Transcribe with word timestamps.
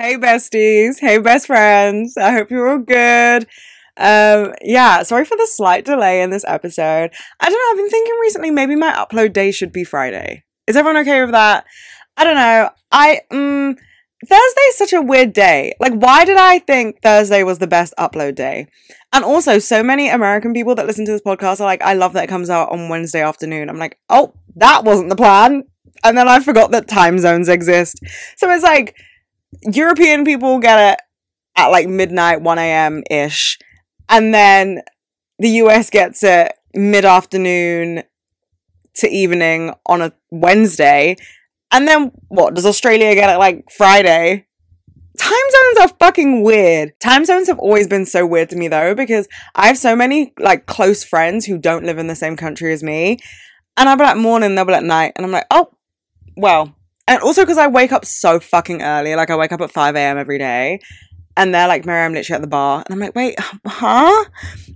Hey, 0.00 0.16
besties. 0.16 1.00
Hey, 1.00 1.18
best 1.18 1.48
friends. 1.48 2.16
I 2.16 2.30
hope 2.30 2.52
you're 2.52 2.70
all 2.70 2.78
good. 2.78 3.48
Um, 3.96 4.54
yeah, 4.62 5.02
sorry 5.02 5.24
for 5.24 5.36
the 5.36 5.48
slight 5.50 5.84
delay 5.84 6.22
in 6.22 6.30
this 6.30 6.44
episode. 6.46 7.10
I 7.40 7.50
don't 7.50 7.52
know, 7.52 7.70
I've 7.72 7.76
been 7.78 7.90
thinking 7.90 8.14
recently 8.20 8.52
maybe 8.52 8.76
my 8.76 8.92
upload 8.92 9.32
day 9.32 9.50
should 9.50 9.72
be 9.72 9.82
Friday. 9.82 10.44
Is 10.68 10.76
everyone 10.76 11.00
okay 11.00 11.20
with 11.22 11.32
that? 11.32 11.64
I 12.16 12.22
don't 12.22 12.36
know. 12.36 12.70
I, 12.92 13.22
um, 13.32 13.74
Thursday 14.24 14.60
is 14.68 14.76
such 14.76 14.92
a 14.92 15.02
weird 15.02 15.32
day. 15.32 15.74
Like, 15.80 15.94
why 15.94 16.24
did 16.24 16.36
I 16.36 16.60
think 16.60 17.02
Thursday 17.02 17.42
was 17.42 17.58
the 17.58 17.66
best 17.66 17.92
upload 17.98 18.36
day? 18.36 18.68
And 19.12 19.24
also, 19.24 19.58
so 19.58 19.82
many 19.82 20.08
American 20.08 20.54
people 20.54 20.76
that 20.76 20.86
listen 20.86 21.06
to 21.06 21.10
this 21.10 21.22
podcast 21.22 21.60
are 21.60 21.64
like, 21.64 21.82
I 21.82 21.94
love 21.94 22.12
that 22.12 22.22
it 22.22 22.28
comes 22.28 22.50
out 22.50 22.70
on 22.70 22.88
Wednesday 22.88 23.22
afternoon. 23.22 23.68
I'm 23.68 23.78
like, 23.78 23.98
oh, 24.08 24.32
that 24.54 24.84
wasn't 24.84 25.08
the 25.08 25.16
plan. 25.16 25.64
And 26.04 26.16
then 26.16 26.28
I 26.28 26.38
forgot 26.38 26.70
that 26.70 26.86
time 26.86 27.18
zones 27.18 27.48
exist. 27.48 27.98
So 28.36 28.48
it's 28.48 28.62
like, 28.62 28.94
European 29.62 30.24
people 30.24 30.58
get 30.58 30.92
it 30.92 31.00
at 31.56 31.68
like 31.68 31.88
midnight, 31.88 32.42
1 32.42 32.58
a.m. 32.58 33.02
ish. 33.10 33.58
And 34.08 34.32
then 34.32 34.82
the 35.38 35.50
US 35.62 35.90
gets 35.90 36.22
it 36.22 36.52
mid 36.74 37.04
afternoon 37.04 38.02
to 38.96 39.08
evening 39.08 39.72
on 39.86 40.02
a 40.02 40.12
Wednesday. 40.30 41.16
And 41.70 41.86
then 41.86 42.12
what? 42.28 42.54
Does 42.54 42.66
Australia 42.66 43.14
get 43.14 43.30
it 43.30 43.38
like 43.38 43.70
Friday? 43.70 44.46
Time 45.18 45.32
zones 45.50 45.78
are 45.90 45.96
fucking 45.98 46.42
weird. 46.42 46.98
Time 47.00 47.24
zones 47.24 47.48
have 47.48 47.58
always 47.58 47.88
been 47.88 48.06
so 48.06 48.24
weird 48.24 48.50
to 48.50 48.56
me 48.56 48.68
though, 48.68 48.94
because 48.94 49.28
I 49.54 49.66
have 49.66 49.78
so 49.78 49.96
many 49.96 50.32
like 50.38 50.66
close 50.66 51.02
friends 51.04 51.44
who 51.44 51.58
don't 51.58 51.84
live 51.84 51.98
in 51.98 52.06
the 52.06 52.14
same 52.14 52.36
country 52.36 52.72
as 52.72 52.82
me. 52.82 53.18
And 53.76 53.88
I'll 53.88 53.96
be 53.96 54.04
like 54.04 54.16
morning, 54.16 54.54
they'll 54.54 54.64
be 54.64 54.72
like 54.72 54.84
night. 54.84 55.12
And 55.16 55.26
I'm 55.26 55.32
like, 55.32 55.46
oh, 55.50 55.72
well. 56.36 56.74
And 57.08 57.22
also 57.22 57.42
because 57.42 57.56
I 57.56 57.66
wake 57.68 57.90
up 57.90 58.04
so 58.04 58.38
fucking 58.38 58.82
early. 58.82 59.14
Like 59.16 59.30
I 59.30 59.36
wake 59.36 59.50
up 59.50 59.62
at 59.62 59.72
5 59.72 59.96
a.m. 59.96 60.18
every 60.18 60.38
day. 60.38 60.78
And 61.38 61.54
they're 61.54 61.66
like, 61.66 61.86
Mary, 61.86 62.04
I'm 62.04 62.12
literally 62.12 62.36
at 62.36 62.42
the 62.42 62.48
bar. 62.48 62.84
And 62.84 62.92
I'm 62.92 63.00
like, 63.00 63.14
wait, 63.14 63.34
huh? 63.66 64.24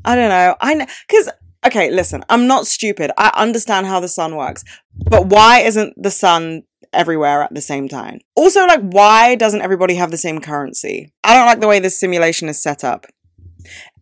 I 0.05 0.17
don't 0.17 0.31
know. 0.31 0.57
I 0.61 0.75
know. 0.75 0.87
Because, 1.07 1.29
okay, 1.67 1.91
listen, 1.91 2.25
I'm 2.31 2.47
not 2.47 2.67
stupid. 2.67 3.11
I 3.19 3.33
understand 3.35 3.87
how 3.87 4.01
the 4.01 4.09
sun 4.09 4.35
works. 4.35 4.65
But 5.11 5.27
why 5.27 5.61
isn't 5.61 5.95
the 6.03 6.11
sun 6.11 6.63
everywhere 6.93 7.43
at 7.43 7.53
the 7.53 7.61
same 7.61 7.87
time? 7.87 8.21
Also, 8.35 8.65
like, 8.65 8.81
why 8.81 9.35
doesn't 9.35 9.61
everybody 9.61 9.97
have 9.97 10.11
the 10.11 10.17
same 10.17 10.41
currency? 10.41 11.13
I 11.25 11.35
don't 11.35 11.47
like 11.47 11.61
the 11.61 11.69
way 11.69 11.81
this 11.81 12.01
simulation 12.01 12.49
is 12.49 12.63
set 12.63 12.83
up. 12.83 13.07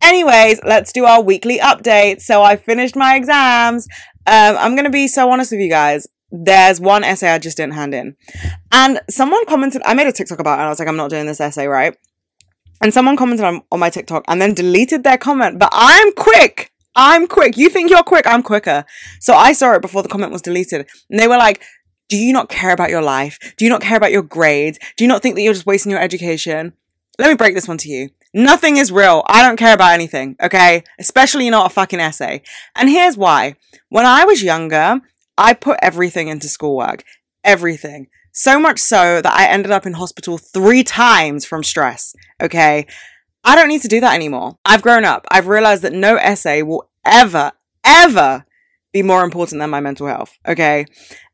Anyways, 0.01 0.61
let's 0.63 0.93
do 0.93 1.03
our 1.03 1.21
weekly 1.21 1.57
update. 1.57 2.21
So 2.21 2.43
I 2.43 2.55
finished 2.55 2.95
my 2.95 3.15
exams. 3.15 3.87
Um, 4.25 4.55
I'm 4.57 4.77
to 4.77 4.89
be 4.89 5.07
so 5.09 5.29
honest 5.31 5.51
with 5.51 5.59
you 5.59 5.69
guys. 5.69 6.07
There's 6.31 6.79
one 6.79 7.03
essay 7.03 7.29
I 7.29 7.39
just 7.39 7.57
didn't 7.57 7.73
hand 7.73 7.93
in. 7.93 8.15
And 8.71 9.01
someone 9.09 9.45
commented, 9.45 9.81
I 9.85 9.93
made 9.93 10.07
a 10.07 10.11
TikTok 10.11 10.39
about 10.39 10.53
it 10.53 10.61
and 10.61 10.67
I 10.67 10.69
was 10.69 10.79
like, 10.79 10.87
I'm 10.87 10.95
not 10.95 11.09
doing 11.09 11.25
this 11.25 11.41
essay, 11.41 11.67
right? 11.67 11.95
And 12.81 12.93
someone 12.93 13.17
commented 13.17 13.45
on, 13.45 13.61
on 13.71 13.79
my 13.79 13.89
TikTok 13.89 14.23
and 14.27 14.41
then 14.41 14.53
deleted 14.53 15.03
their 15.03 15.17
comment. 15.17 15.59
But 15.59 15.69
I'm 15.71 16.13
quick. 16.13 16.71
I'm 16.95 17.27
quick. 17.27 17.57
You 17.57 17.69
think 17.69 17.89
you're 17.89 18.03
quick? 18.03 18.25
I'm 18.25 18.43
quicker. 18.43 18.85
So 19.19 19.33
I 19.33 19.53
saw 19.53 19.73
it 19.73 19.81
before 19.81 20.03
the 20.03 20.09
comment 20.09 20.31
was 20.31 20.41
deleted. 20.41 20.87
And 21.09 21.19
they 21.19 21.27
were 21.27 21.37
like, 21.37 21.61
do 22.09 22.17
you 22.17 22.33
not 22.33 22.49
care 22.49 22.73
about 22.73 22.89
your 22.89 23.01
life? 23.01 23.37
Do 23.55 23.65
you 23.65 23.69
not 23.69 23.81
care 23.81 23.97
about 23.97 24.11
your 24.11 24.23
grades? 24.23 24.79
Do 24.97 25.03
you 25.03 25.07
not 25.07 25.21
think 25.21 25.35
that 25.35 25.41
you're 25.41 25.53
just 25.53 25.65
wasting 25.65 25.91
your 25.91 26.01
education? 26.01 26.73
Let 27.19 27.29
me 27.29 27.35
break 27.35 27.55
this 27.55 27.67
one 27.67 27.77
to 27.79 27.89
you. 27.89 28.09
Nothing 28.33 28.77
is 28.77 28.91
real. 28.91 29.23
I 29.27 29.41
don't 29.41 29.57
care 29.57 29.73
about 29.73 29.93
anything, 29.93 30.35
okay? 30.41 30.83
Especially 30.99 31.49
not 31.49 31.67
a 31.67 31.73
fucking 31.73 31.99
essay. 31.99 32.41
And 32.75 32.89
here's 32.89 33.17
why. 33.17 33.55
When 33.89 34.05
I 34.05 34.25
was 34.25 34.41
younger, 34.41 35.01
I 35.37 35.53
put 35.53 35.79
everything 35.81 36.27
into 36.27 36.47
schoolwork. 36.47 37.03
Everything. 37.43 38.07
So 38.31 38.59
much 38.59 38.79
so 38.79 39.21
that 39.21 39.33
I 39.33 39.47
ended 39.47 39.71
up 39.71 39.85
in 39.85 39.93
hospital 39.93 40.37
three 40.37 40.83
times 40.83 41.45
from 41.45 41.63
stress. 41.63 42.15
Okay. 42.41 42.85
I 43.43 43.55
don't 43.55 43.67
need 43.67 43.81
to 43.81 43.87
do 43.87 43.99
that 43.99 44.13
anymore. 44.13 44.57
I've 44.63 44.81
grown 44.81 45.03
up. 45.03 45.25
I've 45.31 45.47
realized 45.47 45.81
that 45.81 45.93
no 45.93 46.15
essay 46.17 46.61
will 46.61 46.89
ever, 47.05 47.51
ever 47.83 48.45
be 48.93 49.01
more 49.01 49.23
important 49.23 49.59
than 49.59 49.69
my 49.69 49.79
mental 49.79 50.07
health. 50.07 50.37
Okay. 50.47 50.85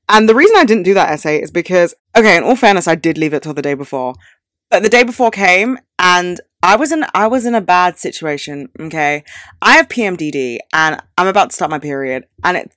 And 0.10 0.30
the 0.30 0.36
reason 0.36 0.56
I 0.58 0.64
didn't 0.64 0.84
do 0.84 0.94
that 0.94 1.12
essay 1.12 1.42
is 1.42 1.52
because, 1.52 1.94
okay, 2.16 2.38
in 2.38 2.44
all 2.44 2.56
fairness, 2.56 2.88
I 2.88 2.96
did 2.96 3.18
leave 3.18 3.34
it 3.34 3.44
till 3.44 3.54
the 3.54 3.62
day 3.62 3.74
before. 3.74 4.14
But 4.70 4.84
the 4.84 4.90
day 4.90 5.04
before 5.04 5.32
came 5.32 5.78
and 6.00 6.40
I 6.64 6.76
was 6.76 6.92
in 6.92 7.06
I 7.14 7.28
was 7.28 7.46
in 7.46 7.56
a 7.56 7.62
bad 7.62 7.98
situation, 7.98 8.70
okay? 8.80 9.24
I 9.62 9.78
have 9.78 9.88
PMDD 9.88 10.60
and 10.74 11.02
I'm 11.18 11.28
about 11.28 11.52
to 11.52 11.56
start 11.56 11.72
my 11.72 11.80
period 11.80 12.26
and 12.44 12.58
it 12.58 12.72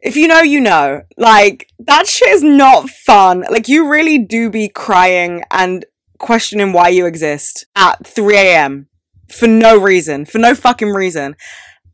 if 0.00 0.16
you 0.16 0.28
know, 0.28 0.40
you 0.40 0.60
know. 0.60 1.02
Like, 1.16 1.68
that 1.80 2.06
shit 2.06 2.28
is 2.28 2.42
not 2.42 2.88
fun. 2.90 3.44
Like, 3.50 3.68
you 3.68 3.88
really 3.88 4.18
do 4.18 4.50
be 4.50 4.68
crying 4.68 5.42
and 5.50 5.84
questioning 6.18 6.72
why 6.72 6.88
you 6.88 7.06
exist 7.06 7.66
at 7.76 8.06
3 8.06 8.36
a.m. 8.36 8.88
for 9.28 9.46
no 9.46 9.78
reason, 9.78 10.24
for 10.24 10.38
no 10.38 10.54
fucking 10.54 10.90
reason. 10.90 11.36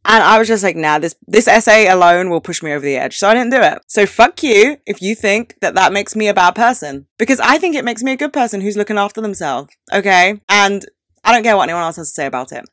And 0.06 0.22
I 0.22 0.38
was 0.38 0.48
just 0.48 0.62
like, 0.62 0.76
nah, 0.76 0.98
this, 0.98 1.14
this 1.26 1.48
essay 1.48 1.88
alone 1.88 2.28
will 2.28 2.42
push 2.42 2.62
me 2.62 2.72
over 2.72 2.84
the 2.84 2.96
edge. 2.96 3.16
So 3.16 3.26
I 3.26 3.34
didn't 3.34 3.52
do 3.52 3.62
it. 3.62 3.78
So 3.86 4.04
fuck 4.04 4.42
you 4.42 4.76
if 4.86 5.00
you 5.00 5.14
think 5.14 5.56
that 5.62 5.74
that 5.76 5.94
makes 5.94 6.14
me 6.14 6.28
a 6.28 6.34
bad 6.34 6.54
person. 6.54 7.06
Because 7.18 7.40
I 7.40 7.56
think 7.56 7.74
it 7.74 7.86
makes 7.86 8.02
me 8.02 8.12
a 8.12 8.16
good 8.16 8.32
person 8.32 8.60
who's 8.60 8.76
looking 8.76 8.98
after 8.98 9.22
themselves. 9.22 9.74
Okay. 9.92 10.40
And 10.50 10.84
I 11.24 11.32
don't 11.32 11.42
care 11.42 11.56
what 11.56 11.62
anyone 11.62 11.82
else 11.82 11.96
has 11.96 12.08
to 12.08 12.14
say 12.14 12.26
about 12.26 12.52
it. 12.52 12.66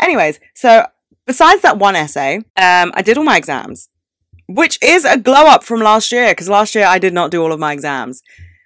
Anyways, 0.00 0.40
so 0.54 0.86
besides 1.26 1.60
that 1.62 1.76
one 1.76 1.96
essay, 1.96 2.36
um, 2.36 2.92
I 2.94 3.02
did 3.04 3.18
all 3.18 3.24
my 3.24 3.36
exams 3.36 3.89
which 4.50 4.78
is 4.82 5.04
a 5.04 5.18
glow 5.18 5.46
up 5.46 5.62
from 5.62 5.80
last 5.80 6.10
year 6.10 6.32
because 6.32 6.48
last 6.48 6.74
year 6.74 6.84
I 6.84 6.98
did 6.98 7.14
not 7.14 7.30
do 7.30 7.42
all 7.42 7.52
of 7.52 7.60
my 7.60 7.72
exams. 7.72 8.22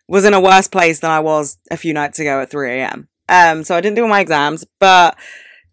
Was 0.08 0.24
in 0.24 0.34
a 0.34 0.40
worse 0.40 0.68
place 0.68 1.00
than 1.00 1.10
I 1.10 1.20
was 1.20 1.58
a 1.70 1.76
few 1.76 1.94
nights 1.94 2.18
ago 2.18 2.40
at 2.40 2.50
3 2.50 2.72
a.m. 2.72 3.08
Um, 3.28 3.64
so 3.64 3.74
I 3.74 3.80
didn't 3.80 3.96
do 3.96 4.02
all 4.02 4.08
my 4.08 4.20
exams, 4.20 4.64
but 4.78 5.16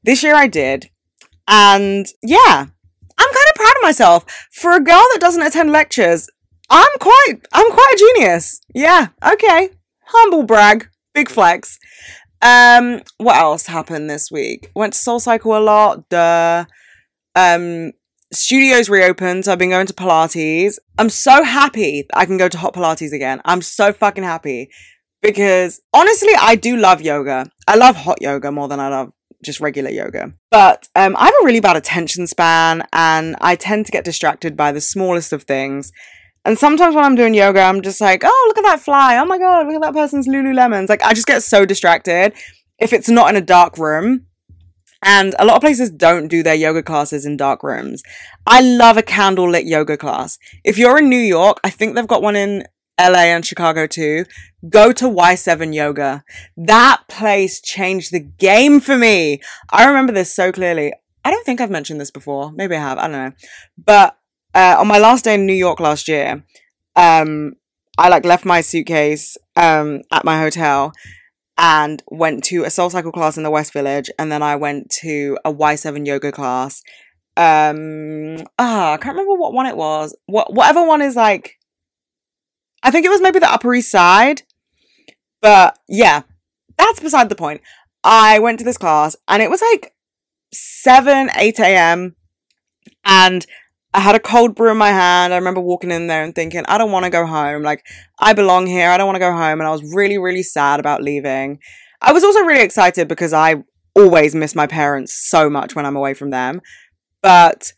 this 0.03 0.23
year 0.23 0.35
I 0.35 0.47
did. 0.47 0.89
And 1.47 2.07
yeah, 2.23 2.65
I'm 3.17 3.33
kind 3.33 3.47
of 3.49 3.55
proud 3.55 3.75
of 3.75 3.83
myself. 3.83 4.25
For 4.51 4.71
a 4.71 4.79
girl 4.79 5.05
that 5.11 5.19
doesn't 5.19 5.41
attend 5.41 5.71
lectures, 5.71 6.29
I'm 6.69 6.97
quite, 6.99 7.35
I'm 7.51 7.71
quite 7.71 7.93
a 7.93 7.97
genius. 7.97 8.61
Yeah, 8.73 9.07
okay. 9.25 9.69
Humble 10.05 10.43
brag. 10.43 10.87
Big 11.13 11.29
flex. 11.29 11.77
Um, 12.41 13.01
what 13.17 13.35
else 13.35 13.65
happened 13.67 14.09
this 14.09 14.31
week? 14.31 14.71
Went 14.75 14.93
to 14.93 14.99
Soul 14.99 15.19
Cycle 15.19 15.57
a 15.57 15.59
lot. 15.59 16.07
Duh. 16.09 16.65
Um, 17.35 17.91
studios 18.31 18.89
reopened, 18.89 19.45
so 19.45 19.51
I've 19.51 19.59
been 19.59 19.69
going 19.69 19.87
to 19.87 19.93
Pilates. 19.93 20.77
I'm 20.97 21.09
so 21.09 21.43
happy 21.43 22.07
I 22.13 22.25
can 22.25 22.37
go 22.37 22.47
to 22.47 22.57
hot 22.57 22.73
Pilates 22.73 23.13
again. 23.13 23.41
I'm 23.45 23.61
so 23.61 23.93
fucking 23.93 24.23
happy 24.23 24.69
because 25.21 25.81
honestly, 25.93 26.31
I 26.39 26.55
do 26.55 26.77
love 26.77 27.01
yoga. 27.01 27.49
I 27.67 27.75
love 27.75 27.95
hot 27.95 28.21
yoga 28.21 28.51
more 28.51 28.67
than 28.67 28.79
I 28.79 28.87
love 28.87 29.11
just 29.43 29.59
regular 29.59 29.89
yoga. 29.89 30.33
But 30.49 30.87
um, 30.95 31.15
I 31.17 31.25
have 31.25 31.33
a 31.41 31.45
really 31.45 31.59
bad 31.59 31.75
attention 31.75 32.27
span 32.27 32.83
and 32.93 33.35
I 33.41 33.55
tend 33.55 33.85
to 33.87 33.91
get 33.91 34.05
distracted 34.05 34.55
by 34.55 34.71
the 34.71 34.81
smallest 34.81 35.33
of 35.33 35.43
things. 35.43 35.91
And 36.43 36.57
sometimes 36.57 36.95
when 36.95 37.03
I'm 37.03 37.15
doing 37.15 37.33
yoga, 37.33 37.61
I'm 37.61 37.81
just 37.81 38.01
like, 38.01 38.23
oh, 38.23 38.45
look 38.47 38.57
at 38.57 38.69
that 38.69 38.81
fly. 38.81 39.17
Oh 39.17 39.25
my 39.25 39.37
God, 39.37 39.67
look 39.67 39.75
at 39.75 39.81
that 39.81 39.93
person's 39.93 40.27
Lululemons. 40.27 40.89
Like, 40.89 41.03
I 41.03 41.13
just 41.13 41.27
get 41.27 41.43
so 41.43 41.65
distracted. 41.65 42.33
If 42.79 42.93
it's 42.93 43.09
not 43.09 43.29
in 43.29 43.35
a 43.35 43.41
dark 43.41 43.77
room, 43.77 44.25
and 45.03 45.35
a 45.39 45.45
lot 45.45 45.55
of 45.55 45.61
places 45.61 45.89
don't 45.89 46.27
do 46.27 46.43
their 46.43 46.55
yoga 46.55 46.83
classes 46.83 47.25
in 47.25 47.37
dark 47.37 47.63
rooms. 47.63 48.03
I 48.45 48.61
love 48.61 48.97
a 48.97 49.03
candlelit 49.03 49.65
yoga 49.65 49.97
class. 49.97 50.37
If 50.63 50.77
you're 50.77 50.99
in 50.99 51.09
New 51.09 51.17
York, 51.17 51.59
I 51.63 51.69
think 51.69 51.95
they've 51.95 52.07
got 52.07 52.21
one 52.21 52.35
in 52.35 52.65
LA 52.99 53.33
and 53.33 53.45
Chicago 53.45 53.87
too. 53.87 54.25
Go 54.69 54.91
to 54.91 55.05
Y7 55.05 55.73
Yoga. 55.73 56.23
That 56.55 57.01
place 57.07 57.59
changed 57.59 58.11
the 58.11 58.19
game 58.19 58.79
for 58.79 58.95
me. 58.95 59.41
I 59.71 59.87
remember 59.87 60.13
this 60.13 60.33
so 60.33 60.51
clearly. 60.51 60.93
I 61.25 61.31
don't 61.31 61.45
think 61.45 61.61
I've 61.61 61.71
mentioned 61.71 61.99
this 61.99 62.11
before. 62.11 62.51
Maybe 62.51 62.75
I 62.75 62.79
have. 62.79 62.97
I 62.97 63.01
don't 63.03 63.11
know. 63.11 63.31
But 63.83 64.17
uh, 64.53 64.75
on 64.79 64.87
my 64.87 64.99
last 64.99 65.23
day 65.23 65.35
in 65.35 65.45
New 65.45 65.53
York 65.53 65.79
last 65.79 66.07
year, 66.07 66.43
um, 66.95 67.53
I 67.97 68.09
like 68.09 68.25
left 68.25 68.45
my 68.45 68.61
suitcase 68.61 69.37
um, 69.55 70.01
at 70.11 70.25
my 70.25 70.39
hotel 70.39 70.93
and 71.61 72.01
went 72.09 72.43
to 72.43 72.63
a 72.63 72.71
soul 72.71 72.89
cycle 72.89 73.11
class 73.11 73.37
in 73.37 73.43
the 73.43 73.51
West 73.51 73.71
Village, 73.71 74.09
and 74.17 74.31
then 74.31 74.41
I 74.41 74.55
went 74.55 74.89
to 75.01 75.37
a 75.45 75.53
Y7 75.53 76.07
yoga 76.07 76.31
class. 76.31 76.81
Um, 77.37 78.37
ah, 78.57 78.93
I 78.93 78.97
can't 78.97 79.15
remember 79.15 79.35
what 79.39 79.53
one 79.53 79.67
it 79.67 79.77
was. 79.77 80.17
What 80.25 80.51
whatever 80.53 80.83
one 80.83 81.03
is 81.03 81.15
like. 81.15 81.59
I 82.81 82.89
think 82.89 83.05
it 83.05 83.09
was 83.09 83.21
maybe 83.21 83.37
the 83.37 83.51
Upper 83.51 83.75
East 83.75 83.91
Side, 83.91 84.41
but 85.39 85.77
yeah, 85.87 86.23
that's 86.77 86.99
beside 86.99 87.29
the 87.29 87.35
point. 87.35 87.61
I 88.03 88.39
went 88.39 88.57
to 88.57 88.65
this 88.65 88.79
class, 88.79 89.15
and 89.27 89.43
it 89.43 89.51
was 89.51 89.61
like 89.61 89.93
seven, 90.51 91.29
eight 91.37 91.59
a.m. 91.59 92.15
and 93.05 93.45
I 93.93 93.99
had 93.99 94.15
a 94.15 94.19
cold 94.19 94.55
brew 94.55 94.71
in 94.71 94.77
my 94.77 94.91
hand. 94.91 95.33
I 95.33 95.37
remember 95.37 95.59
walking 95.59 95.91
in 95.91 96.07
there 96.07 96.23
and 96.23 96.33
thinking, 96.33 96.63
I 96.67 96.77
don't 96.77 96.91
want 96.91 97.03
to 97.05 97.11
go 97.11 97.25
home. 97.25 97.61
Like, 97.61 97.85
I 98.19 98.33
belong 98.33 98.65
here. 98.67 98.89
I 98.89 98.97
don't 98.97 99.07
want 99.07 99.15
to 99.15 99.19
go 99.19 99.31
home. 99.31 99.59
And 99.59 99.63
I 99.63 99.71
was 99.71 99.93
really, 99.93 100.17
really 100.17 100.43
sad 100.43 100.79
about 100.79 101.03
leaving. 101.03 101.59
I 102.01 102.13
was 102.13 102.23
also 102.23 102.39
really 102.41 102.63
excited 102.63 103.07
because 103.07 103.33
I 103.33 103.63
always 103.93 104.33
miss 104.33 104.55
my 104.55 104.65
parents 104.65 105.13
so 105.29 105.49
much 105.49 105.75
when 105.75 105.85
I'm 105.85 105.97
away 105.97 106.13
from 106.13 106.29
them. 106.29 106.61
But 107.21 107.73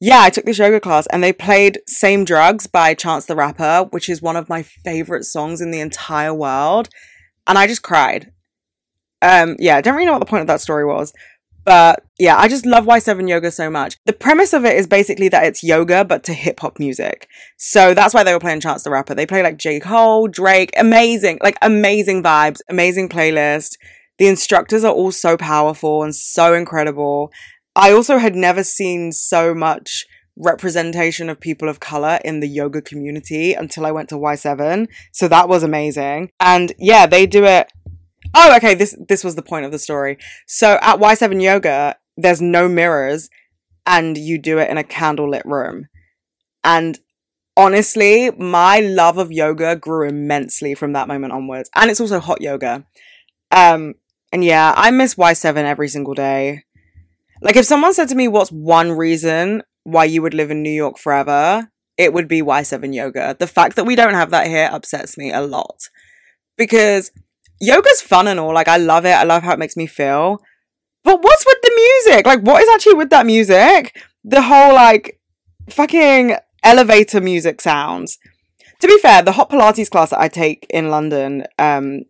yeah, 0.00 0.20
I 0.20 0.30
took 0.30 0.44
this 0.44 0.58
yoga 0.58 0.80
class 0.80 1.06
and 1.08 1.22
they 1.22 1.32
played 1.32 1.80
Same 1.86 2.24
Drugs 2.24 2.66
by 2.66 2.94
Chance 2.94 3.26
the 3.26 3.36
Rapper, 3.36 3.88
which 3.90 4.08
is 4.08 4.22
one 4.22 4.36
of 4.36 4.48
my 4.48 4.62
favorite 4.62 5.24
songs 5.24 5.60
in 5.60 5.70
the 5.70 5.80
entire 5.80 6.34
world. 6.34 6.88
and 7.46 7.58
I 7.58 7.66
just 7.66 7.82
cried. 7.82 8.32
Um, 9.20 9.56
yeah, 9.58 9.76
I 9.76 9.80
don't 9.80 9.94
really 9.94 10.06
know 10.06 10.12
what 10.12 10.18
the 10.18 10.26
point 10.26 10.40
of 10.40 10.48
that 10.48 10.60
story 10.60 10.84
was. 10.84 11.12
But 11.64 12.04
yeah, 12.18 12.36
I 12.36 12.48
just 12.48 12.66
love 12.66 12.84
Y7 12.84 13.28
yoga 13.28 13.50
so 13.50 13.70
much. 13.70 13.96
The 14.06 14.12
premise 14.12 14.52
of 14.52 14.64
it 14.64 14.76
is 14.76 14.86
basically 14.86 15.28
that 15.28 15.44
it's 15.44 15.62
yoga, 15.62 16.04
but 16.04 16.24
to 16.24 16.32
hip 16.32 16.60
hop 16.60 16.78
music. 16.78 17.28
So 17.56 17.94
that's 17.94 18.14
why 18.14 18.24
they 18.24 18.32
were 18.32 18.40
playing 18.40 18.60
Chance 18.60 18.82
the 18.82 18.90
Rapper. 18.90 19.14
They 19.14 19.26
play 19.26 19.42
like 19.42 19.58
J. 19.58 19.80
Cole, 19.80 20.28
Drake, 20.28 20.70
amazing, 20.76 21.38
like 21.42 21.56
amazing 21.62 22.22
vibes, 22.22 22.60
amazing 22.68 23.08
playlist. 23.08 23.76
The 24.18 24.28
instructors 24.28 24.84
are 24.84 24.92
all 24.92 25.12
so 25.12 25.36
powerful 25.36 26.02
and 26.02 26.14
so 26.14 26.54
incredible. 26.54 27.32
I 27.74 27.92
also 27.92 28.18
had 28.18 28.34
never 28.34 28.62
seen 28.62 29.12
so 29.12 29.54
much 29.54 30.04
representation 30.36 31.28
of 31.28 31.40
people 31.40 31.68
of 31.68 31.80
color 31.80 32.18
in 32.24 32.40
the 32.40 32.48
yoga 32.48 32.80
community 32.80 33.54
until 33.54 33.86
I 33.86 33.92
went 33.92 34.08
to 34.10 34.16
Y7. 34.16 34.88
So 35.12 35.28
that 35.28 35.48
was 35.48 35.62
amazing. 35.62 36.30
And 36.40 36.72
yeah, 36.78 37.06
they 37.06 37.26
do 37.26 37.44
it 37.44 37.70
Oh, 38.34 38.56
okay. 38.56 38.74
This 38.74 38.96
this 39.08 39.24
was 39.24 39.34
the 39.34 39.42
point 39.42 39.66
of 39.66 39.72
the 39.72 39.78
story. 39.78 40.18
So 40.46 40.78
at 40.82 40.98
Y7 40.98 41.42
Yoga, 41.42 41.96
there's 42.16 42.40
no 42.40 42.68
mirrors, 42.68 43.28
and 43.86 44.16
you 44.16 44.38
do 44.38 44.58
it 44.58 44.70
in 44.70 44.78
a 44.78 44.84
candlelit 44.84 45.44
room. 45.44 45.88
And 46.64 46.98
honestly, 47.56 48.30
my 48.30 48.80
love 48.80 49.18
of 49.18 49.32
yoga 49.32 49.76
grew 49.76 50.08
immensely 50.08 50.74
from 50.74 50.92
that 50.92 51.08
moment 51.08 51.32
onwards. 51.32 51.70
And 51.74 51.90
it's 51.90 52.00
also 52.00 52.20
hot 52.20 52.40
yoga. 52.40 52.86
Um, 53.50 53.94
and 54.32 54.44
yeah, 54.44 54.72
I 54.76 54.90
miss 54.90 55.16
Y7 55.16 55.56
every 55.56 55.88
single 55.88 56.14
day. 56.14 56.64
Like 57.42 57.56
if 57.56 57.66
someone 57.66 57.92
said 57.92 58.08
to 58.08 58.14
me, 58.14 58.28
"What's 58.28 58.52
one 58.52 58.92
reason 58.92 59.62
why 59.82 60.04
you 60.04 60.22
would 60.22 60.34
live 60.34 60.50
in 60.50 60.62
New 60.62 60.70
York 60.70 60.98
forever?" 60.98 61.68
It 61.98 62.14
would 62.14 62.26
be 62.26 62.40
Y7 62.40 62.94
Yoga. 62.94 63.36
The 63.38 63.46
fact 63.46 63.76
that 63.76 63.84
we 63.84 63.96
don't 63.96 64.14
have 64.14 64.30
that 64.30 64.46
here 64.46 64.70
upsets 64.72 65.18
me 65.18 65.30
a 65.30 65.42
lot 65.42 65.88
because 66.56 67.10
yoga's 67.62 68.02
fun 68.02 68.28
and 68.28 68.38
all. 68.38 68.52
Like, 68.52 68.68
I 68.68 68.76
love 68.76 69.06
it. 69.06 69.12
I 69.12 69.22
love 69.22 69.42
how 69.42 69.52
it 69.52 69.58
makes 69.58 69.76
me 69.76 69.86
feel. 69.86 70.38
But 71.04 71.22
what's 71.22 71.46
with 71.46 71.58
the 71.62 72.02
music? 72.04 72.26
Like, 72.26 72.40
what 72.40 72.62
is 72.62 72.68
actually 72.68 72.94
with 72.94 73.10
that 73.10 73.24
music? 73.24 73.96
The 74.24 74.42
whole, 74.42 74.74
like, 74.74 75.18
fucking 75.70 76.36
elevator 76.62 77.20
music 77.20 77.60
sounds. 77.60 78.18
To 78.80 78.88
be 78.88 78.98
fair, 78.98 79.22
the 79.22 79.32
hot 79.32 79.48
Pilates 79.48 79.90
class 79.90 80.10
that 80.10 80.20
I 80.20 80.28
take 80.28 80.66
in 80.68 80.90
London 80.90 81.46
um, 81.58 82.02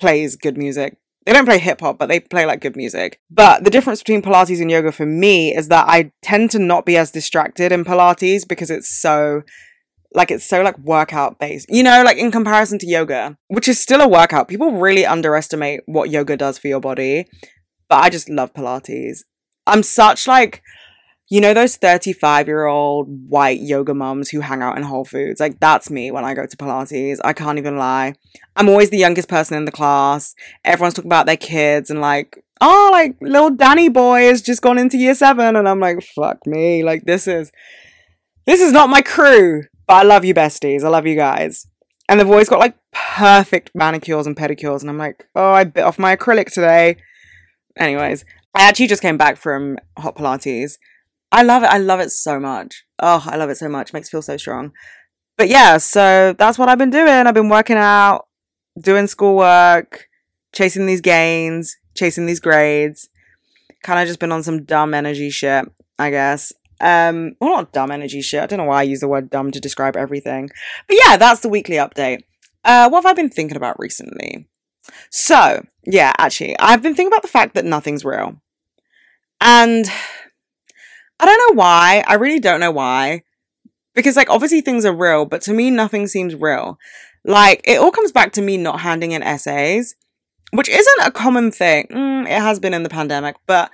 plays 0.00 0.36
good 0.36 0.56
music. 0.56 0.96
They 1.26 1.32
don't 1.32 1.44
play 1.44 1.58
hip 1.58 1.80
hop, 1.80 1.98
but 1.98 2.06
they 2.06 2.20
play 2.20 2.46
like 2.46 2.60
good 2.60 2.76
music. 2.76 3.20
But 3.30 3.62
the 3.62 3.70
difference 3.70 4.00
between 4.00 4.22
Pilates 4.22 4.60
and 4.60 4.70
yoga 4.70 4.90
for 4.90 5.06
me 5.06 5.54
is 5.54 5.68
that 5.68 5.88
I 5.88 6.10
tend 6.20 6.50
to 6.52 6.58
not 6.58 6.84
be 6.84 6.96
as 6.96 7.12
distracted 7.12 7.70
in 7.70 7.84
Pilates 7.84 8.46
because 8.46 8.70
it's 8.70 8.88
so 8.88 9.42
like 10.14 10.30
it's 10.30 10.44
so 10.44 10.62
like 10.62 10.78
workout 10.78 11.38
based 11.38 11.66
you 11.68 11.82
know 11.82 12.02
like 12.04 12.16
in 12.16 12.30
comparison 12.30 12.78
to 12.78 12.86
yoga 12.86 13.36
which 13.48 13.68
is 13.68 13.78
still 13.78 14.00
a 14.00 14.08
workout. 14.08 14.48
People 14.48 14.72
really 14.72 15.06
underestimate 15.06 15.80
what 15.86 16.10
yoga 16.10 16.36
does 16.36 16.58
for 16.58 16.68
your 16.68 16.80
body 16.80 17.26
but 17.88 18.02
i 18.02 18.08
just 18.08 18.30
love 18.30 18.52
pilates. 18.54 19.20
I'm 19.66 19.82
such 19.82 20.26
like 20.26 20.62
you 21.28 21.40
know 21.40 21.54
those 21.54 21.76
35 21.76 22.46
year 22.46 22.66
old 22.66 23.06
white 23.28 23.60
yoga 23.60 23.94
mums 23.94 24.30
who 24.30 24.40
hang 24.40 24.62
out 24.62 24.76
in 24.76 24.82
whole 24.82 25.04
foods? 25.04 25.40
Like 25.40 25.60
that's 25.60 25.90
me 25.90 26.10
when 26.10 26.24
i 26.24 26.34
go 26.34 26.46
to 26.46 26.56
pilates. 26.56 27.18
I 27.24 27.32
can't 27.32 27.58
even 27.58 27.76
lie. 27.76 28.14
I'm 28.56 28.68
always 28.68 28.90
the 28.90 28.98
youngest 28.98 29.28
person 29.28 29.56
in 29.56 29.64
the 29.64 29.72
class. 29.72 30.34
Everyone's 30.64 30.94
talking 30.94 31.08
about 31.08 31.26
their 31.26 31.36
kids 31.36 31.90
and 31.90 32.00
like 32.00 32.42
oh 32.60 32.90
like 32.92 33.16
little 33.20 33.50
danny 33.50 33.88
boy 33.88 34.22
has 34.22 34.42
just 34.42 34.62
gone 34.62 34.78
into 34.78 34.98
year 34.98 35.14
seven. 35.14 35.56
And 35.56 35.68
i'm 35.68 35.80
like 35.80 36.02
fuck 36.02 36.46
me. 36.46 36.82
Like 36.82 37.04
this 37.04 37.26
is 37.26 37.52
this 38.46 38.60
is 38.60 38.72
not 38.72 38.90
my 38.90 39.02
crew 39.02 39.64
but 39.92 39.98
I 39.98 40.02
love 40.04 40.24
you, 40.24 40.32
besties. 40.32 40.84
I 40.84 40.88
love 40.88 41.06
you 41.06 41.14
guys. 41.14 41.66
And 42.08 42.18
they've 42.18 42.26
always 42.26 42.48
got 42.48 42.60
like 42.60 42.78
perfect 42.92 43.72
manicures 43.74 44.26
and 44.26 44.34
pedicures. 44.34 44.80
And 44.80 44.88
I'm 44.88 44.96
like, 44.96 45.28
oh, 45.34 45.52
I 45.52 45.64
bit 45.64 45.84
off 45.84 45.98
my 45.98 46.16
acrylic 46.16 46.50
today. 46.50 46.96
Anyways, 47.76 48.24
I 48.54 48.62
actually 48.62 48.86
just 48.86 49.02
came 49.02 49.18
back 49.18 49.36
from 49.36 49.76
Hot 49.98 50.16
Pilates. 50.16 50.78
I 51.30 51.42
love 51.42 51.62
it. 51.62 51.66
I 51.66 51.76
love 51.76 52.00
it 52.00 52.08
so 52.10 52.40
much. 52.40 52.86
Oh, 53.00 53.22
I 53.26 53.36
love 53.36 53.50
it 53.50 53.58
so 53.58 53.68
much. 53.68 53.92
Makes 53.92 54.08
me 54.08 54.12
feel 54.12 54.22
so 54.22 54.38
strong. 54.38 54.72
But 55.36 55.50
yeah, 55.50 55.76
so 55.76 56.34
that's 56.38 56.58
what 56.58 56.70
I've 56.70 56.78
been 56.78 56.88
doing. 56.88 57.26
I've 57.26 57.34
been 57.34 57.50
working 57.50 57.76
out, 57.76 58.28
doing 58.80 59.06
schoolwork, 59.06 60.08
chasing 60.54 60.86
these 60.86 61.02
gains, 61.02 61.76
chasing 61.94 62.24
these 62.24 62.40
grades. 62.40 63.10
Kind 63.82 64.00
of 64.00 64.06
just 64.06 64.20
been 64.20 64.32
on 64.32 64.42
some 64.42 64.64
dumb 64.64 64.94
energy 64.94 65.28
shit, 65.28 65.66
I 65.98 66.08
guess. 66.08 66.50
Um, 66.82 67.36
well, 67.40 67.54
not 67.54 67.72
dumb 67.72 67.92
energy 67.92 68.20
shit. 68.20 68.42
I 68.42 68.46
don't 68.46 68.58
know 68.58 68.64
why 68.64 68.80
I 68.80 68.82
use 68.82 69.00
the 69.00 69.08
word 69.08 69.30
dumb 69.30 69.52
to 69.52 69.60
describe 69.60 69.96
everything. 69.96 70.50
But 70.88 70.98
yeah, 71.02 71.16
that's 71.16 71.40
the 71.40 71.48
weekly 71.48 71.76
update. 71.76 72.24
Uh, 72.64 72.88
what 72.88 73.04
have 73.04 73.10
I 73.10 73.14
been 73.14 73.30
thinking 73.30 73.56
about 73.56 73.78
recently? 73.78 74.48
So, 75.10 75.64
yeah, 75.84 76.12
actually, 76.18 76.58
I've 76.58 76.82
been 76.82 76.94
thinking 76.94 77.12
about 77.12 77.22
the 77.22 77.28
fact 77.28 77.54
that 77.54 77.64
nothing's 77.64 78.04
real. 78.04 78.40
And 79.40 79.86
I 81.20 81.24
don't 81.24 81.56
know 81.56 81.60
why. 81.60 82.02
I 82.06 82.14
really 82.14 82.40
don't 82.40 82.60
know 82.60 82.72
why. 82.72 83.22
Because, 83.94 84.16
like, 84.16 84.30
obviously 84.30 84.60
things 84.60 84.84
are 84.84 84.94
real, 84.94 85.24
but 85.24 85.42
to 85.42 85.52
me, 85.52 85.70
nothing 85.70 86.08
seems 86.08 86.34
real. 86.34 86.78
Like, 87.24 87.60
it 87.64 87.78
all 87.78 87.92
comes 87.92 88.10
back 88.10 88.32
to 88.32 88.42
me 88.42 88.56
not 88.56 88.80
handing 88.80 89.12
in 89.12 89.22
essays, 89.22 89.94
which 90.52 90.68
isn't 90.68 91.06
a 91.06 91.12
common 91.12 91.52
thing. 91.52 91.86
Mm, 91.90 92.24
it 92.24 92.40
has 92.40 92.58
been 92.58 92.74
in 92.74 92.82
the 92.82 92.88
pandemic, 92.88 93.36
but 93.46 93.70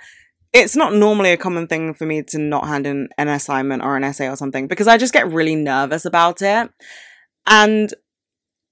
it's 0.53 0.75
not 0.75 0.93
normally 0.93 1.31
a 1.31 1.37
common 1.37 1.67
thing 1.67 1.93
for 1.93 2.05
me 2.05 2.23
to 2.23 2.39
not 2.39 2.67
hand 2.67 2.87
in 2.87 3.09
an 3.17 3.27
assignment 3.27 3.83
or 3.83 3.95
an 3.95 4.03
essay 4.03 4.27
or 4.27 4.35
something 4.35 4.67
because 4.67 4.87
I 4.87 4.97
just 4.97 5.13
get 5.13 5.31
really 5.31 5.55
nervous 5.55 6.05
about 6.05 6.41
it. 6.41 6.69
And 7.45 7.93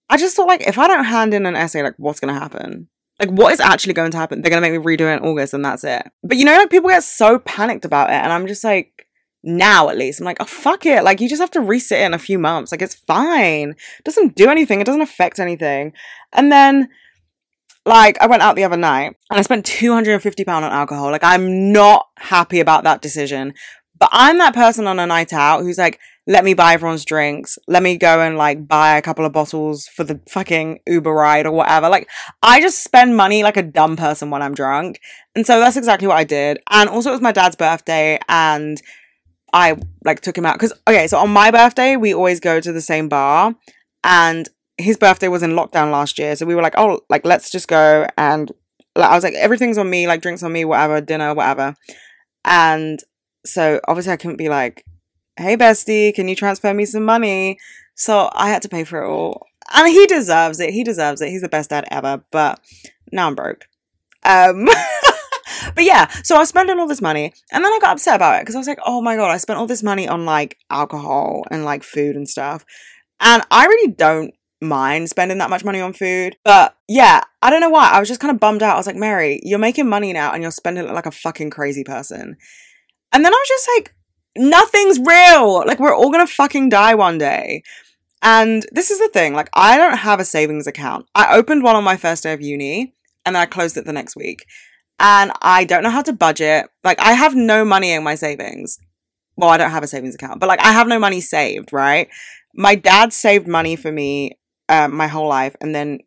I 0.10 0.18
just 0.18 0.36
thought, 0.36 0.48
like, 0.48 0.62
if 0.62 0.78
I 0.78 0.88
don't 0.88 1.06
hand 1.06 1.34
in 1.34 1.46
an 1.46 1.56
essay, 1.56 1.84
like, 1.84 1.96
what's 1.98 2.20
going 2.20 2.34
to 2.34 2.40
happen? 2.40 2.90
Like, 3.20 3.30
what 3.30 3.54
is 3.54 3.60
actually 3.60 3.94
going 3.94 4.12
to 4.12 4.18
happen? 4.18 4.42
They're 4.42 4.50
going 4.50 4.62
to 4.62 4.70
make 4.70 4.80
me 4.80 4.86
redo 4.86 5.12
it 5.12 5.18
in 5.18 5.28
August 5.28 5.54
and 5.54 5.66
that's 5.66 5.84
it. 5.84 6.08
But 6.24 6.38
you 6.38 6.46
know, 6.46 6.56
like, 6.56 6.70
people 6.70 6.90
get 6.90 7.04
so 7.04 7.40
panicked 7.40 7.86
about 7.86 8.10
it. 8.10 8.14
And 8.14 8.32
I'm 8.32 8.48
just 8.48 8.64
like, 8.64 9.08
now 9.44 9.90
at 9.90 9.98
least, 9.98 10.20
I'm 10.20 10.26
like, 10.26 10.38
oh, 10.40 10.46
fuck 10.46 10.86
it. 10.86 11.04
Like, 11.04 11.22
you 11.22 11.30
just 11.30 11.42
have 11.42 11.52
to 11.52 11.60
resit 11.60 11.94
it 11.94 12.02
in 12.02 12.14
a 12.14 12.20
few 12.20 12.40
months. 12.40 12.72
Like, 12.72 12.82
it's 12.82 12.96
fine. 12.96 13.72
It 13.72 14.06
doesn't 14.06 14.36
do 14.36 14.50
anything, 14.50 14.82
it 14.82 14.86
doesn't 14.86 15.02
affect 15.02 15.40
anything. 15.40 15.94
And 16.34 16.52
then 16.52 16.90
like 17.88 18.22
I 18.22 18.28
went 18.28 18.44
out 18.44 18.56
the 18.56 18.64
other 18.64 18.78
night 18.78 19.16
and 19.30 19.40
I 19.40 19.42
spent 19.42 19.66
250 19.66 20.44
pound 20.44 20.66
on 20.66 20.72
alcohol. 20.72 21.12
Like 21.12 21.24
I'm 21.24 21.72
not 21.72 22.08
happy 22.18 22.60
about 22.60 22.84
that 22.84 23.02
decision. 23.02 23.54
But 24.00 24.10
I'm 24.12 24.38
that 24.38 24.54
person 24.54 24.86
on 24.86 25.00
a 25.00 25.08
night 25.08 25.34
out 25.34 25.62
who's 25.62 25.80
like, 25.80 26.00
let 26.28 26.44
me 26.44 26.54
buy 26.54 26.74
everyone's 26.74 27.06
drinks. 27.06 27.58
Let 27.68 27.82
me 27.82 27.98
go 27.98 28.22
and 28.22 28.38
like 28.38 28.68
buy 28.68 28.98
a 28.98 29.02
couple 29.02 29.26
of 29.26 29.32
bottles 29.32 29.88
for 29.88 30.04
the 30.04 30.20
fucking 30.30 30.80
Uber 30.86 31.12
ride 31.12 31.46
or 31.46 31.52
whatever. 31.52 31.90
Like 31.90 32.10
I 32.44 32.60
just 32.60 32.84
spend 32.84 33.16
money 33.16 33.42
like 33.42 33.58
a 33.58 33.64
dumb 33.64 33.96
person 33.96 34.30
when 34.30 34.42
I'm 34.42 34.54
drunk. 34.54 35.00
And 35.36 35.48
so 35.48 35.60
that's 35.60 35.78
exactly 35.78 36.08
what 36.08 36.18
I 36.18 36.26
did. 36.26 36.60
And 36.70 36.90
also 36.90 37.10
it 37.10 37.14
was 37.14 37.22
my 37.22 37.32
dad's 37.32 37.56
birthday 37.56 38.20
and 38.28 38.80
I 39.54 39.78
like 40.04 40.20
took 40.20 40.38
him 40.38 40.46
out 40.46 40.60
cuz 40.60 40.74
okay, 40.88 41.08
so 41.08 41.18
on 41.18 41.30
my 41.30 41.50
birthday 41.50 41.96
we 41.96 42.14
always 42.14 42.42
go 42.42 42.60
to 42.60 42.74
the 42.74 42.82
same 42.82 43.08
bar 43.08 43.56
and 44.04 44.50
his 44.78 44.98
birthday 44.98 45.28
was 45.28 45.44
in 45.44 45.52
lockdown 45.52 45.92
last 45.92 46.20
year, 46.20 46.36
so 46.36 46.46
we 46.46 46.56
were 46.56 46.62
like, 46.62 46.76
oh, 46.78 47.02
like 47.10 47.26
let's 47.26 47.50
just 47.52 47.68
go 47.68 48.08
and 48.18 48.52
like, 48.98 49.12
I 49.12 49.16
was 49.16 49.24
like, 49.24 49.36
everything's 49.36 49.78
on 49.78 49.90
me, 49.90 50.08
like 50.08 50.22
drinks 50.22 50.44
on 50.44 50.52
me, 50.52 50.66
whatever, 50.66 51.00
dinner, 51.02 51.34
whatever. 51.34 51.76
And 52.44 53.00
so 53.46 53.80
obviously 53.88 54.14
I 54.14 54.18
couldn't 54.18 54.38
be 54.38 54.50
like, 54.50 54.84
hey 55.38 55.56
bestie, 55.56 56.14
can 56.14 56.28
you 56.28 56.36
transfer 56.36 56.74
me 56.74 56.86
some 56.86 57.06
money? 57.06 57.60
So 57.96 58.30
I 58.34 58.50
had 58.50 58.62
to 58.64 58.70
pay 58.70 58.84
for 58.84 59.04
it 59.04 59.08
all. 59.10 59.48
And 59.74 59.88
he 59.88 60.06
deserves 60.08 60.60
it. 60.60 60.72
He 60.72 60.84
deserves 60.84 61.22
it. 61.22 61.30
He's 61.30 61.42
the 61.42 61.50
best 61.50 61.70
dad 61.70 61.86
ever. 61.92 62.24
But 62.32 62.60
now 63.12 63.28
I'm 63.28 63.36
broke. 63.36 63.68
Um 64.24 64.66
but 65.76 65.84
yeah, 65.84 66.08
so 66.24 66.36
I 66.36 66.40
was 66.40 66.50
spending 66.50 66.80
all 66.80 66.88
this 66.88 67.02
money 67.02 67.34
and 67.52 67.64
then 67.64 67.72
I 67.72 67.80
got 67.80 67.92
upset 67.92 68.16
about 68.16 68.38
it 68.38 68.42
because 68.42 68.56
I 68.56 68.60
was 68.60 68.68
like, 68.68 68.80
oh 68.86 69.02
my 69.02 69.16
god, 69.16 69.32
I 69.32 69.38
spent 69.38 69.60
all 69.60 69.68
this 69.68 69.84
money 69.84 70.08
on 70.08 70.26
like 70.26 70.58
alcohol 70.70 71.44
and 71.52 71.66
like 71.66 71.84
food 71.84 72.16
and 72.16 72.28
stuff. 72.28 72.66
And 73.20 73.44
I 73.50 73.66
really 73.66 73.92
don't 73.92 74.34
mind 74.62 75.10
spending 75.10 75.38
that 75.38 75.50
much 75.50 75.64
money 75.64 75.80
on 75.80 75.94
food. 75.94 76.38
But 76.44 76.76
yeah, 76.88 77.22
I 77.42 77.50
don't 77.50 77.62
know 77.62 77.70
why. 77.70 77.90
I 77.90 78.00
was 78.00 78.08
just 78.08 78.20
kind 78.20 78.34
of 78.34 78.40
bummed 78.40 78.64
out. 78.64 78.76
I 78.76 78.78
was 78.78 78.88
like, 78.88 78.96
Mary, 78.96 79.40
you're 79.44 79.60
making 79.60 79.90
money 79.90 80.14
now 80.14 80.34
and 80.34 80.42
you're 80.42 80.52
spending 80.52 80.86
it 80.86 80.94
like 80.94 81.06
a 81.06 81.12
fucking 81.12 81.50
crazy 81.50 81.84
person. 81.84 82.38
And 83.12 83.24
then 83.24 83.34
I 83.34 83.38
was 83.38 83.48
just 83.48 83.70
like, 83.76 83.96
nothing's 84.38 85.00
real. 85.00 85.66
Like, 85.66 85.80
we're 85.80 85.96
all 85.96 86.12
gonna 86.12 86.28
fucking 86.28 86.70
die 86.70 86.96
one 86.96 87.18
day. 87.18 87.64
And 88.22 88.66
this 88.72 88.90
is 88.90 89.00
the 89.00 89.10
thing 89.10 89.34
like, 89.34 89.50
I 89.54 89.78
don't 89.78 89.98
have 89.98 90.20
a 90.20 90.26
savings 90.26 90.68
account. 90.68 91.06
I 91.14 91.36
opened 91.36 91.64
one 91.64 91.76
on 91.76 91.84
my 91.84 91.98
first 91.98 92.24
day 92.24 92.34
of 92.34 92.42
uni 92.42 92.94
and 93.26 93.36
then 93.36 93.42
I 93.42 93.46
closed 93.46 93.78
it 93.78 93.86
the 93.86 93.94
next 93.94 94.16
week. 94.16 94.46
And 95.00 95.32
I 95.44 95.64
don't 95.64 95.84
know 95.84 95.92
how 95.92 96.02
to 96.02 96.14
budget. 96.14 96.68
Like, 96.84 97.00
I 97.00 97.14
have 97.14 97.36
no 97.36 97.64
money 97.64 97.92
in 97.92 98.04
my 98.04 98.16
savings. 98.16 98.80
Well, 99.36 99.52
I 99.52 99.58
don't 99.58 99.70
have 99.70 99.84
a 99.84 99.88
savings 99.88 100.16
account, 100.16 100.40
but 100.40 100.48
like, 100.48 100.64
I 100.66 100.72
have 100.72 100.88
no 100.88 100.98
money 100.98 101.22
saved, 101.22 101.72
right? 101.72 102.10
My 102.56 102.74
dad 102.74 103.14
saved 103.14 103.48
money 103.48 103.76
for 103.76 103.92
me 103.92 104.40
um, 104.70 104.96
my 104.96 105.08
whole 105.08 105.28
life, 105.28 105.56
and 105.62 105.74
then 105.74 106.00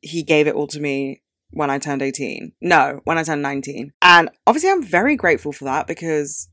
he 0.00 0.22
gave 0.22 0.46
it 0.46 0.54
all 0.54 0.66
to 0.68 0.80
me 0.80 1.22
when 1.50 1.70
I 1.70 1.78
turned 1.78 2.02
18. 2.02 2.52
No, 2.60 3.00
when 3.04 3.18
I 3.18 3.22
turned 3.22 3.42
19. 3.42 3.92
And 4.02 4.30
obviously 4.46 4.70
I'm 4.70 4.82
very 4.82 5.16
grateful 5.16 5.52
for 5.52 5.64
that 5.64 5.86
because 5.86 6.48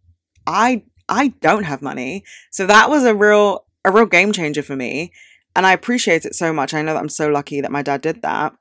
I 0.48 0.84
I 1.10 1.30
don't 1.42 1.66
have 1.66 1.82
money. 1.82 2.24
So 2.52 2.66
that 2.68 2.90
was 2.90 3.04
a 3.04 3.16
real 3.16 3.66
a 3.86 3.92
real 3.92 4.06
game 4.06 4.32
changer 4.32 4.64
for 4.64 4.76
me. 4.76 5.12
And 5.56 5.66
I 5.66 5.74
appreciate 5.74 6.26
it 6.26 6.36
so 6.36 6.52
much. 6.52 6.74
I 6.74 6.82
know 6.82 6.94
that 6.94 7.00
I'm 7.00 7.10
so 7.10 7.30
lucky 7.30 7.62
that 7.62 7.72
my 7.72 7.82
dad 7.82 8.02
did 8.02 8.22
that. 8.22 8.54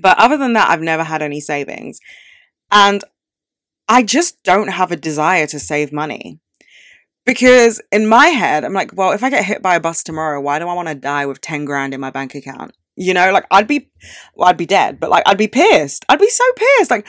But 0.00 0.18
other 0.18 0.36
than 0.36 0.54
that, 0.54 0.70
I've 0.70 0.80
never 0.80 1.04
had 1.04 1.22
any 1.22 1.40
savings. 1.40 2.00
And 2.70 3.02
I 3.88 4.02
just 4.02 4.42
don't 4.42 4.68
have 4.68 4.92
a 4.92 4.96
desire 4.96 5.46
to 5.48 5.58
save 5.58 5.92
money. 5.92 6.40
Because 7.26 7.82
in 7.90 8.06
my 8.06 8.28
head, 8.28 8.64
I'm 8.64 8.72
like, 8.72 8.92
well, 8.94 9.10
if 9.10 9.22
I 9.22 9.30
get 9.30 9.44
hit 9.44 9.60
by 9.60 9.74
a 9.74 9.80
bus 9.80 10.02
tomorrow, 10.02 10.40
why 10.40 10.58
do 10.58 10.68
I 10.68 10.74
want 10.74 10.88
to 10.88 10.94
die 10.94 11.26
with 11.26 11.40
10 11.40 11.64
grand 11.64 11.92
in 11.92 12.00
my 12.00 12.10
bank 12.10 12.34
account? 12.34 12.74
You 12.94 13.12
know, 13.12 13.32
like 13.32 13.44
I'd 13.50 13.66
be, 13.66 13.90
well, 14.34 14.48
I'd 14.48 14.56
be 14.56 14.64
dead, 14.64 14.98
but 15.00 15.10
like 15.10 15.24
I'd 15.26 15.36
be 15.36 15.48
pissed. 15.48 16.06
I'd 16.08 16.20
be 16.20 16.30
so 16.30 16.44
pissed. 16.56 16.90
Like, 16.90 17.06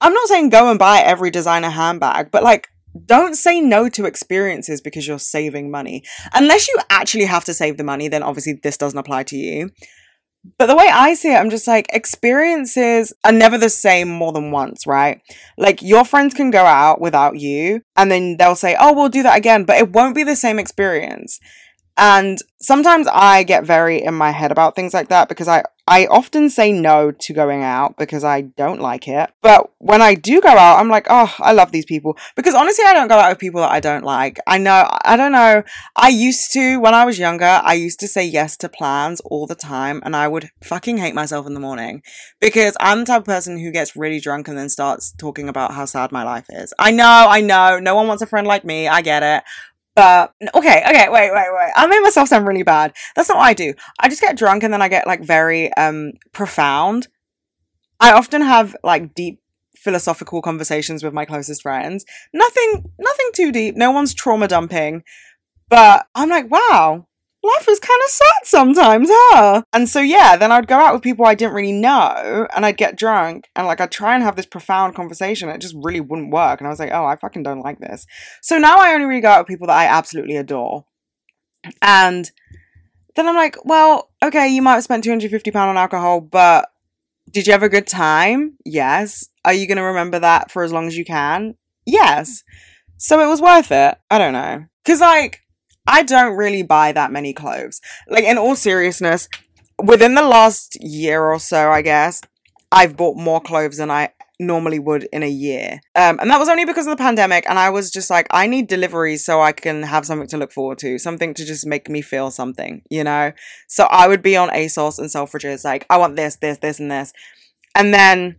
I'm 0.00 0.12
not 0.12 0.28
saying 0.28 0.50
go 0.50 0.68
and 0.70 0.78
buy 0.78 0.98
every 0.98 1.30
designer 1.30 1.70
handbag, 1.70 2.30
but 2.30 2.42
like, 2.42 2.68
don't 3.06 3.36
say 3.36 3.60
no 3.60 3.88
to 3.90 4.06
experiences 4.06 4.80
because 4.80 5.06
you're 5.06 5.18
saving 5.18 5.70
money. 5.70 6.02
Unless 6.34 6.68
you 6.68 6.76
actually 6.90 7.26
have 7.26 7.44
to 7.44 7.54
save 7.54 7.76
the 7.76 7.84
money, 7.84 8.08
then 8.08 8.24
obviously 8.24 8.58
this 8.62 8.76
doesn't 8.76 8.98
apply 8.98 9.22
to 9.24 9.36
you. 9.36 9.70
But 10.56 10.66
the 10.66 10.76
way 10.76 10.88
I 10.90 11.14
see 11.14 11.32
it, 11.32 11.36
I'm 11.36 11.50
just 11.50 11.66
like, 11.66 11.86
experiences 11.92 13.12
are 13.24 13.32
never 13.32 13.58
the 13.58 13.68
same 13.68 14.08
more 14.08 14.32
than 14.32 14.50
once, 14.50 14.86
right? 14.86 15.20
Like, 15.56 15.82
your 15.82 16.04
friends 16.04 16.32
can 16.32 16.50
go 16.50 16.64
out 16.64 17.00
without 17.00 17.38
you, 17.38 17.82
and 17.96 18.10
then 18.10 18.36
they'll 18.36 18.56
say, 18.56 18.76
oh, 18.78 18.92
we'll 18.94 19.08
do 19.08 19.22
that 19.24 19.36
again, 19.36 19.64
but 19.64 19.76
it 19.76 19.92
won't 19.92 20.14
be 20.14 20.22
the 20.22 20.36
same 20.36 20.58
experience. 20.58 21.38
And 21.96 22.38
sometimes 22.62 23.08
I 23.12 23.42
get 23.42 23.66
very 23.66 24.00
in 24.00 24.14
my 24.14 24.30
head 24.30 24.52
about 24.52 24.76
things 24.76 24.94
like 24.94 25.08
that 25.08 25.28
because 25.28 25.48
I, 25.48 25.64
I 25.88 26.04
often 26.08 26.50
say 26.50 26.70
no 26.70 27.12
to 27.12 27.32
going 27.32 27.62
out 27.62 27.96
because 27.96 28.22
I 28.22 28.42
don't 28.42 28.78
like 28.78 29.08
it. 29.08 29.30
But 29.40 29.70
when 29.78 30.02
I 30.02 30.14
do 30.14 30.38
go 30.42 30.50
out, 30.50 30.78
I'm 30.78 30.90
like, 30.90 31.06
oh, 31.08 31.34
I 31.38 31.52
love 31.52 31.72
these 31.72 31.86
people. 31.86 32.14
Because 32.36 32.54
honestly, 32.54 32.84
I 32.86 32.92
don't 32.92 33.08
go 33.08 33.14
out 33.14 33.30
with 33.30 33.38
people 33.38 33.62
that 33.62 33.72
I 33.72 33.80
don't 33.80 34.04
like. 34.04 34.38
I 34.46 34.58
know, 34.58 34.86
I 35.02 35.16
don't 35.16 35.32
know. 35.32 35.62
I 35.96 36.08
used 36.10 36.52
to, 36.52 36.78
when 36.78 36.92
I 36.92 37.06
was 37.06 37.18
younger, 37.18 37.62
I 37.64 37.72
used 37.72 38.00
to 38.00 38.08
say 38.08 38.22
yes 38.22 38.54
to 38.58 38.68
plans 38.68 39.22
all 39.24 39.46
the 39.46 39.54
time 39.54 40.02
and 40.04 40.14
I 40.14 40.28
would 40.28 40.50
fucking 40.62 40.98
hate 40.98 41.14
myself 41.14 41.46
in 41.46 41.54
the 41.54 41.60
morning 41.60 42.02
because 42.38 42.76
I'm 42.80 43.00
the 43.00 43.06
type 43.06 43.22
of 43.22 43.26
person 43.26 43.58
who 43.58 43.72
gets 43.72 43.96
really 43.96 44.20
drunk 44.20 44.46
and 44.46 44.58
then 44.58 44.68
starts 44.68 45.12
talking 45.12 45.48
about 45.48 45.72
how 45.72 45.86
sad 45.86 46.12
my 46.12 46.22
life 46.22 46.46
is. 46.50 46.74
I 46.78 46.90
know, 46.90 47.26
I 47.30 47.40
know. 47.40 47.78
No 47.78 47.94
one 47.94 48.08
wants 48.08 48.22
a 48.22 48.26
friend 48.26 48.46
like 48.46 48.64
me. 48.64 48.88
I 48.88 49.00
get 49.00 49.22
it. 49.22 49.42
But 49.98 50.32
okay, 50.54 50.80
okay, 50.88 51.08
wait, 51.08 51.32
wait, 51.32 51.46
wait. 51.50 51.72
I 51.74 51.88
made 51.88 52.02
myself 52.02 52.28
sound 52.28 52.46
really 52.46 52.62
bad. 52.62 52.94
That's 53.16 53.28
not 53.28 53.38
what 53.38 53.46
I 53.46 53.52
do. 53.52 53.74
I 53.98 54.08
just 54.08 54.20
get 54.20 54.36
drunk 54.36 54.62
and 54.62 54.72
then 54.72 54.80
I 54.80 54.86
get 54.86 55.08
like 55.08 55.24
very 55.24 55.74
um 55.74 56.12
profound. 56.32 57.08
I 57.98 58.12
often 58.12 58.42
have 58.42 58.76
like 58.84 59.12
deep 59.12 59.40
philosophical 59.76 60.40
conversations 60.40 61.02
with 61.02 61.12
my 61.12 61.24
closest 61.24 61.62
friends. 61.62 62.04
Nothing 62.32 62.84
nothing 62.96 63.30
too 63.34 63.50
deep. 63.50 63.74
No 63.74 63.90
one's 63.90 64.14
trauma 64.14 64.46
dumping. 64.46 65.02
But 65.68 66.06
I'm 66.14 66.28
like, 66.28 66.48
wow, 66.48 67.07
life 67.42 67.68
is 67.68 67.78
kind 67.78 68.00
of 68.04 68.10
sad 68.10 68.44
sometimes, 68.44 69.08
huh? 69.10 69.62
And 69.72 69.88
so, 69.88 70.00
yeah, 70.00 70.36
then 70.36 70.50
I'd 70.52 70.66
go 70.66 70.76
out 70.76 70.92
with 70.92 71.02
people 71.02 71.24
I 71.24 71.34
didn't 71.34 71.54
really 71.54 71.72
know 71.72 72.46
and 72.54 72.66
I'd 72.66 72.76
get 72.76 72.98
drunk 72.98 73.48
and 73.54 73.66
like 73.66 73.80
I'd 73.80 73.92
try 73.92 74.14
and 74.14 74.24
have 74.24 74.36
this 74.36 74.46
profound 74.46 74.94
conversation. 74.94 75.48
It 75.48 75.60
just 75.60 75.76
really 75.78 76.00
wouldn't 76.00 76.32
work. 76.32 76.60
And 76.60 76.66
I 76.66 76.70
was 76.70 76.80
like, 76.80 76.92
oh, 76.92 77.04
I 77.04 77.16
fucking 77.16 77.44
don't 77.44 77.60
like 77.60 77.78
this. 77.78 78.06
So 78.42 78.58
now 78.58 78.76
I 78.78 78.92
only 78.92 79.06
really 79.06 79.20
go 79.20 79.28
out 79.28 79.40
with 79.40 79.48
people 79.48 79.68
that 79.68 79.78
I 79.78 79.86
absolutely 79.86 80.36
adore. 80.36 80.84
And 81.82 82.30
then 83.14 83.28
I'm 83.28 83.36
like, 83.36 83.56
well, 83.64 84.10
okay, 84.22 84.48
you 84.48 84.62
might 84.62 84.74
have 84.74 84.84
spent 84.84 85.04
£250 85.04 85.54
on 85.56 85.76
alcohol, 85.76 86.20
but 86.20 86.68
did 87.30 87.46
you 87.46 87.52
have 87.52 87.62
a 87.62 87.68
good 87.68 87.86
time? 87.86 88.56
Yes. 88.64 89.28
Are 89.44 89.52
you 89.52 89.66
going 89.66 89.76
to 89.76 89.82
remember 89.82 90.18
that 90.18 90.50
for 90.50 90.62
as 90.62 90.72
long 90.72 90.86
as 90.86 90.96
you 90.96 91.04
can? 91.04 91.56
Yes. 91.84 92.42
So 92.96 93.20
it 93.20 93.26
was 93.26 93.40
worth 93.40 93.70
it. 93.70 93.96
I 94.10 94.18
don't 94.18 94.32
know. 94.32 94.66
Because, 94.84 95.00
like, 95.00 95.40
I 95.88 96.02
don't 96.02 96.36
really 96.36 96.62
buy 96.62 96.92
that 96.92 97.10
many 97.10 97.32
clothes. 97.32 97.80
Like, 98.08 98.24
in 98.24 98.36
all 98.36 98.54
seriousness, 98.54 99.28
within 99.82 100.14
the 100.14 100.22
last 100.22 100.76
year 100.80 101.24
or 101.24 101.40
so, 101.40 101.70
I 101.70 101.82
guess, 101.82 102.20
I've 102.70 102.96
bought 102.96 103.16
more 103.16 103.40
clothes 103.40 103.78
than 103.78 103.90
I 103.90 104.10
normally 104.38 104.78
would 104.78 105.08
in 105.12 105.22
a 105.22 105.28
year. 105.28 105.80
Um, 105.96 106.18
and 106.20 106.30
that 106.30 106.38
was 106.38 106.48
only 106.48 106.66
because 106.66 106.86
of 106.86 106.96
the 106.96 107.02
pandemic. 107.02 107.48
And 107.48 107.58
I 107.58 107.70
was 107.70 107.90
just 107.90 108.10
like, 108.10 108.26
I 108.30 108.46
need 108.46 108.68
deliveries 108.68 109.24
so 109.24 109.40
I 109.40 109.52
can 109.52 109.82
have 109.82 110.04
something 110.04 110.28
to 110.28 110.36
look 110.36 110.52
forward 110.52 110.78
to, 110.78 110.98
something 110.98 111.32
to 111.34 111.44
just 111.44 111.66
make 111.66 111.88
me 111.88 112.02
feel 112.02 112.30
something, 112.30 112.82
you 112.90 113.02
know? 113.02 113.32
So 113.66 113.84
I 113.84 114.06
would 114.06 114.22
be 114.22 114.36
on 114.36 114.50
ASOS 114.50 114.98
and 114.98 115.08
Selfridges, 115.08 115.64
like, 115.64 115.86
I 115.88 115.96
want 115.96 116.16
this, 116.16 116.36
this, 116.36 116.58
this, 116.58 116.78
and 116.78 116.90
this. 116.90 117.12
And 117.74 117.94
then 117.94 118.36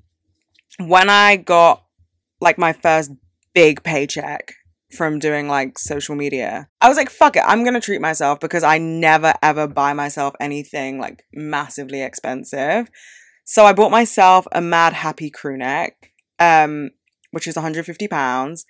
when 0.78 1.10
I 1.10 1.36
got 1.36 1.84
like 2.40 2.58
my 2.58 2.74
first 2.74 3.12
big 3.54 3.84
paycheck, 3.84 4.54
from 4.96 5.20
doing 5.20 5.48
like 5.48 5.78
social 5.78 6.16
media. 6.16 6.68
I 6.82 6.88
was 6.88 6.98
like, 6.98 7.10
fuck 7.10 7.36
it, 7.36 7.44
I'm 7.46 7.64
gonna 7.64 7.82
treat 7.82 8.02
myself 8.02 8.40
because 8.40 8.64
I 8.64 8.78
never 8.78 9.34
ever 9.42 9.68
buy 9.68 9.94
myself 9.94 10.36
anything 10.40 11.00
like 11.00 11.24
massively 11.34 12.02
expensive. 12.02 12.90
So 13.46 13.66
I 13.66 13.74
bought 13.74 13.92
myself 13.92 14.48
a 14.52 14.62
Madhappy 14.62 15.30
crew 15.32 15.58
neck, 15.58 16.12
um, 16.38 16.92
which 17.32 17.48
is 17.48 17.56
150 17.56 18.08
pounds. 18.08 18.66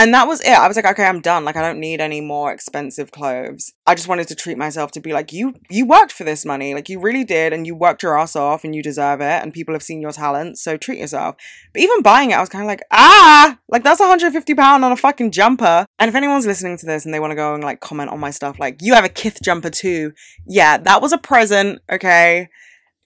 And 0.00 0.14
that 0.14 0.28
was 0.28 0.40
it. 0.42 0.52
I 0.52 0.68
was 0.68 0.76
like, 0.76 0.86
okay, 0.86 1.04
I'm 1.04 1.20
done. 1.20 1.44
Like, 1.44 1.56
I 1.56 1.60
don't 1.60 1.80
need 1.80 2.00
any 2.00 2.20
more 2.20 2.52
expensive 2.52 3.10
clothes. 3.10 3.72
I 3.84 3.96
just 3.96 4.06
wanted 4.06 4.28
to 4.28 4.36
treat 4.36 4.56
myself 4.56 4.92
to 4.92 5.00
be 5.00 5.12
like, 5.12 5.32
you, 5.32 5.54
you 5.70 5.86
worked 5.86 6.12
for 6.12 6.22
this 6.22 6.44
money. 6.44 6.72
Like, 6.72 6.88
you 6.88 7.00
really 7.00 7.24
did. 7.24 7.52
And 7.52 7.66
you 7.66 7.74
worked 7.74 8.04
your 8.04 8.16
ass 8.16 8.36
off 8.36 8.62
and 8.62 8.76
you 8.76 8.80
deserve 8.80 9.20
it. 9.20 9.42
And 9.42 9.52
people 9.52 9.74
have 9.74 9.82
seen 9.82 10.00
your 10.00 10.12
talent. 10.12 10.56
So 10.56 10.76
treat 10.76 11.00
yourself. 11.00 11.34
But 11.72 11.82
even 11.82 12.02
buying 12.02 12.30
it, 12.30 12.34
I 12.34 12.40
was 12.40 12.48
kind 12.48 12.62
of 12.62 12.68
like, 12.68 12.84
ah, 12.92 13.58
like 13.68 13.82
that's 13.82 13.98
150 13.98 14.54
pound 14.54 14.84
on 14.84 14.92
a 14.92 14.96
fucking 14.96 15.32
jumper. 15.32 15.84
And 15.98 16.08
if 16.08 16.14
anyone's 16.14 16.46
listening 16.46 16.78
to 16.78 16.86
this 16.86 17.04
and 17.04 17.12
they 17.12 17.18
want 17.18 17.32
to 17.32 17.36
go 17.36 17.54
and 17.54 17.64
like 17.64 17.80
comment 17.80 18.10
on 18.10 18.20
my 18.20 18.30
stuff, 18.30 18.60
like, 18.60 18.80
you 18.80 18.94
have 18.94 19.04
a 19.04 19.08
Kith 19.08 19.40
jumper 19.42 19.70
too. 19.70 20.12
Yeah, 20.46 20.78
that 20.78 21.02
was 21.02 21.12
a 21.12 21.18
present. 21.18 21.80
Okay. 21.90 22.48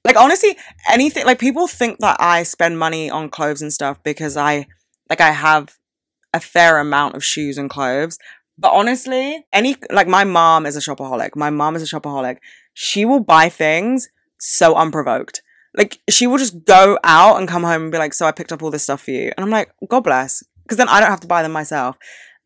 Like, 0.04 0.18
honestly, 0.18 0.58
anything, 0.90 1.24
like 1.24 1.38
people 1.38 1.68
think 1.68 2.00
that 2.00 2.18
I 2.20 2.42
spend 2.42 2.78
money 2.78 3.08
on 3.08 3.30
clothes 3.30 3.62
and 3.62 3.72
stuff 3.72 4.02
because 4.02 4.36
I, 4.36 4.66
like, 5.08 5.22
I 5.22 5.30
have 5.30 5.78
a 6.32 6.40
fair 6.40 6.78
amount 6.78 7.14
of 7.14 7.24
shoes 7.24 7.58
and 7.58 7.70
clothes. 7.70 8.18
But 8.58 8.72
honestly, 8.72 9.44
any 9.52 9.76
like 9.90 10.08
my 10.08 10.24
mom 10.24 10.66
is 10.66 10.76
a 10.76 10.80
shopaholic. 10.80 11.30
My 11.36 11.50
mom 11.50 11.76
is 11.76 11.82
a 11.82 11.96
shopaholic. 11.96 12.38
She 12.74 13.04
will 13.04 13.20
buy 13.20 13.48
things 13.48 14.08
so 14.38 14.74
unprovoked. 14.74 15.42
Like 15.74 16.00
she 16.10 16.26
will 16.26 16.38
just 16.38 16.64
go 16.64 16.98
out 17.02 17.38
and 17.38 17.48
come 17.48 17.62
home 17.62 17.82
and 17.82 17.92
be 17.92 17.98
like, 17.98 18.14
"So 18.14 18.26
I 18.26 18.32
picked 18.32 18.52
up 18.52 18.62
all 18.62 18.70
this 18.70 18.84
stuff 18.84 19.02
for 19.02 19.10
you," 19.10 19.32
and 19.36 19.44
I'm 19.44 19.50
like, 19.50 19.72
"God 19.88 20.04
bless," 20.04 20.42
because 20.64 20.76
then 20.76 20.88
I 20.88 21.00
don't 21.00 21.10
have 21.10 21.20
to 21.20 21.26
buy 21.26 21.42
them 21.42 21.52
myself. 21.52 21.96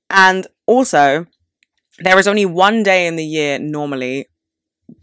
And 0.08 0.46
also, 0.66 1.26
there 1.98 2.18
is 2.18 2.28
only 2.28 2.46
one 2.46 2.82
day 2.82 3.06
in 3.06 3.16
the 3.16 3.24
year 3.24 3.58
normally. 3.58 4.26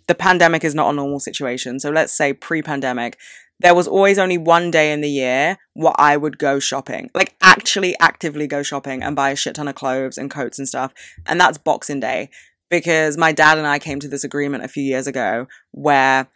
The 0.07 0.15
pandemic 0.15 0.63
is 0.63 0.75
not 0.75 0.91
a 0.91 0.95
normal 0.95 1.19
situation. 1.19 1.79
So 1.79 1.89
let's 1.89 2.13
say 2.13 2.33
pre-pandemic, 2.33 3.17
there 3.59 3.75
was 3.75 3.87
always 3.87 4.17
only 4.17 4.37
one 4.37 4.71
day 4.71 4.91
in 4.91 5.01
the 5.01 5.09
year 5.09 5.57
where 5.73 5.93
I 5.95 6.17
would 6.17 6.37
go 6.37 6.59
shopping, 6.59 7.09
like 7.13 7.35
actually 7.41 7.95
actively 7.99 8.47
go 8.47 8.63
shopping 8.63 9.01
and 9.01 9.15
buy 9.15 9.31
a 9.31 9.35
shit 9.35 9.55
ton 9.55 9.67
of 9.67 9.75
clothes 9.75 10.17
and 10.17 10.29
coats 10.29 10.59
and 10.59 10.67
stuff. 10.67 10.93
And 11.25 11.39
that's 11.39 11.57
Boxing 11.57 11.99
Day 11.99 12.29
because 12.69 13.17
my 13.17 13.31
dad 13.31 13.57
and 13.57 13.67
I 13.67 13.79
came 13.79 13.99
to 13.99 14.07
this 14.07 14.23
agreement 14.23 14.63
a 14.63 14.67
few 14.67 14.83
years 14.83 15.07
ago 15.07 15.47
where 15.71 16.27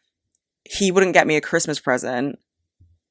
he 0.64 0.92
wouldn't 0.92 1.14
get 1.14 1.28
me 1.28 1.36
a 1.36 1.42
Christmas 1.42 1.80
present. 1.80 2.40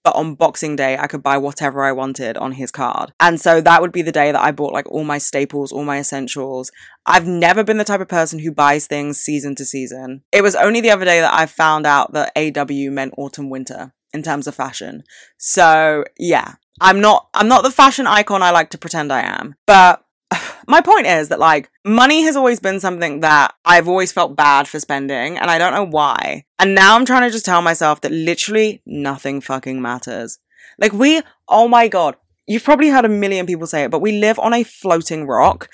But 0.06 0.14
on 0.14 0.36
Boxing 0.36 0.76
Day, 0.76 0.96
I 0.96 1.08
could 1.08 1.25
buy 1.25 1.36
whatever 1.36 1.82
I 1.82 1.90
wanted 1.90 2.36
on 2.36 2.52
his 2.52 2.70
card. 2.70 3.12
And 3.18 3.40
so 3.40 3.60
that 3.60 3.82
would 3.82 3.90
be 3.90 4.02
the 4.02 4.12
day 4.12 4.30
that 4.30 4.40
I 4.40 4.52
bought 4.52 4.72
like 4.72 4.88
all 4.88 5.02
my 5.02 5.18
staples, 5.18 5.72
all 5.72 5.82
my 5.82 5.98
essentials. 5.98 6.70
I've 7.06 7.26
never 7.26 7.64
been 7.64 7.78
the 7.78 7.82
type 7.82 8.00
of 8.00 8.06
person 8.06 8.38
who 8.38 8.52
buys 8.52 8.86
things 8.86 9.18
season 9.18 9.56
to 9.56 9.64
season. 9.64 10.22
It 10.30 10.42
was 10.42 10.54
only 10.54 10.80
the 10.80 10.92
other 10.92 11.04
day 11.04 11.18
that 11.18 11.34
I 11.34 11.46
found 11.46 11.88
out 11.88 12.12
that 12.12 12.30
AW 12.36 12.88
meant 12.88 13.14
autumn 13.18 13.50
winter 13.50 13.94
in 14.12 14.22
terms 14.22 14.46
of 14.46 14.54
fashion. 14.54 15.02
So 15.38 16.04
yeah, 16.20 16.54
I'm 16.80 17.00
not 17.00 17.28
I'm 17.34 17.48
not 17.48 17.64
the 17.64 17.72
fashion 17.72 18.06
icon 18.06 18.44
I 18.44 18.52
like 18.52 18.70
to 18.70 18.78
pretend 18.78 19.12
I 19.12 19.22
am. 19.22 19.56
But 19.66 20.04
my 20.66 20.80
point 20.80 21.06
is 21.06 21.28
that 21.28 21.38
like 21.38 21.71
money 21.85 22.23
has 22.23 22.37
always 22.37 22.61
been 22.61 22.80
something 22.80 23.21
that 23.21 23.54
I've 23.64 23.88
always 23.88 24.12
felt 24.12 24.37
bad 24.37 24.68
for 24.68 24.80
spending 24.80 25.38
and 25.38 25.50
I 25.50 25.59
don't 25.59 25.75
know 25.75 25.87
why. 25.87 26.45
And 26.59 26.75
now 26.75 26.97
I'm 26.97 27.04
trying 27.04 27.23
to 27.23 27.30
just 27.30 27.45
tell 27.45 27.62
myself 27.62 28.00
that 28.00 28.12
literally 28.12 28.83
nothing 28.87 29.40
fucking 29.40 29.80
matters. 29.80 30.38
Like 30.78 30.92
we 30.92 31.23
oh 31.49 31.68
my 31.68 31.88
god, 31.88 32.16
you've 32.47 32.64
probably 32.64 32.88
heard 32.88 33.04
a 33.04 33.09
million 33.11 33.47
people 33.47 33.66
say 33.66 33.85
it, 33.85 33.90
but 33.90 34.00
we 34.00 34.12
live 34.12 34.38
on 34.38 34.54
a 34.54 34.62
floating 34.64 35.26
rock 35.26 35.68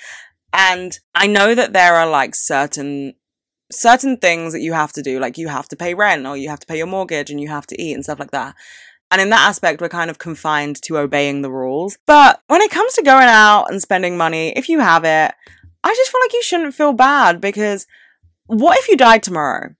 and 0.51 0.99
I 1.15 1.27
know 1.27 1.55
that 1.55 1.73
there 1.73 1.95
are 1.95 2.07
like 2.07 2.35
certain 2.35 3.15
certain 3.71 4.17
things 4.17 4.53
that 4.53 4.61
you 4.61 4.73
have 4.73 4.93
to 4.93 5.01
do, 5.01 5.19
like 5.19 5.37
you 5.37 5.47
have 5.47 5.67
to 5.69 5.75
pay 5.75 5.93
rent 5.93 6.27
or 6.27 6.37
you 6.37 6.49
have 6.49 6.59
to 6.59 6.67
pay 6.67 6.77
your 6.77 6.87
mortgage 6.87 7.31
and 7.31 7.41
you 7.41 7.47
have 7.47 7.65
to 7.67 7.81
eat 7.81 7.93
and 7.93 8.03
stuff 8.03 8.19
like 8.19 8.31
that. 8.31 8.55
And 9.13 9.21
in 9.21 9.29
that 9.29 9.47
aspect, 9.47 9.79
we're 9.79 9.89
kind 9.89 10.09
of 10.09 10.17
confined 10.17 10.81
to 10.81 10.97
obeying 10.97 11.43
the 11.43 11.51
rules. 11.51 11.99
But 12.07 12.41
when 12.47 12.61
it 12.61 12.71
comes 12.71 12.93
to 12.95 13.03
going 13.03 13.27
out 13.27 13.65
and 13.69 13.79
spending 13.79 14.17
money, 14.17 14.53
if 14.55 14.67
you 14.67 14.79
have 14.79 15.03
it, 15.03 15.35
I 15.83 15.93
just 15.93 16.11
feel 16.11 16.21
like 16.23 16.33
you 16.33 16.41
shouldn't 16.41 16.73
feel 16.73 16.93
bad 16.93 17.39
because 17.39 17.85
what 18.47 18.79
if 18.79 18.87
you 18.87 18.97
died 18.97 19.21
tomorrow? 19.21 19.75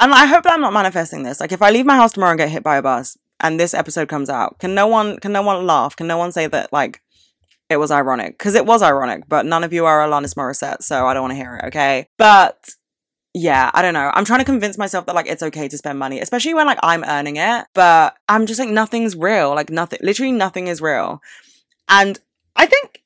And 0.00 0.12
I 0.12 0.26
hope 0.26 0.42
that 0.42 0.52
I'm 0.52 0.60
not 0.60 0.72
manifesting 0.72 1.22
this. 1.22 1.38
Like 1.38 1.52
if 1.52 1.62
I 1.62 1.70
leave 1.70 1.86
my 1.86 1.94
house 1.94 2.12
tomorrow 2.12 2.32
and 2.32 2.38
get 2.38 2.48
hit 2.48 2.64
by 2.64 2.78
a 2.78 2.82
bus 2.82 3.16
and 3.38 3.60
this 3.60 3.74
episode 3.74 4.08
comes 4.08 4.28
out, 4.28 4.58
can 4.58 4.74
no 4.74 4.88
one 4.88 5.20
can 5.20 5.30
no 5.30 5.42
one 5.42 5.64
laugh? 5.64 5.94
Can 5.94 6.08
no 6.08 6.18
one 6.18 6.32
say 6.32 6.48
that 6.48 6.72
like 6.72 7.00
it 7.70 7.76
was 7.76 7.92
ironic? 7.92 8.38
Because 8.38 8.56
it 8.56 8.66
was 8.66 8.82
ironic, 8.82 9.28
but 9.28 9.46
none 9.46 9.62
of 9.62 9.72
you 9.72 9.86
are 9.86 10.00
Alanis 10.00 10.34
Morissette, 10.34 10.82
so 10.82 11.06
I 11.06 11.14
don't 11.14 11.22
want 11.22 11.32
to 11.32 11.36
hear 11.36 11.60
it, 11.62 11.66
okay? 11.68 12.08
But 12.16 12.70
yeah, 13.34 13.70
I 13.74 13.82
don't 13.82 13.94
know. 13.94 14.10
I'm 14.14 14.24
trying 14.24 14.40
to 14.40 14.44
convince 14.44 14.78
myself 14.78 15.06
that 15.06 15.14
like 15.14 15.28
it's 15.28 15.42
okay 15.42 15.68
to 15.68 15.78
spend 15.78 15.98
money, 15.98 16.20
especially 16.20 16.54
when 16.54 16.66
like 16.66 16.78
I'm 16.82 17.04
earning 17.04 17.36
it, 17.36 17.66
but 17.74 18.16
I'm 18.28 18.46
just 18.46 18.58
like 18.58 18.70
nothing's 18.70 19.14
real. 19.14 19.54
Like 19.54 19.70
nothing, 19.70 19.98
literally 20.02 20.32
nothing 20.32 20.66
is 20.68 20.80
real. 20.80 21.20
And 21.88 22.18
I 22.56 22.66
think 22.66 23.02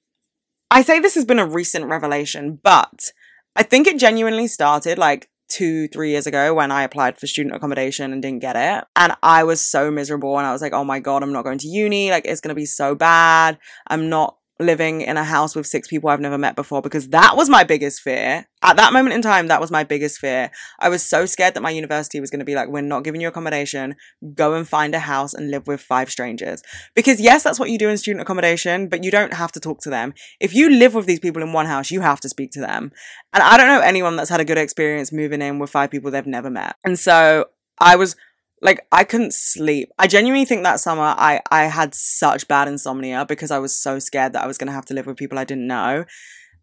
I 0.71 0.83
say 0.83 1.01
this 1.01 1.17
has 1.17 1.25
been 1.25 1.39
a 1.39 1.47
recent 1.47 1.87
revelation, 1.87 2.59
but 2.63 3.13
I 3.57 3.63
think 3.63 3.87
it 3.87 3.99
genuinely 3.99 4.47
started 4.47 4.97
like 4.97 5.29
two, 5.49 5.87
three 5.89 6.11
years 6.11 6.27
ago 6.27 6.55
when 6.55 6.71
I 6.71 6.83
applied 6.83 7.19
for 7.19 7.27
student 7.27 7.55
accommodation 7.55 8.13
and 8.13 8.23
didn't 8.23 8.41
get 8.41 8.57
it. 8.57 8.85
And 8.97 9.15
I 9.23 9.45
was 9.45 9.61
so 9.61 9.91
miserable 9.91 10.39
and 10.39 10.47
I 10.47 10.53
was 10.53 10.63
like, 10.63 10.73
oh 10.73 10.85
my 10.85 10.99
God, 10.99 11.23
I'm 11.23 11.33
not 11.33 11.45
going 11.45 11.59
to 11.59 11.69
uni. 11.69 12.11
Like, 12.11 12.25
it's 12.25 12.41
going 12.41 12.55
to 12.55 12.59
be 12.59 12.65
so 12.65 12.95
bad. 12.95 13.59
I'm 13.87 14.09
not 14.09 14.39
living 14.63 15.01
in 15.01 15.17
a 15.17 15.25
house 15.25 15.55
with 15.55 15.67
six 15.67 15.89
people 15.89 16.09
I've 16.09 16.21
never 16.21 16.39
met 16.39 16.57
before 16.57 16.81
because 16.83 17.09
that 17.09 17.37
was 17.37 17.49
my 17.49 17.65
biggest 17.65 18.01
fear. 18.01 18.47
At 18.63 18.77
that 18.77 18.93
moment 18.93 19.15
in 19.15 19.23
time, 19.23 19.49
that 19.49 19.61
was 19.61 19.71
my 19.71 19.85
biggest 19.85 20.19
fear. 20.19 20.51
I 20.79 20.89
was 20.89 21.03
so 21.03 21.27
scared 21.27 21.55
that 21.55 21.63
my 21.63 21.71
university 21.71 22.21
was 22.21 22.31
going 22.31 22.39
to 22.39 22.45
be 22.45 22.55
like, 22.55 22.69
we're 22.69 22.81
not 22.81 23.05
giving 23.05 23.21
you 23.21 23.29
accommodation. 23.29 23.97
Go 24.35 24.55
and 24.55 24.67
find 24.67 24.95
a 24.95 25.01
house 25.01 25.35
and 25.35 25.51
live 25.51 25.67
with 25.67 25.81
five 25.81 26.11
strangers. 26.11 26.63
Because 26.95 27.21
yes, 27.21 27.43
that's 27.43 27.59
what 27.59 27.71
you 27.71 27.79
do 27.79 27.89
in 27.89 27.99
student 27.99 28.23
accommodation, 28.23 28.89
but 28.89 29.05
you 29.05 29.11
don't 29.11 29.35
have 29.35 29.53
to 29.53 29.61
talk 29.61 29.81
to 29.83 29.91
them. 29.91 30.15
If 30.41 30.55
you 30.55 30.71
live 30.71 30.95
with 30.95 31.07
these 31.07 31.21
people 31.21 31.43
in 31.43 31.53
one 31.53 31.67
house, 31.67 31.91
you 31.91 32.01
have 32.01 32.21
to 32.21 32.29
speak 32.29 32.53
to 32.53 32.61
them. 32.61 32.93
And 33.33 33.43
I 33.43 33.57
don't 33.57 33.69
know 33.69 33.81
anyone 33.81 34.17
that's 34.17 34.31
had 34.31 34.41
a 34.41 34.45
good 34.45 34.59
experience 34.59 35.13
moving 35.13 35.43
in 35.43 35.59
with 35.59 35.71
five 35.71 35.91
people 35.91 36.11
they've 36.11 36.27
never 36.27 36.51
met. 36.51 36.77
And 36.85 36.99
so 36.99 37.47
I 37.79 37.97
was 37.97 38.17
like 38.63 38.87
I 38.93 39.05
couldn't 39.05 39.35
sleep. 39.35 39.91
I 39.99 40.07
genuinely 40.07 40.47
think 40.47 40.63
that 40.63 40.81
summer 40.81 41.15
I 41.17 41.41
I 41.51 41.65
had 41.65 41.95
such 41.95 42.49
bad 42.49 42.69
insomnia 42.69 43.27
because 43.27 43.51
I 43.51 43.59
was 43.59 43.77
so 43.77 43.99
scared 43.99 44.33
that 44.33 44.45
I 44.45 44.47
was 44.47 44.57
going 44.57 44.69
to 44.69 44.73
have 44.73 44.87
to 44.87 44.95
live 44.95 45.07
with 45.07 45.17
people 45.17 45.39
I 45.39 45.45
didn't 45.45 45.67
know. 45.67 46.05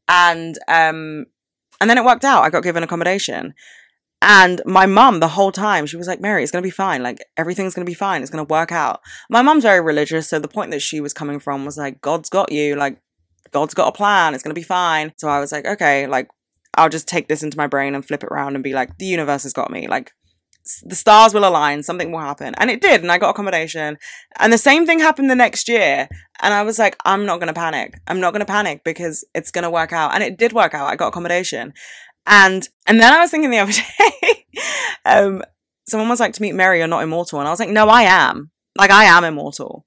And 0.07 0.57
um 0.67 1.25
and 1.81 1.89
then 1.89 1.97
it 1.97 2.05
worked 2.05 2.25
out. 2.25 2.43
I 2.43 2.49
got 2.49 2.63
given 2.63 2.83
accommodation. 2.83 3.53
And 4.21 4.61
my 4.65 4.85
mum, 4.85 5.21
the 5.21 5.29
whole 5.29 5.51
time, 5.51 5.85
she 5.85 5.95
was 5.95 6.07
like, 6.07 6.19
Mary, 6.19 6.43
it's 6.43 6.51
going 6.51 6.61
to 6.61 6.67
be 6.67 6.71
fine. 6.71 7.01
Like, 7.01 7.23
everything's 7.37 7.73
going 7.73 7.85
to 7.85 7.89
be 7.89 7.95
fine. 7.95 8.21
It's 8.21 8.29
going 8.29 8.45
to 8.45 8.51
work 8.51 8.69
out. 8.69 8.99
My 9.29 9.41
mum's 9.41 9.63
very 9.63 9.79
religious. 9.79 10.27
So 10.27 10.39
the 10.39 10.49
point 10.49 10.71
that 10.71 10.81
she 10.81 10.99
was 10.99 11.13
coming 11.13 11.39
from 11.39 11.63
was 11.63 11.77
like, 11.77 12.01
God's 12.01 12.29
got 12.29 12.51
you. 12.51 12.75
Like, 12.75 12.99
God's 13.51 13.73
got 13.73 13.87
a 13.87 13.93
plan. 13.93 14.33
It's 14.33 14.43
going 14.43 14.53
to 14.53 14.59
be 14.59 14.63
fine. 14.63 15.13
So 15.15 15.29
I 15.29 15.39
was 15.39 15.53
like, 15.53 15.65
okay, 15.65 16.05
like, 16.05 16.27
I'll 16.75 16.89
just 16.89 17.07
take 17.07 17.29
this 17.29 17.43
into 17.43 17.57
my 17.57 17.67
brain 17.67 17.95
and 17.95 18.05
flip 18.05 18.23
it 18.23 18.29
around 18.29 18.55
and 18.55 18.63
be 18.63 18.73
like, 18.73 18.97
the 18.97 19.05
universe 19.05 19.43
has 19.43 19.53
got 19.53 19.71
me. 19.71 19.87
Like, 19.87 20.11
the 20.83 20.95
stars 20.95 21.33
will 21.33 21.47
align, 21.47 21.83
something 21.83 22.11
will 22.11 22.19
happen. 22.19 22.53
And 22.57 22.69
it 22.69 22.81
did, 22.81 23.01
and 23.01 23.11
I 23.11 23.17
got 23.17 23.31
accommodation. 23.31 23.97
And 24.38 24.53
the 24.53 24.57
same 24.57 24.85
thing 24.85 24.99
happened 24.99 25.29
the 25.29 25.35
next 25.35 25.67
year. 25.67 26.07
And 26.41 26.53
I 26.53 26.63
was 26.63 26.79
like, 26.79 26.95
I'm 27.05 27.25
not 27.25 27.39
gonna 27.39 27.53
panic. 27.53 27.99
I'm 28.07 28.19
not 28.19 28.33
gonna 28.33 28.45
panic 28.45 28.83
because 28.83 29.25
it's 29.33 29.51
gonna 29.51 29.69
work 29.69 29.93
out. 29.93 30.13
And 30.13 30.23
it 30.23 30.38
did 30.38 30.53
work 30.53 30.73
out. 30.73 30.88
I 30.88 30.95
got 30.95 31.07
accommodation. 31.07 31.73
And 32.25 32.67
and 32.85 32.99
then 32.99 33.13
I 33.13 33.19
was 33.19 33.31
thinking 33.31 33.49
the 33.49 33.59
other 33.59 33.71
day, 33.99 34.45
um, 35.05 35.43
someone 35.88 36.09
was 36.09 36.19
like 36.19 36.33
to 36.33 36.41
meet 36.41 36.55
Mary, 36.55 36.79
you're 36.79 36.88
not 36.88 37.03
immortal. 37.03 37.39
And 37.39 37.47
I 37.47 37.51
was 37.51 37.59
like, 37.59 37.69
no, 37.69 37.88
I 37.88 38.03
am. 38.03 38.51
Like 38.77 38.91
I 38.91 39.05
am 39.05 39.23
immortal. 39.23 39.85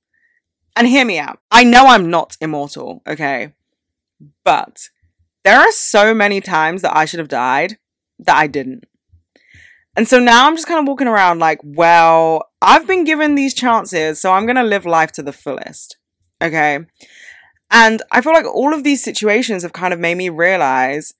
And 0.74 0.86
hear 0.86 1.04
me 1.04 1.18
out. 1.18 1.38
I 1.50 1.64
know 1.64 1.86
I'm 1.86 2.10
not 2.10 2.36
immortal, 2.40 3.02
okay? 3.06 3.52
But 4.44 4.88
there 5.44 5.58
are 5.58 5.72
so 5.72 6.14
many 6.14 6.40
times 6.40 6.82
that 6.82 6.96
I 6.96 7.04
should 7.04 7.18
have 7.18 7.28
died 7.28 7.78
that 8.20 8.36
I 8.36 8.46
didn't. 8.46 8.84
And 9.96 10.08
so 10.08 10.18
now 10.18 10.46
I'm 10.46 10.56
just 10.56 10.66
kind 10.66 10.80
of 10.80 10.88
walking 10.88 11.08
around 11.08 11.38
like, 11.38 11.60
well, 11.62 12.44
I've 12.62 12.86
been 12.86 13.04
given 13.04 13.34
these 13.34 13.52
chances, 13.52 14.20
so 14.20 14.32
I'm 14.32 14.46
going 14.46 14.56
to 14.56 14.62
live 14.62 14.86
life 14.86 15.12
to 15.12 15.22
the 15.22 15.32
fullest. 15.32 15.98
Okay. 16.40 16.80
And 17.70 18.02
I 18.10 18.20
feel 18.20 18.32
like 18.32 18.46
all 18.46 18.74
of 18.74 18.84
these 18.84 19.02
situations 19.02 19.62
have 19.62 19.72
kind 19.72 19.92
of 19.92 20.00
made 20.00 20.16
me 20.16 20.28
realize 20.28 21.12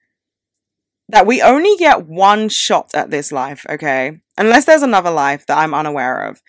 that 1.09 1.27
we 1.27 1.43
only 1.43 1.77
get 1.77 2.07
one 2.07 2.49
shot 2.49 2.91
at 2.95 3.11
this 3.11 3.33
life, 3.33 3.67
okay? 3.69 4.21
Unless 4.39 4.65
there's 4.65 4.83
another 4.83 5.11
life 5.11 5.47
that 5.47 5.59
I'm 5.59 5.75
unaware 5.75 6.29
of. 6.29 6.43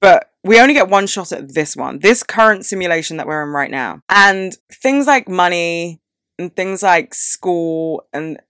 But 0.00 0.30
we 0.42 0.60
only 0.60 0.74
get 0.74 0.88
one 0.88 1.06
shot 1.06 1.32
at 1.32 1.54
this 1.54 1.76
one, 1.76 1.98
this 2.00 2.22
current 2.22 2.64
simulation 2.64 3.18
that 3.18 3.26
we're 3.26 3.42
in 3.42 3.50
right 3.50 3.70
now. 3.70 4.00
And 4.08 4.56
things 4.72 5.06
like 5.06 5.28
money 5.28 6.00
and 6.38 6.54
things 6.54 6.82
like 6.82 7.14
school 7.14 8.04
and 8.12 8.40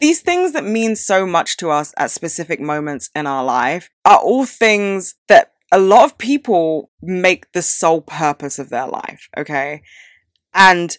these 0.00 0.20
things 0.20 0.52
that 0.52 0.64
mean 0.64 0.96
so 0.96 1.26
much 1.26 1.56
to 1.58 1.70
us 1.70 1.92
at 1.96 2.10
specific 2.10 2.60
moments 2.60 3.10
in 3.14 3.26
our 3.26 3.44
life 3.44 3.90
are 4.04 4.18
all 4.18 4.46
things 4.46 5.14
that 5.28 5.52
a 5.70 5.78
lot 5.78 6.04
of 6.04 6.18
people 6.18 6.90
make 7.00 7.50
the 7.52 7.62
sole 7.62 8.00
purpose 8.00 8.58
of 8.58 8.68
their 8.68 8.86
life, 8.86 9.28
okay? 9.36 9.82
And 10.54 10.96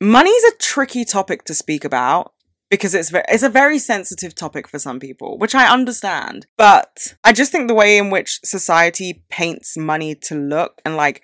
money's 0.00 0.44
a 0.44 0.56
tricky 0.58 1.04
topic 1.04 1.44
to 1.44 1.54
speak 1.54 1.84
about 1.84 2.32
because 2.70 2.94
it's 2.94 3.10
it's 3.28 3.42
a 3.42 3.48
very 3.48 3.78
sensitive 3.78 4.34
topic 4.34 4.68
for 4.68 4.78
some 4.78 5.00
people, 5.00 5.38
which 5.38 5.54
I 5.54 5.72
understand. 5.72 6.46
But 6.56 7.14
I 7.24 7.32
just 7.32 7.50
think 7.50 7.66
the 7.66 7.74
way 7.74 7.96
in 7.98 8.10
which 8.10 8.40
society 8.44 9.24
paints 9.30 9.76
money 9.76 10.14
to 10.14 10.34
look 10.34 10.80
and 10.84 10.96
like 10.96 11.22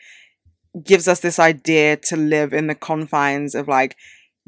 gives 0.83 1.07
us 1.07 1.21
this 1.21 1.38
idea 1.38 1.97
to 1.97 2.17
live 2.17 2.53
in 2.53 2.67
the 2.67 2.75
confines 2.75 3.55
of 3.55 3.69
like 3.69 3.97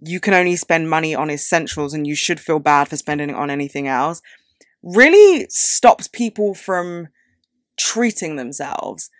you 0.02 0.20
can 0.20 0.34
only 0.34 0.56
spend 0.56 0.90
money 0.90 1.14
on 1.14 1.30
essentials 1.30 1.94
and 1.94 2.06
you 2.06 2.14
should 2.14 2.40
feel 2.40 2.58
bad 2.58 2.88
for 2.88 2.96
spending 2.96 3.30
it 3.30 3.36
on 3.36 3.50
anything 3.50 3.88
else 3.88 4.20
really 4.82 5.46
stops 5.48 6.06
people 6.06 6.54
from 6.54 7.08
treating 7.76 8.36
themselves. 8.36 9.10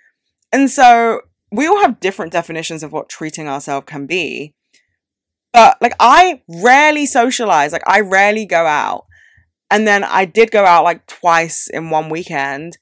And 0.53 0.71
so 0.71 1.23
we 1.51 1.67
all 1.67 1.81
have 1.81 2.01
different 2.01 2.33
definitions 2.33 2.83
of 2.83 2.93
what 2.93 3.09
treating 3.09 3.49
ourselves 3.49 3.87
can 3.87 4.07
be. 4.07 4.55
But 5.53 5.77
like 5.81 5.95
I 5.99 6.43
rarely 6.49 7.07
socialize, 7.07 7.73
like 7.73 7.83
I 7.87 8.01
rarely 8.01 8.47
go 8.47 8.67
out. 8.67 9.07
And 9.71 9.87
then 9.87 10.05
I 10.05 10.25
did 10.25 10.51
go 10.51 10.65
out 10.65 10.85
like 10.85 11.07
twice 11.07 11.69
in 11.69 11.91
one 11.91 12.09
weekend. 12.09 12.79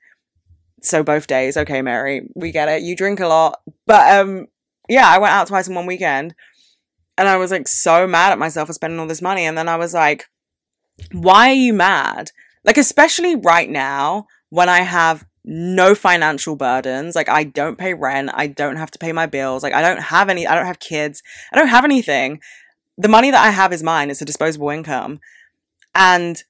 So 0.83 1.03
both 1.03 1.27
days, 1.27 1.57
okay, 1.57 1.81
Mary, 1.81 2.29
we 2.35 2.53
get 2.53 2.69
it. 2.69 2.83
You 2.83 2.95
drink 2.95 3.21
a 3.21 3.29
lot. 3.29 3.61
But 3.87 4.21
um 4.21 4.47
yeah, 4.89 5.09
I 5.09 5.19
went 5.19 5.33
out 5.33 5.47
twice 5.47 5.69
in 5.69 5.75
one 5.75 5.87
weekend. 5.87 6.35
And 7.17 7.29
I 7.29 7.37
was 7.37 7.51
like 7.51 7.69
so 7.69 8.07
mad 8.07 8.33
at 8.33 8.39
myself 8.39 8.69
for 8.69 8.73
spending 8.73 8.99
all 8.99 9.07
this 9.07 9.23
money. 9.23 9.45
And 9.45 9.57
then 9.57 9.69
I 9.69 9.77
was 9.77 9.95
like, 9.95 10.27
why 11.13 11.51
are 11.51 11.55
you 11.55 11.73
mad? 11.73 12.31
Like, 12.65 12.79
especially 12.79 13.37
right 13.37 13.69
now 13.69 14.27
when 14.51 14.69
I 14.69 14.81
have 14.81 15.25
no 15.45 15.95
financial 15.95 16.57
burdens. 16.57 17.15
Like, 17.15 17.29
I 17.29 17.45
don't 17.45 17.79
pay 17.79 17.95
rent. 17.95 18.31
I 18.33 18.47
don't 18.47 18.77
have 18.77 18.91
to 18.93 18.99
pay 18.99 19.13
my 19.13 19.27
bills. 19.27 19.63
Like, 19.63 19.75
I 19.75 19.83
don't 19.83 20.01
have 20.01 20.29
any, 20.29 20.47
I 20.47 20.55
don't 20.55 20.67
have 20.67 20.79
kids. 20.79 21.23
I 21.53 21.59
don't 21.59 21.69
have 21.69 21.85
anything. 21.85 22.41
The 22.97 23.09
money 23.09 23.31
that 23.31 23.45
I 23.45 23.51
have 23.51 23.73
is 23.73 23.83
mine. 23.83 24.11
It's 24.11 24.23
a 24.23 24.25
disposable 24.25 24.71
income. 24.71 25.21
And 25.95 26.43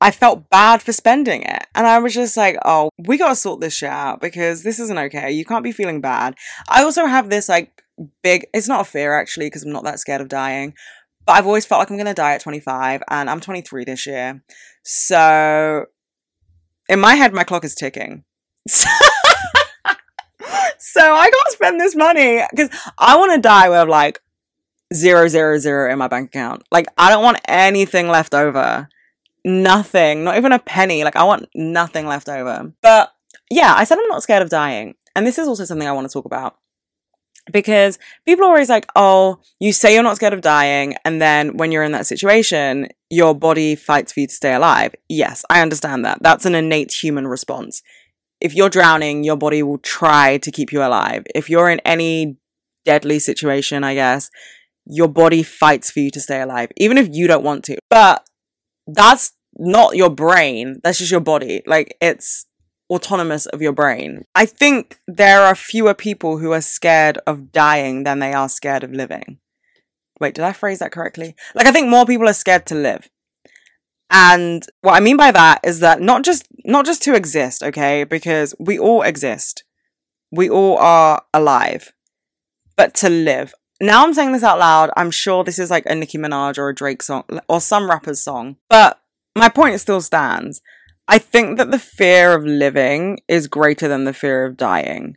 I 0.00 0.10
felt 0.10 0.50
bad 0.50 0.82
for 0.82 0.92
spending 0.92 1.42
it. 1.42 1.66
And 1.74 1.86
I 1.86 1.98
was 1.98 2.14
just 2.14 2.36
like, 2.36 2.56
oh, 2.64 2.90
we 2.98 3.16
gotta 3.16 3.36
sort 3.36 3.60
this 3.60 3.74
shit 3.74 3.88
out 3.88 4.20
because 4.20 4.62
this 4.62 4.78
isn't 4.78 4.98
okay. 4.98 5.30
You 5.30 5.44
can't 5.44 5.64
be 5.64 5.72
feeling 5.72 6.00
bad. 6.00 6.34
I 6.68 6.82
also 6.82 7.06
have 7.06 7.30
this 7.30 7.48
like 7.48 7.83
big, 8.22 8.46
it's 8.52 8.68
not 8.68 8.82
a 8.82 8.84
fear 8.84 9.18
actually, 9.18 9.46
because 9.46 9.62
I'm 9.62 9.72
not 9.72 9.84
that 9.84 10.00
scared 10.00 10.20
of 10.20 10.28
dying. 10.28 10.74
But 11.26 11.36
I've 11.36 11.46
always 11.46 11.64
felt 11.64 11.78
like 11.78 11.90
I'm 11.90 11.96
going 11.96 12.06
to 12.06 12.14
die 12.14 12.34
at 12.34 12.42
25, 12.42 13.02
and 13.08 13.30
I'm 13.30 13.40
23 13.40 13.84
this 13.84 14.06
year. 14.06 14.42
So, 14.82 15.86
in 16.88 17.00
my 17.00 17.14
head, 17.14 17.32
my 17.32 17.44
clock 17.44 17.64
is 17.64 17.74
ticking. 17.74 18.24
so, 18.68 18.90
I 21.00 21.30
got 21.30 21.44
to 21.46 21.52
spend 21.52 21.80
this 21.80 21.96
money 21.96 22.42
because 22.50 22.68
I 22.98 23.16
want 23.16 23.32
to 23.32 23.40
die 23.40 23.70
with 23.70 23.88
like 23.88 24.20
zero, 24.92 25.28
zero, 25.28 25.56
zero 25.58 25.90
in 25.90 25.98
my 25.98 26.08
bank 26.08 26.28
account. 26.28 26.62
Like, 26.70 26.88
I 26.98 27.08
don't 27.08 27.24
want 27.24 27.40
anything 27.48 28.08
left 28.08 28.34
over. 28.34 28.88
Nothing, 29.46 30.24
not 30.24 30.36
even 30.36 30.52
a 30.52 30.58
penny. 30.58 31.04
Like, 31.04 31.16
I 31.16 31.24
want 31.24 31.48
nothing 31.54 32.06
left 32.06 32.28
over. 32.28 32.70
But 32.82 33.12
yeah, 33.50 33.74
I 33.74 33.84
said 33.84 33.98
I'm 33.98 34.08
not 34.08 34.22
scared 34.22 34.42
of 34.42 34.50
dying. 34.50 34.94
And 35.16 35.26
this 35.26 35.38
is 35.38 35.48
also 35.48 35.64
something 35.64 35.88
I 35.88 35.92
want 35.92 36.06
to 36.08 36.12
talk 36.12 36.26
about 36.26 36.58
because 37.52 37.98
people 38.24 38.44
are 38.44 38.48
always 38.48 38.68
like, 38.68 38.86
oh, 38.96 39.40
you 39.60 39.72
say 39.72 39.94
you're 39.94 40.02
not 40.02 40.16
scared 40.16 40.32
of 40.32 40.40
dying, 40.40 40.96
and 41.04 41.20
then 41.20 41.56
when 41.56 41.72
you're 41.72 41.84
in 41.84 41.92
that 41.92 42.06
situation, 42.06 42.88
your 43.10 43.34
body 43.34 43.74
fights 43.74 44.12
for 44.12 44.20
you 44.20 44.26
to 44.26 44.34
stay 44.34 44.54
alive. 44.54 44.94
Yes, 45.08 45.44
I 45.50 45.60
understand 45.60 46.04
that. 46.04 46.18
That's 46.22 46.46
an 46.46 46.54
innate 46.54 46.92
human 46.92 47.26
response. 47.26 47.82
If 48.40 48.54
you're 48.54 48.70
drowning, 48.70 49.24
your 49.24 49.36
body 49.36 49.62
will 49.62 49.78
try 49.78 50.38
to 50.38 50.50
keep 50.50 50.72
you 50.72 50.82
alive. 50.82 51.24
If 51.34 51.48
you're 51.48 51.70
in 51.70 51.80
any 51.80 52.36
deadly 52.84 53.18
situation, 53.18 53.84
I 53.84 53.94
guess, 53.94 54.30
your 54.86 55.08
body 55.08 55.42
fights 55.42 55.90
for 55.90 56.00
you 56.00 56.10
to 56.10 56.20
stay 56.20 56.40
alive, 56.40 56.70
even 56.76 56.98
if 56.98 57.08
you 57.10 57.26
don't 57.26 57.44
want 57.44 57.64
to. 57.64 57.78
But 57.88 58.26
that's 58.86 59.32
not 59.56 59.96
your 59.96 60.10
brain, 60.10 60.80
that's 60.82 60.98
just 60.98 61.10
your 61.10 61.20
body. 61.20 61.62
Like, 61.66 61.96
it's 62.00 62.46
autonomous 62.94 63.46
of 63.46 63.60
your 63.60 63.72
brain. 63.72 64.24
I 64.34 64.46
think 64.46 64.98
there 65.06 65.42
are 65.42 65.54
fewer 65.54 65.94
people 65.94 66.38
who 66.38 66.52
are 66.52 66.60
scared 66.60 67.18
of 67.26 67.52
dying 67.52 68.04
than 68.04 68.18
they 68.18 68.32
are 68.32 68.48
scared 68.48 68.84
of 68.84 68.92
living. 68.92 69.38
Wait, 70.20 70.34
did 70.34 70.44
I 70.44 70.52
phrase 70.52 70.78
that 70.78 70.92
correctly? 70.92 71.34
Like, 71.54 71.66
I 71.66 71.72
think 71.72 71.88
more 71.88 72.06
people 72.06 72.28
are 72.28 72.34
scared 72.34 72.66
to 72.66 72.74
live. 72.74 73.10
And 74.10 74.64
what 74.82 74.94
I 74.94 75.00
mean 75.00 75.16
by 75.16 75.32
that 75.32 75.60
is 75.64 75.80
that 75.80 76.00
not 76.00 76.22
just 76.24 76.46
not 76.64 76.86
just 76.86 77.02
to 77.02 77.14
exist, 77.14 77.62
okay? 77.62 78.04
Because 78.04 78.54
we 78.60 78.78
all 78.78 79.02
exist. 79.02 79.64
We 80.30 80.48
all 80.48 80.78
are 80.78 81.22
alive. 81.32 81.92
But 82.76 82.94
to 82.96 83.08
live. 83.08 83.54
Now 83.80 84.04
I'm 84.04 84.14
saying 84.14 84.32
this 84.32 84.42
out 84.42 84.58
loud. 84.58 84.90
I'm 84.96 85.10
sure 85.10 85.42
this 85.42 85.58
is 85.58 85.70
like 85.70 85.84
a 85.86 85.94
Nicki 85.94 86.18
Minaj 86.18 86.58
or 86.58 86.68
a 86.68 86.74
Drake 86.74 87.02
song 87.02 87.24
or 87.48 87.60
some 87.60 87.90
rapper's 87.90 88.22
song. 88.22 88.56
But 88.68 89.00
my 89.36 89.48
point 89.48 89.80
still 89.80 90.00
stands. 90.00 90.60
I 91.06 91.18
think 91.18 91.58
that 91.58 91.70
the 91.70 91.78
fear 91.78 92.34
of 92.34 92.44
living 92.44 93.18
is 93.28 93.46
greater 93.46 93.88
than 93.88 94.04
the 94.04 94.14
fear 94.14 94.44
of 94.44 94.56
dying. 94.56 95.16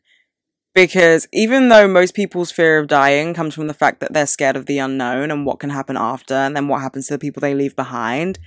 Because 0.75 1.27
even 1.33 1.69
though 1.69 1.87
most 1.87 2.13
people's 2.13 2.51
fear 2.51 2.77
of 2.77 2.87
dying 2.87 3.33
comes 3.33 3.55
from 3.55 3.67
the 3.67 3.73
fact 3.73 3.99
that 3.99 4.13
they're 4.13 4.27
scared 4.27 4.55
of 4.55 4.67
the 4.67 4.77
unknown 4.77 5.31
and 5.31 5.45
what 5.45 5.59
can 5.59 5.71
happen 5.71 5.97
after, 5.97 6.35
and 6.35 6.55
then 6.55 6.67
what 6.67 6.81
happens 6.81 7.07
to 7.07 7.13
the 7.13 7.19
people 7.19 7.41
they 7.41 7.55
leave 7.55 7.75
behind, 7.75 8.37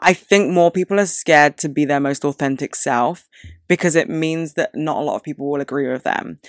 I 0.00 0.14
think 0.14 0.52
more 0.52 0.70
people 0.70 0.98
are 0.98 1.06
scared 1.06 1.56
to 1.58 1.68
be 1.68 1.84
their 1.84 2.00
most 2.00 2.24
authentic 2.24 2.74
self 2.74 3.28
because 3.68 3.94
it 3.94 4.08
means 4.08 4.54
that 4.54 4.74
not 4.74 4.96
a 4.96 5.00
lot 5.00 5.16
of 5.16 5.22
people 5.22 5.48
will 5.48 5.60
agree 5.60 5.88
with 5.88 6.02
them. 6.02 6.40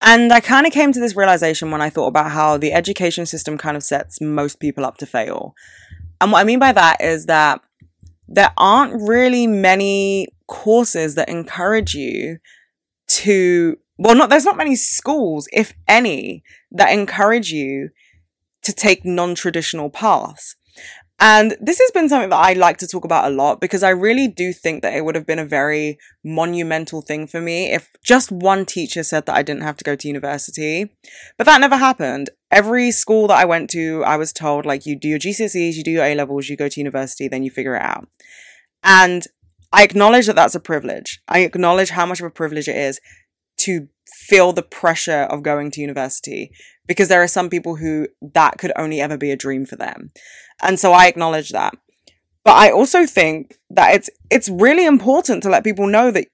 And 0.00 0.32
I 0.32 0.40
kind 0.40 0.66
of 0.66 0.72
came 0.72 0.92
to 0.92 1.00
this 1.00 1.16
realization 1.16 1.70
when 1.70 1.82
I 1.82 1.90
thought 1.90 2.08
about 2.08 2.30
how 2.30 2.56
the 2.56 2.72
education 2.72 3.26
system 3.26 3.58
kind 3.58 3.76
of 3.76 3.82
sets 3.82 4.20
most 4.20 4.60
people 4.60 4.84
up 4.84 4.98
to 4.98 5.06
fail. 5.06 5.54
And 6.20 6.32
what 6.32 6.40
I 6.40 6.44
mean 6.44 6.58
by 6.58 6.72
that 6.72 7.00
is 7.00 7.26
that 7.26 7.60
there 8.28 8.52
aren't 8.56 9.08
really 9.08 9.46
many 9.46 10.28
courses 10.48 11.14
that 11.14 11.28
encourage 11.28 11.94
you 11.94 12.38
to, 13.08 13.76
well, 13.98 14.14
not, 14.14 14.30
there's 14.30 14.44
not 14.44 14.56
many 14.56 14.76
schools, 14.76 15.48
if 15.52 15.72
any, 15.86 16.42
that 16.72 16.92
encourage 16.92 17.50
you 17.50 17.90
to 18.62 18.72
take 18.72 19.04
non 19.04 19.34
traditional 19.34 19.90
paths. 19.90 20.56
And 21.18 21.56
this 21.60 21.78
has 21.78 21.90
been 21.92 22.10
something 22.10 22.28
that 22.28 22.36
I 22.36 22.52
like 22.52 22.76
to 22.78 22.86
talk 22.86 23.04
about 23.04 23.30
a 23.30 23.34
lot 23.34 23.58
because 23.60 23.82
I 23.82 23.88
really 23.90 24.28
do 24.28 24.52
think 24.52 24.82
that 24.82 24.92
it 24.92 25.02
would 25.02 25.14
have 25.14 25.24
been 25.24 25.38
a 25.38 25.46
very 25.46 25.98
monumental 26.22 27.00
thing 27.00 27.26
for 27.26 27.40
me 27.40 27.72
if 27.72 27.90
just 28.04 28.30
one 28.30 28.66
teacher 28.66 29.02
said 29.02 29.24
that 29.24 29.34
I 29.34 29.42
didn't 29.42 29.62
have 29.62 29.78
to 29.78 29.84
go 29.84 29.96
to 29.96 30.08
university. 30.08 30.94
But 31.38 31.44
that 31.44 31.60
never 31.60 31.76
happened. 31.76 32.28
Every 32.50 32.90
school 32.90 33.26
that 33.28 33.38
I 33.38 33.44
went 33.44 33.70
to, 33.70 34.04
I 34.04 34.16
was 34.16 34.32
told, 34.32 34.66
like, 34.66 34.86
you 34.86 34.96
do 34.98 35.08
your 35.08 35.18
GCSEs, 35.18 35.74
you 35.74 35.82
do 35.82 35.90
your 35.90 36.04
A 36.04 36.14
levels, 36.14 36.48
you 36.48 36.56
go 36.56 36.68
to 36.68 36.80
university, 36.80 37.28
then 37.28 37.42
you 37.42 37.50
figure 37.50 37.74
it 37.74 37.82
out. 37.82 38.08
And 38.84 39.24
I 39.72 39.82
acknowledge 39.82 40.26
that 40.26 40.36
that's 40.36 40.54
a 40.54 40.60
privilege. 40.60 41.20
I 41.28 41.40
acknowledge 41.40 41.90
how 41.90 42.06
much 42.06 42.20
of 42.20 42.26
a 42.26 42.30
privilege 42.30 42.68
it 42.68 42.76
is 42.76 43.00
to 43.58 43.88
feel 44.28 44.52
the 44.52 44.62
pressure 44.62 45.22
of 45.30 45.42
going 45.42 45.70
to 45.72 45.80
university 45.80 46.50
because 46.86 47.08
there 47.08 47.22
are 47.22 47.28
some 47.28 47.50
people 47.50 47.76
who 47.76 48.06
that 48.34 48.58
could 48.58 48.72
only 48.76 49.00
ever 49.00 49.16
be 49.16 49.30
a 49.30 49.36
dream 49.36 49.66
for 49.66 49.76
them. 49.76 50.12
And 50.62 50.78
so 50.78 50.92
I 50.92 51.06
acknowledge 51.06 51.50
that. 51.50 51.74
But 52.44 52.54
I 52.54 52.70
also 52.70 53.06
think 53.06 53.58
that 53.70 53.94
it's 53.94 54.08
it's 54.30 54.48
really 54.48 54.86
important 54.86 55.42
to 55.42 55.48
let 55.48 55.64
people 55.64 55.88
know 55.88 56.12
that 56.12 56.28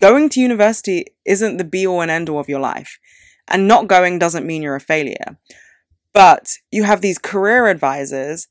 going 0.00 0.28
to 0.30 0.40
university 0.40 1.06
isn't 1.24 1.56
the 1.56 1.64
be 1.64 1.86
all 1.86 2.00
and 2.00 2.10
end 2.10 2.28
all 2.28 2.38
of 2.38 2.48
your 2.48 2.60
life. 2.60 2.98
And 3.48 3.68
not 3.68 3.86
going 3.86 4.18
doesn't 4.18 4.46
mean 4.46 4.62
you're 4.62 4.76
a 4.76 4.80
failure. 4.80 5.38
But 6.12 6.48
you 6.70 6.84
have 6.84 7.00
these 7.00 7.18
career 7.18 7.66
advisors 7.66 8.48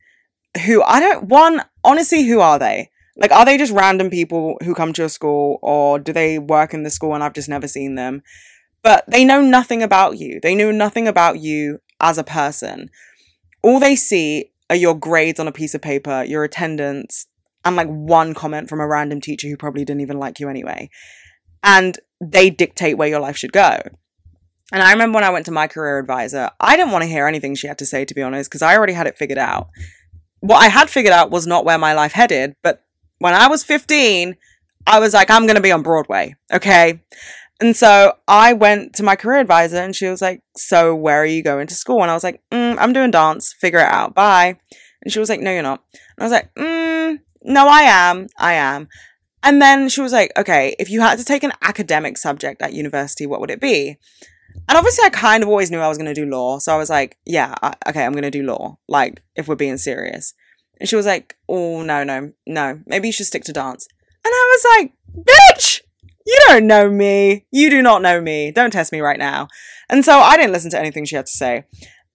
who 0.66 0.82
I 0.84 1.00
don't 1.00 1.28
one 1.28 1.64
honestly 1.84 2.24
who 2.24 2.40
are 2.40 2.60
they? 2.60 2.92
Like 3.18 3.32
are 3.32 3.46
they 3.46 3.58
just 3.58 3.74
random 3.74 4.10
people 4.10 4.58
who 4.64 4.76
come 4.76 4.94
to 4.94 5.06
a 5.06 5.10
school 5.10 5.60
or 5.62 6.00
do 6.00 6.14
they 6.14 6.40
work 6.40 6.74
in 6.74 6.84
the 6.84 6.90
school 6.90 7.14
and 7.14 7.24
I've 7.24 7.34
just 7.34 7.50
never 7.50 7.68
seen 7.68 7.96
them? 7.96 8.24
But 8.84 9.04
they 9.08 9.26
know 9.26 9.42
nothing 9.42 9.82
about 9.82 10.18
you. 10.20 10.40
They 10.42 10.54
know 10.54 10.72
nothing 10.72 11.08
about 11.08 11.40
you 11.40 11.80
as 12.00 12.18
a 12.18 12.24
person. 12.24 12.90
All 13.64 13.80
they 13.80 13.96
see 13.96 14.52
are 14.70 14.76
your 14.76 14.96
grades 14.96 15.40
on 15.40 15.48
a 15.48 15.52
piece 15.52 15.74
of 15.74 15.82
paper, 15.82 16.24
your 16.24 16.44
attendance, 16.44 17.28
and 17.64 17.76
like 17.76 17.88
one 17.88 18.34
comment 18.34 18.70
from 18.70 18.80
a 18.80 18.88
random 18.88 19.22
teacher 19.22 19.48
who 19.48 19.58
probably 19.58 19.84
didn't 19.84 20.02
even 20.02 20.20
like 20.20 20.40
you 20.40 20.50
anyway. 20.50 20.90
And 21.64 21.98
they 22.22 22.52
dictate 22.52 22.98
where 22.98 23.08
your 23.08 23.20
life 23.20 23.38
should 23.38 23.52
go. 23.52 23.80
And 24.72 24.82
I 24.82 24.92
remember 24.92 25.16
when 25.16 25.24
I 25.24 25.30
went 25.30 25.46
to 25.46 25.52
my 25.52 25.68
career 25.68 26.00
advisor, 26.00 26.50
I 26.60 26.76
didn't 26.76 26.92
want 26.92 27.04
to 27.04 27.10
hear 27.10 27.28
anything 27.28 27.56
she 27.56 27.68
had 27.68 27.78
to 27.80 27.86
say, 27.86 28.04
to 28.06 28.14
be 28.14 28.22
honest, 28.22 28.50
because 28.50 28.62
I 28.62 28.76
already 28.76 28.94
had 28.94 29.08
it 29.08 29.18
figured 29.18 29.38
out. 29.38 29.70
What 30.40 30.62
I 30.62 30.70
had 30.70 30.90
figured 30.90 31.14
out 31.14 31.32
was 31.32 31.46
not 31.46 31.66
where 31.66 31.78
my 31.78 31.94
life 31.94 32.14
headed, 32.14 32.56
but 32.64 32.84
when 33.20 33.34
I 33.34 33.48
was 33.48 33.64
15, 33.64 34.36
I 34.88 35.00
was 35.00 35.14
like, 35.14 35.30
I'm 35.30 35.44
going 35.44 35.56
to 35.56 35.62
be 35.62 35.72
on 35.72 35.84
Broadway. 35.84 36.36
Okay. 36.52 37.02
And 37.62 37.76
so 37.76 38.14
I 38.28 38.54
went 38.54 38.94
to 38.96 39.04
my 39.04 39.16
career 39.16 39.40
advisor 39.40 39.78
and 39.78 39.96
she 39.96 40.08
was 40.08 40.22
like, 40.22 40.42
So 40.58 40.94
where 40.94 41.22
are 41.22 41.26
you 41.26 41.42
going 41.42 41.68
to 41.68 41.76
school? 41.76 42.02
And 42.02 42.12
I 42.12 42.14
was 42.14 42.24
like, 42.24 42.42
mm, 42.52 42.76
I'm 42.78 42.94
doing 42.94 43.12
dance. 43.12 43.54
Figure 43.54 43.80
it 43.80 43.88
out. 43.88 44.14
Bye. 44.14 44.58
And 45.02 45.12
she 45.12 45.20
was 45.20 45.30
like, 45.30 45.40
No, 45.40 45.52
you're 45.52 45.64
not. 45.64 45.82
And 45.94 46.02
I 46.20 46.24
was 46.24 46.32
like, 46.32 46.54
mm, 46.56 47.20
No, 47.44 47.68
I 47.68 47.82
am. 47.82 48.28
I 48.38 48.54
am. 48.54 48.90
And 49.42 49.62
then 49.62 49.88
she 49.90 50.02
was 50.02 50.12
like, 50.12 50.32
Okay, 50.38 50.76
if 50.80 50.90
you 50.90 51.00
had 51.00 51.18
to 51.18 51.26
take 51.26 51.44
an 51.44 51.54
academic 51.62 52.18
subject 52.18 52.62
at 52.62 52.74
university, 52.74 53.26
what 53.26 53.40
would 53.40 53.52
it 53.52 53.62
be? 53.62 53.98
And 54.68 54.78
obviously, 54.78 55.06
I 55.06 55.10
kind 55.10 55.44
of 55.44 55.50
always 55.50 55.70
knew 55.70 55.80
I 55.80 55.88
was 55.88 55.98
going 55.98 56.14
to 56.14 56.20
do 56.20 56.26
law. 56.26 56.60
So 56.60 56.74
I 56.74 56.78
was 56.78 56.90
like, 56.90 57.18
Yeah, 57.26 57.54
I, 57.62 57.74
okay, 57.88 58.04
I'm 58.06 58.14
going 58.14 58.24
to 58.24 58.32
do 58.32 58.44
law. 58.44 58.78
Like, 58.88 59.22
if 59.36 59.48
we're 59.48 59.56
being 59.56 59.78
serious. 59.78 60.34
And 60.80 60.90
she 60.90 60.96
was 60.96 61.06
like, 61.06 61.38
Oh, 61.48 61.84
no, 61.84 62.04
no, 62.04 62.34
no. 62.46 62.82
Maybe 62.86 63.08
you 63.08 63.12
should 63.12 63.28
stick 63.28 63.44
to 63.46 63.54
dance. 63.54 63.88
And 64.24 64.32
I 64.32 64.58
was 64.58 64.78
like, 64.78 64.94
Bitch! 65.26 65.82
You 66.26 66.40
don't 66.48 66.66
know 66.66 66.90
me. 66.90 67.46
You 67.52 67.70
do 67.70 67.84
not 67.84 68.02
know 68.02 68.20
me. 68.20 68.52
Don't 68.52 68.72
test 68.72 68.92
me 68.92 69.00
right 69.00 69.20
now. 69.20 69.48
And 69.90 70.04
so 70.04 70.20
I 70.20 70.38
didn't 70.38 70.54
listen 70.54 70.72
to 70.72 70.80
anything 70.80 71.06
she 71.06 71.16
had 71.16 71.28
to 71.28 71.32
say. 71.32 71.66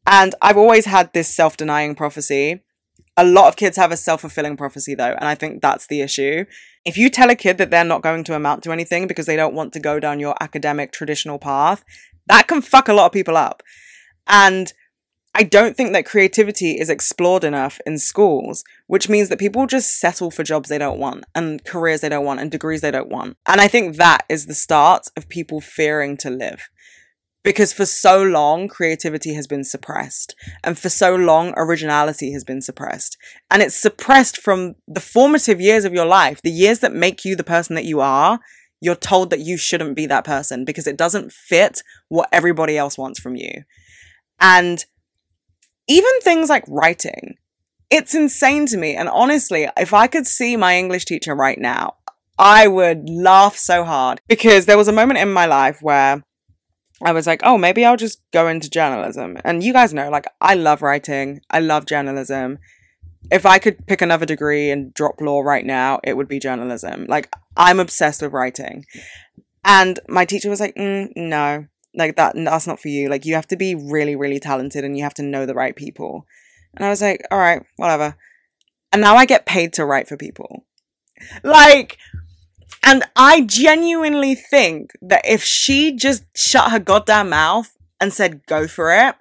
And 0.07 0.35
I've 0.43 0.57
always 0.57 0.87
had 0.87 1.13
this 1.13 1.35
self 1.35 1.57
denying 1.57 1.95
prophecy. 1.95 2.63
A 3.17 3.25
lot 3.25 3.49
of 3.49 3.57
kids 3.57 3.77
have 3.77 3.93
a 3.93 3.97
self 3.97 4.23
fulfilling 4.23 4.57
prophecy, 4.57 4.95
though. 4.95 5.15
And 5.15 5.25
I 5.29 5.37
think 5.37 5.63
that's 5.63 5.87
the 5.87 6.01
issue. 6.01 6.45
If 6.85 6.97
you 6.97 7.11
tell 7.11 7.31
a 7.31 7.37
kid 7.37 7.59
that 7.59 7.71
they're 7.71 7.85
not 7.85 8.03
going 8.03 8.25
to 8.25 8.35
amount 8.35 8.65
to 8.65 8.73
anything 8.73 9.07
because 9.07 9.27
they 9.27 9.37
don't 9.37 9.55
want 9.55 9.73
to 9.75 9.81
go 9.81 10.01
down 10.01 10.19
your 10.19 10.35
academic 10.41 10.91
traditional 10.91 11.39
path, 11.39 11.85
that 12.31 12.47
can 12.47 12.63
fuck 12.63 12.89
a 12.89 12.93
lot 12.93 13.07
of 13.07 13.13
people 13.13 13.37
up. 13.37 13.63
And 14.27 14.73
I 15.35 15.43
don't 15.43 15.77
think 15.77 15.93
that 15.93 16.07
creativity 16.07 16.79
is 16.79 16.89
explored 16.89 17.45
enough 17.45 17.81
in 17.87 17.99
schools, 17.99 18.65
which 18.87 19.09
means 19.09 19.29
that 19.29 19.39
people 19.39 19.67
just 19.67 19.99
settle 19.99 20.31
for 20.31 20.43
jobs 20.43 20.69
they 20.69 20.79
don't 20.79 20.99
want 20.99 21.25
and 21.35 21.65
careers 21.65 22.01
they 22.01 22.09
don't 22.09 22.25
want 22.25 22.41
and 22.41 22.51
degrees 22.51 22.81
they 22.81 22.91
don't 22.91 23.09
want. 23.09 23.37
And 23.47 23.61
I 23.61 23.69
think 23.69 23.97
that 23.97 24.25
is 24.29 24.47
the 24.47 24.55
start 24.55 25.07
of 25.17 25.29
people 25.29 25.61
fearing 25.61 26.17
to 26.19 26.31
live. 26.31 26.69
Because 27.43 27.73
for 27.73 27.87
so 27.87 28.23
long, 28.23 28.69
creativity 28.69 29.33
has 29.35 29.47
been 29.47 29.65
suppressed. 29.65 30.35
And 30.63 30.79
for 30.79 30.91
so 30.91 31.15
long, 31.15 31.55
originality 31.57 32.33
has 32.33 32.45
been 32.45 32.61
suppressed. 32.61 33.17
And 33.51 33.63
it's 33.63 33.77
suppressed 33.77 34.37
from 34.37 34.75
the 34.87 35.01
formative 35.01 35.61
years 35.61 35.85
of 35.85 35.95
your 35.95 36.05
life, 36.05 36.43
the 36.43 36.51
years 36.51 36.81
that 36.81 36.93
make 36.93 37.25
you 37.25 37.35
the 37.35 37.45
person 37.45 37.77
that 37.77 37.87
you 37.87 38.01
are. 38.01 38.41
You're 38.81 38.95
told 38.95 39.31
that 39.31 39.41
you 39.41 39.57
shouldn't 39.57 39.97
be 39.97 40.07
that 40.07 40.25
person 40.25 40.65
because 40.65 40.87
it 40.87 40.97
doesn't 40.97 41.33
fit 41.33 41.83
what 42.09 42.29
everybody 42.33 42.79
else 42.79 42.97
wants 42.97 43.21
from 43.21 43.37
you. 43.37 43.65
And 44.41 44.85
even 45.87 46.21
things 46.21 46.49
like 46.49 46.65
writing, 46.67 47.37
it's 47.91 48.15
insane 48.15 48.67
to 48.67 48.79
me. 48.79 48.95
And 48.95 49.09
honestly, 49.09 49.69
if 49.77 49.93
I 49.93 50.07
could 50.07 50.27
see 50.27 50.57
my 50.57 50.79
English 50.79 51.05
teacher 51.05 51.35
right 51.35 51.59
now, 51.59 51.95
I 52.39 52.69
would 52.69 53.11
laugh 53.11 53.57
so 53.57 53.85
hard 53.85 54.21
because 54.27 54.65
there 54.65 54.79
was 54.79 54.89
a 54.89 54.93
moment 54.93 55.19
in 55.19 55.31
my 55.33 55.45
life 55.45 55.83
where 55.83 56.23
I 57.03 57.13
was 57.13 57.27
like, 57.27 57.41
oh, 57.45 57.59
maybe 57.59 57.85
I'll 57.85 57.97
just 57.97 58.23
go 58.33 58.47
into 58.49 58.71
journalism. 58.71 59.39
And 59.45 59.63
you 59.63 59.73
guys 59.73 59.93
know, 59.93 60.11
like, 60.11 60.27
I 60.41 60.55
love 60.55 60.81
writing, 60.81 61.41
I 61.51 61.61
love 61.61 61.87
journalism. 61.87 62.59
If 63.31 63.45
I 63.45 63.59
could 63.59 63.87
pick 63.87 64.01
another 64.01 64.27
degree 64.27 64.71
and 64.71 64.95
drop 64.95 65.21
law 65.21 65.41
right 65.41 65.65
now, 65.65 66.01
it 66.03 66.17
would 66.17 66.29
be 66.29 66.39
journalism. 66.39 67.07
Like, 67.09 67.31
I'm 67.61 67.79
obsessed 67.79 68.23
with 68.23 68.33
writing. 68.33 68.87
And 69.65 70.01
my 70.09 70.25
teacher 70.25 70.49
was 70.49 70.61
like, 70.61 70.75
mm, 70.77 71.13
no, 71.15 71.67
like 71.95 72.17
that 72.17 72.35
that's 72.35 72.67
not 72.67 72.81
for 72.81 72.89
you. 72.89 73.11
Like 73.11 73.27
you 73.27 73.35
have 73.35 73.47
to 73.49 73.57
be 73.57 73.75
really 73.75 74.17
really 74.17 74.41
talented 74.41 74.83
and 74.83 74.97
you 74.97 75.05
have 75.05 75.15
to 75.15 75.23
know 75.23 75.45
the 75.45 75.55
right 75.55 75.77
people. 75.77 76.27
And 76.75 76.87
i 76.87 76.89
was 76.89 77.03
like 77.03 77.23
all 77.31 77.39
right 77.39 77.63
whatever. 77.77 78.17
And 78.93 79.03
now 79.03 79.15
i 79.17 79.27
get 79.27 79.47
paid 79.47 79.75
to 79.75 79.85
write 79.85 80.09
for 80.09 80.17
people. 80.17 80.65
Like 81.45 81.99
and 82.83 83.05
i 83.15 83.43
genuinely 83.43 84.35
think 84.35 84.93
that 85.03 85.21
if 85.27 85.45
she 85.45 85.95
just 85.95 86.25
shut 86.35 86.71
her 86.71 86.79
goddamn 86.79 87.29
mouth 87.29 87.77
and 88.01 88.11
said 88.11 88.47
go 88.47 88.67
for 88.67 88.91
it 88.91 89.15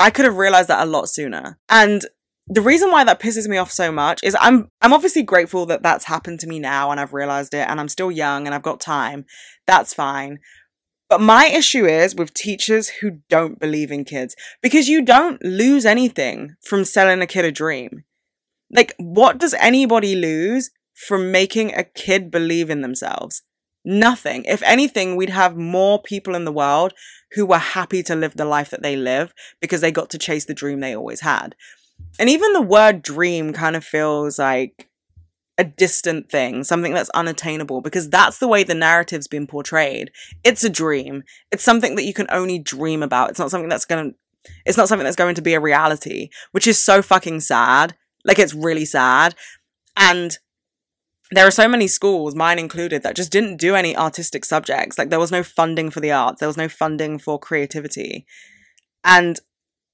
i 0.00 0.10
could 0.10 0.24
have 0.24 0.36
realized 0.36 0.68
that 0.68 0.82
a 0.82 0.90
lot 0.90 1.08
sooner. 1.08 1.60
And 1.68 2.06
the 2.48 2.60
reason 2.60 2.90
why 2.90 3.04
that 3.04 3.20
pisses 3.20 3.46
me 3.46 3.56
off 3.56 3.70
so 3.70 3.92
much 3.92 4.20
is 4.22 4.36
I'm 4.40 4.68
I'm 4.80 4.92
obviously 4.92 5.22
grateful 5.22 5.66
that 5.66 5.82
that's 5.82 6.06
happened 6.06 6.40
to 6.40 6.46
me 6.48 6.58
now 6.58 6.90
and 6.90 6.98
I've 6.98 7.14
realized 7.14 7.54
it 7.54 7.68
and 7.68 7.78
I'm 7.78 7.88
still 7.88 8.10
young 8.10 8.46
and 8.46 8.54
I've 8.54 8.62
got 8.62 8.80
time. 8.80 9.24
That's 9.66 9.94
fine. 9.94 10.38
But 11.08 11.20
my 11.20 11.46
issue 11.46 11.84
is 11.84 12.14
with 12.14 12.32
teachers 12.32 12.88
who 12.88 13.18
don't 13.28 13.60
believe 13.60 13.92
in 13.92 14.04
kids 14.04 14.34
because 14.62 14.88
you 14.88 15.02
don't 15.02 15.44
lose 15.44 15.84
anything 15.84 16.54
from 16.62 16.84
selling 16.84 17.20
a 17.20 17.26
kid 17.26 17.44
a 17.44 17.52
dream. 17.52 18.04
Like, 18.70 18.94
what 18.96 19.36
does 19.36 19.54
anybody 19.54 20.14
lose 20.14 20.70
from 20.94 21.30
making 21.30 21.74
a 21.74 21.84
kid 21.84 22.30
believe 22.30 22.70
in 22.70 22.80
themselves? 22.80 23.42
Nothing. 23.84 24.44
If 24.46 24.62
anything, 24.62 25.16
we'd 25.16 25.30
have 25.30 25.56
more 25.56 26.00
people 26.00 26.34
in 26.34 26.46
the 26.46 26.52
world 26.52 26.94
who 27.32 27.44
were 27.44 27.58
happy 27.58 28.02
to 28.04 28.14
live 28.14 28.36
the 28.36 28.46
life 28.46 28.70
that 28.70 28.82
they 28.82 28.96
live 28.96 29.34
because 29.60 29.82
they 29.82 29.92
got 29.92 30.08
to 30.10 30.18
chase 30.18 30.46
the 30.46 30.54
dream 30.54 30.80
they 30.80 30.96
always 30.96 31.20
had. 31.20 31.54
And 32.18 32.28
even 32.28 32.52
the 32.52 32.62
word 32.62 33.02
dream 33.02 33.52
kind 33.52 33.76
of 33.76 33.84
feels 33.84 34.38
like 34.38 34.88
a 35.58 35.64
distant 35.64 36.30
thing, 36.30 36.64
something 36.64 36.94
that's 36.94 37.10
unattainable, 37.10 37.80
because 37.80 38.08
that's 38.08 38.38
the 38.38 38.48
way 38.48 38.64
the 38.64 38.74
narrative's 38.74 39.28
been 39.28 39.46
portrayed. 39.46 40.10
It's 40.44 40.64
a 40.64 40.70
dream. 40.70 41.24
It's 41.50 41.64
something 41.64 41.94
that 41.96 42.04
you 42.04 42.14
can 42.14 42.26
only 42.30 42.58
dream 42.58 43.02
about. 43.02 43.30
It's 43.30 43.38
not 43.38 43.50
something 43.50 43.68
that's 43.68 43.84
gonna, 43.84 44.10
it's 44.64 44.78
not 44.78 44.88
something 44.88 45.04
that's 45.04 45.16
going 45.16 45.34
to 45.34 45.42
be 45.42 45.54
a 45.54 45.60
reality, 45.60 46.30
which 46.52 46.66
is 46.66 46.78
so 46.78 47.02
fucking 47.02 47.40
sad. 47.40 47.94
Like, 48.24 48.38
it's 48.38 48.54
really 48.54 48.84
sad. 48.84 49.34
And 49.96 50.38
there 51.32 51.46
are 51.46 51.52
so 51.52 51.66
many 51.66 51.86
schools, 51.86 52.34
mine 52.34 52.58
included, 52.58 53.02
that 53.02 53.16
just 53.16 53.32
didn't 53.32 53.56
do 53.56 53.74
any 53.74 53.96
artistic 53.96 54.44
subjects. 54.44 54.98
Like 54.98 55.08
there 55.08 55.18
was 55.18 55.32
no 55.32 55.42
funding 55.42 55.90
for 55.90 56.00
the 56.00 56.12
arts, 56.12 56.40
there 56.40 56.48
was 56.48 56.58
no 56.58 56.68
funding 56.68 57.18
for 57.18 57.38
creativity. 57.38 58.26
And 59.02 59.40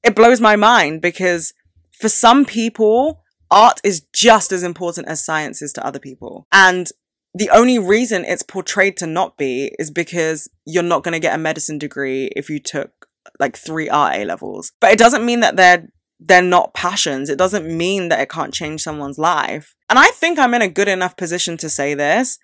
it 0.03 0.17
blows 0.17 0.41
my 0.41 0.57
mind 0.57 1.01
because 1.01 1.55
for 2.01 2.09
some 2.09 2.45
people, 2.45 3.23
art 3.51 3.81
is 3.85 4.03
just 4.13 4.53
as 4.53 4.63
important 4.63 5.09
as 5.09 5.25
science 5.25 5.63
is 5.63 5.73
to 5.75 5.87
other 5.87 5.99
people. 5.99 6.47
And 6.53 6.89
the 7.35 7.51
only 7.51 7.79
reason 7.79 8.25
it's 8.25 8.43
portrayed 8.43 8.97
to 8.99 9.07
not 9.07 9.37
be 9.37 9.75
is 9.79 9.91
because 9.91 10.49
you're 10.65 10.83
not 10.83 11.05
going 11.05 11.13
to 11.13 11.21
get 11.21 11.35
a 11.35 11.39
medicine 11.39 11.79
degree 11.79 12.31
if 12.35 12.49
you 12.49 12.59
took 12.59 13.07
like 13.39 13.57
three 13.57 13.89
art 13.89 14.17
A 14.17 14.25
levels. 14.25 14.73
But 14.81 14.93
it 14.93 14.99
doesn't 14.99 15.25
mean 15.25 15.41
that 15.41 15.57
they're 15.57 15.89
they're 16.21 16.43
not 16.43 16.75
passions. 16.75 17.31
It 17.31 17.39
doesn't 17.39 17.65
mean 17.65 18.09
that 18.09 18.19
it 18.19 18.29
can't 18.29 18.53
change 18.53 18.83
someone's 18.83 19.19
life. 19.19 19.77
And 19.89 20.01
I 20.01 20.09
think 20.09 20.37
I'm 20.39 20.55
in 20.55 20.63
a 20.63 20.69
good 20.69 20.89
enough 20.89 21.17
position 21.17 21.57
to 21.59 21.71
say 21.71 21.95
this 21.95 22.39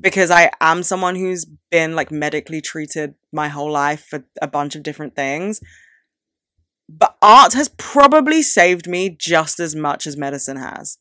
because 0.00 0.30
I 0.32 0.50
am 0.60 0.82
someone 0.82 1.14
who's 1.14 1.46
been 1.70 1.94
like 1.94 2.10
medically 2.10 2.60
treated 2.60 3.14
my 3.32 3.48
whole 3.48 3.70
life 3.70 4.04
for 4.08 4.24
a 4.42 4.48
bunch 4.48 4.74
of 4.74 4.82
different 4.82 5.14
things. 5.14 5.60
But 6.88 7.16
art 7.22 7.54
has 7.54 7.70
probably 7.70 8.42
saved 8.42 8.88
me 8.88 9.10
just 9.10 9.58
as 9.58 9.74
much 9.74 10.06
as 10.06 10.16
medicine 10.16 10.56
has. 10.56 10.98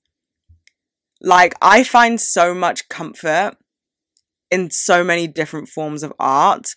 Like, 1.21 1.55
I 1.61 1.83
find 1.83 2.19
so 2.19 2.53
much 2.53 2.89
comfort 2.89 3.57
in 4.49 4.69
so 4.69 5.03
many 5.03 5.27
different 5.27 5.67
forms 5.67 6.03
of 6.03 6.13
art 6.19 6.75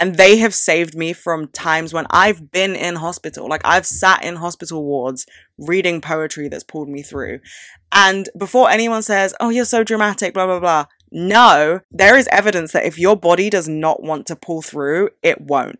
and 0.00 0.16
they 0.16 0.38
have 0.38 0.54
saved 0.54 0.94
me 0.94 1.12
from 1.12 1.48
times 1.48 1.92
when 1.92 2.06
I've 2.10 2.50
been 2.50 2.74
in 2.74 2.96
hospital. 2.96 3.48
Like 3.48 3.62
I've 3.64 3.86
sat 3.86 4.24
in 4.24 4.36
hospital 4.36 4.84
wards 4.84 5.24
reading 5.58 6.00
poetry 6.00 6.48
that's 6.48 6.64
pulled 6.64 6.88
me 6.88 7.02
through. 7.02 7.40
And 7.92 8.28
before 8.36 8.70
anyone 8.70 9.02
says, 9.02 9.34
oh, 9.40 9.50
you're 9.50 9.64
so 9.64 9.84
dramatic, 9.84 10.34
blah, 10.34 10.46
blah, 10.46 10.60
blah. 10.60 10.86
No, 11.12 11.80
there 11.92 12.18
is 12.18 12.28
evidence 12.32 12.72
that 12.72 12.86
if 12.86 12.98
your 12.98 13.16
body 13.16 13.48
does 13.48 13.68
not 13.68 14.02
want 14.02 14.26
to 14.26 14.36
pull 14.36 14.62
through, 14.62 15.10
it 15.22 15.40
won't. 15.40 15.78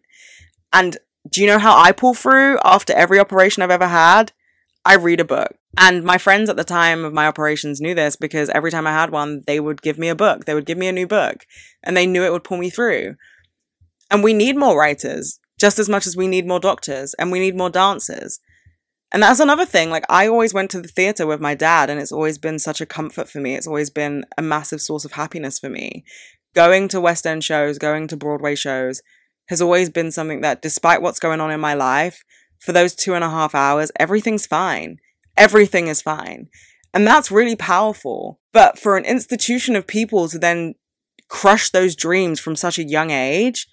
And 0.72 0.96
do 1.28 1.40
you 1.40 1.46
know 1.46 1.58
how 1.58 1.76
I 1.76 1.92
pull 1.92 2.14
through 2.14 2.58
after 2.64 2.92
every 2.92 3.18
operation 3.18 3.62
I've 3.62 3.70
ever 3.70 3.88
had? 3.88 4.32
I 4.84 4.96
read 4.96 5.20
a 5.20 5.24
book. 5.24 5.56
And 5.76 6.04
my 6.04 6.18
friends 6.18 6.48
at 6.48 6.56
the 6.56 6.64
time 6.64 7.04
of 7.04 7.12
my 7.12 7.26
operations 7.26 7.80
knew 7.80 7.94
this 7.94 8.14
because 8.14 8.48
every 8.50 8.70
time 8.70 8.86
I 8.86 8.92
had 8.92 9.10
one, 9.10 9.42
they 9.46 9.58
would 9.58 9.82
give 9.82 9.98
me 9.98 10.08
a 10.08 10.14
book. 10.14 10.44
They 10.44 10.54
would 10.54 10.66
give 10.66 10.78
me 10.78 10.86
a 10.86 10.92
new 10.92 11.06
book 11.06 11.46
and 11.82 11.96
they 11.96 12.06
knew 12.06 12.22
it 12.22 12.32
would 12.32 12.44
pull 12.44 12.58
me 12.58 12.70
through. 12.70 13.16
And 14.10 14.22
we 14.22 14.32
need 14.32 14.56
more 14.56 14.78
writers 14.78 15.40
just 15.58 15.78
as 15.78 15.88
much 15.88 16.06
as 16.06 16.16
we 16.16 16.28
need 16.28 16.46
more 16.46 16.60
doctors 16.60 17.14
and 17.14 17.32
we 17.32 17.40
need 17.40 17.56
more 17.56 17.70
dancers. 17.70 18.38
And 19.12 19.22
that's 19.22 19.40
another 19.40 19.64
thing. 19.64 19.90
Like, 19.90 20.04
I 20.08 20.26
always 20.26 20.52
went 20.52 20.70
to 20.72 20.80
the 20.80 20.88
theater 20.88 21.24
with 21.24 21.40
my 21.40 21.54
dad, 21.54 21.88
and 21.88 22.00
it's 22.00 22.10
always 22.10 22.36
been 22.36 22.58
such 22.58 22.80
a 22.80 22.86
comfort 22.86 23.28
for 23.28 23.38
me. 23.38 23.54
It's 23.54 23.66
always 23.68 23.88
been 23.88 24.24
a 24.36 24.42
massive 24.42 24.80
source 24.80 25.04
of 25.04 25.12
happiness 25.12 25.60
for 25.60 25.68
me. 25.68 26.04
Going 26.52 26.88
to 26.88 27.00
West 27.00 27.24
End 27.24 27.44
shows, 27.44 27.78
going 27.78 28.08
to 28.08 28.16
Broadway 28.16 28.56
shows 28.56 29.02
has 29.46 29.60
always 29.60 29.90
been 29.90 30.10
something 30.10 30.40
that, 30.40 30.62
despite 30.62 31.02
what's 31.02 31.20
going 31.20 31.40
on 31.40 31.50
in 31.50 31.60
my 31.60 31.74
life, 31.74 32.24
for 32.58 32.72
those 32.72 32.94
two 32.94 33.14
and 33.14 33.24
a 33.24 33.30
half 33.30 33.54
hours, 33.54 33.92
everything's 33.96 34.46
fine. 34.46 34.98
Everything 35.36 35.88
is 35.88 36.00
fine. 36.00 36.48
And 36.94 37.06
that's 37.06 37.30
really 37.30 37.56
powerful. 37.56 38.40
But 38.52 38.78
for 38.78 38.96
an 38.96 39.04
institution 39.04 39.76
of 39.76 39.86
people 39.86 40.28
to 40.28 40.38
then 40.38 40.74
crush 41.28 41.70
those 41.70 41.96
dreams 41.96 42.40
from 42.40 42.56
such 42.56 42.78
a 42.78 42.84
young 42.84 43.10
age, 43.10 43.66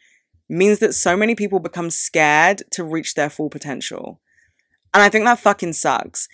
means 0.49 0.79
that 0.79 0.93
so 0.93 1.15
many 1.15 1.33
people 1.33 1.59
become 1.59 1.89
scared 1.89 2.61
to 2.71 2.83
reach 2.83 3.13
their 3.13 3.29
full 3.29 3.49
potential. 3.49 4.19
And 4.93 5.01
I 5.01 5.07
think 5.07 5.23
that 5.23 5.39
fucking 5.39 5.73
sucks. 5.73 6.27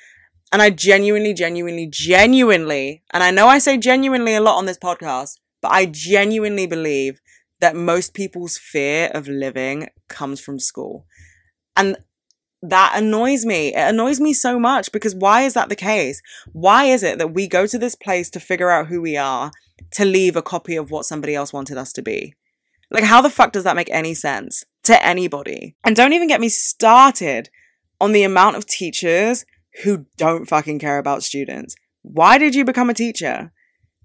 And 0.52 0.62
I 0.62 0.72
genuinely, 0.72 1.34
genuinely, 1.34 1.88
genuinely, 1.92 3.04
and 3.14 3.22
I 3.22 3.32
know 3.32 3.48
I 3.48 3.60
say 3.60 3.78
genuinely 3.78 4.34
a 4.34 4.42
lot 4.42 4.58
on 4.58 4.66
this 4.66 4.78
podcast, 4.78 5.38
but 5.62 5.72
I 5.72 5.86
genuinely 5.86 6.66
believe 6.66 7.22
that 7.60 7.76
most 7.76 8.14
people's 8.14 8.58
fear 8.58 9.10
of 9.14 9.28
living 9.28 9.90
comes 10.08 10.40
from 10.40 10.60
school. 10.60 11.06
And 11.76 11.98
that 12.62 12.94
annoys 12.96 13.46
me. 13.46 13.74
It 13.74 13.90
annoys 13.90 14.20
me 14.20 14.34
so 14.34 14.60
much 14.60 14.92
because 14.92 15.16
why 15.16 15.44
is 15.44 15.54
that 15.54 15.70
the 15.70 15.76
case? 15.76 16.22
Why 16.52 16.86
is 16.86 17.04
it 17.04 17.18
that 17.20 17.34
we 17.34 17.48
go 17.48 17.68
to 17.68 17.78
this 17.78 17.96
place 17.96 18.30
to 18.32 18.40
figure 18.40 18.70
out 18.70 18.88
who 18.88 19.02
we 19.02 19.16
are 19.16 19.52
to 19.92 20.06
leave 20.06 20.36
a 20.36 20.42
copy 20.42 20.76
of 20.76 20.92
what 20.92 21.06
somebody 21.06 21.36
else 21.36 21.54
wanted 21.54 21.78
us 21.78 21.94
to 21.94 22.02
be? 22.02 22.34
Like, 22.90 23.04
how 23.04 23.22
the 23.22 23.30
fuck 23.30 23.52
does 23.52 23.64
that 23.66 23.76
make 23.76 23.90
any 23.92 24.14
sense 24.14 24.64
to 24.84 25.06
anybody? 25.06 25.76
And 25.84 25.96
don't 25.96 26.14
even 26.14 26.28
get 26.28 26.42
me 26.42 26.50
started 26.50 27.50
on 28.00 28.12
the 28.12 28.24
amount 28.24 28.56
of 28.56 28.66
teachers 28.66 29.46
who 29.84 30.06
don't 30.18 30.46
fucking 30.46 30.80
care 30.80 30.98
about 30.98 31.24
students. 31.24 31.76
Why 32.02 32.38
did 32.38 32.56
you 32.56 32.64
become 32.64 32.90
a 32.90 32.96
teacher? 32.96 33.52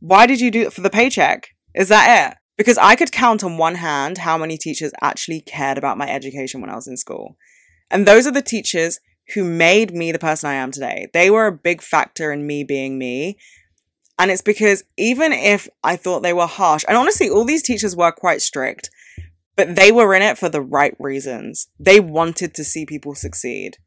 Why 0.00 0.26
did 0.26 0.40
you 0.40 0.50
do 0.50 0.62
it 0.62 0.72
for 0.72 0.80
the 0.80 0.90
paycheck? 0.90 1.48
Is 1.74 1.88
that 1.88 2.32
it? 2.32 2.38
Because 2.62 2.78
I 2.78 2.94
could 2.94 3.10
count 3.12 3.42
on 3.42 3.58
one 3.58 3.76
hand 3.76 4.18
how 4.18 4.38
many 4.38 4.56
teachers 4.56 4.92
actually 5.00 5.40
cared 5.40 5.78
about 5.78 5.98
my 5.98 6.08
education 6.08 6.60
when 6.60 6.70
I 6.70 6.76
was 6.76 6.86
in 6.86 6.96
school. 6.96 7.36
And 7.90 8.06
those 8.06 8.26
are 8.26 8.32
the 8.32 8.42
teachers 8.42 9.00
who 9.34 9.44
made 9.44 9.92
me 9.92 10.12
the 10.12 10.18
person 10.18 10.48
I 10.48 10.54
am 10.54 10.70
today. 10.70 11.08
They 11.12 11.28
were 11.30 11.46
a 11.46 11.52
big 11.52 11.82
factor 11.82 12.32
in 12.32 12.46
me 12.46 12.62
being 12.62 12.98
me 12.98 13.36
and 14.18 14.30
it's 14.30 14.42
because 14.42 14.84
even 14.96 15.32
if 15.32 15.68
I 15.82 15.96
thought 15.96 16.22
they 16.22 16.32
were 16.32 16.46
harsh, 16.46 16.84
and 16.86 16.96
honestly, 16.96 17.28
all 17.28 17.44
these 17.44 17.62
teachers 17.62 17.96
were 17.96 18.12
quite 18.12 18.42
strict, 18.42 18.90
but 19.56 19.74
they 19.74 19.90
were 19.90 20.14
in 20.14 20.22
it 20.22 20.38
for 20.38 20.48
the 20.48 20.60
right 20.60 20.94
reasons. 21.00 21.68
They 21.78 21.98
wanted 21.98 22.54
to 22.54 22.64
see 22.64 22.86
people 22.86 23.16
succeed. 23.16 23.78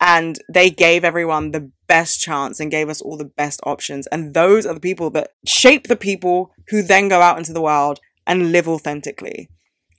And 0.00 0.38
they 0.52 0.70
gave 0.70 1.04
everyone 1.04 1.50
the 1.50 1.70
best 1.88 2.20
chance 2.20 2.60
and 2.60 2.70
gave 2.70 2.88
us 2.88 3.00
all 3.00 3.16
the 3.16 3.24
best 3.24 3.60
options. 3.64 4.06
And 4.08 4.34
those 4.34 4.64
are 4.64 4.74
the 4.74 4.80
people 4.80 5.10
that 5.10 5.30
shape 5.44 5.88
the 5.88 5.96
people 5.96 6.52
who 6.68 6.82
then 6.82 7.08
go 7.08 7.20
out 7.20 7.38
into 7.38 7.52
the 7.52 7.60
world 7.60 7.98
and 8.26 8.52
live 8.52 8.68
authentically. 8.68 9.48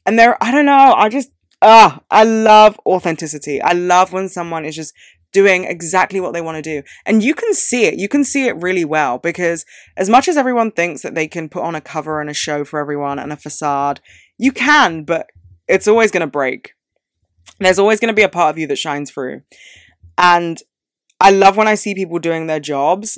And 0.05 0.17
there, 0.17 0.41
I 0.41 0.51
don't 0.51 0.65
know, 0.65 0.93
I 0.95 1.09
just, 1.09 1.31
ah, 1.61 1.99
I 2.09 2.23
love 2.23 2.79
authenticity. 2.85 3.61
I 3.61 3.73
love 3.73 4.13
when 4.13 4.29
someone 4.29 4.63
is 4.65 4.75
just 4.75 4.93
doing 5.31 5.65
exactly 5.65 6.19
what 6.19 6.33
they 6.33 6.41
want 6.41 6.55
to 6.55 6.61
do. 6.61 6.81
And 7.05 7.23
you 7.23 7.35
can 7.35 7.53
see 7.53 7.85
it. 7.85 7.99
You 7.99 8.07
can 8.07 8.23
see 8.23 8.47
it 8.47 8.61
really 8.61 8.85
well 8.85 9.17
because 9.17 9.65
as 9.97 10.09
much 10.09 10.27
as 10.27 10.37
everyone 10.37 10.71
thinks 10.71 11.01
that 11.01 11.15
they 11.15 11.27
can 11.27 11.49
put 11.49 11.63
on 11.63 11.75
a 11.75 11.81
cover 11.81 12.21
and 12.21 12.29
a 12.29 12.33
show 12.33 12.63
for 12.63 12.79
everyone 12.79 13.19
and 13.19 13.31
a 13.31 13.37
facade, 13.37 13.99
you 14.37 14.51
can, 14.51 15.03
but 15.03 15.27
it's 15.67 15.87
always 15.87 16.11
going 16.11 16.21
to 16.21 16.27
break. 16.27 16.73
There's 17.59 17.79
always 17.79 17.99
going 17.99 18.07
to 18.07 18.15
be 18.15 18.23
a 18.23 18.29
part 18.29 18.51
of 18.51 18.57
you 18.57 18.67
that 18.67 18.77
shines 18.77 19.11
through. 19.11 19.41
And 20.19 20.61
I 21.19 21.31
love 21.31 21.57
when 21.57 21.67
I 21.67 21.75
see 21.75 21.95
people 21.95 22.19
doing 22.19 22.47
their 22.47 22.59
jobs 22.59 23.17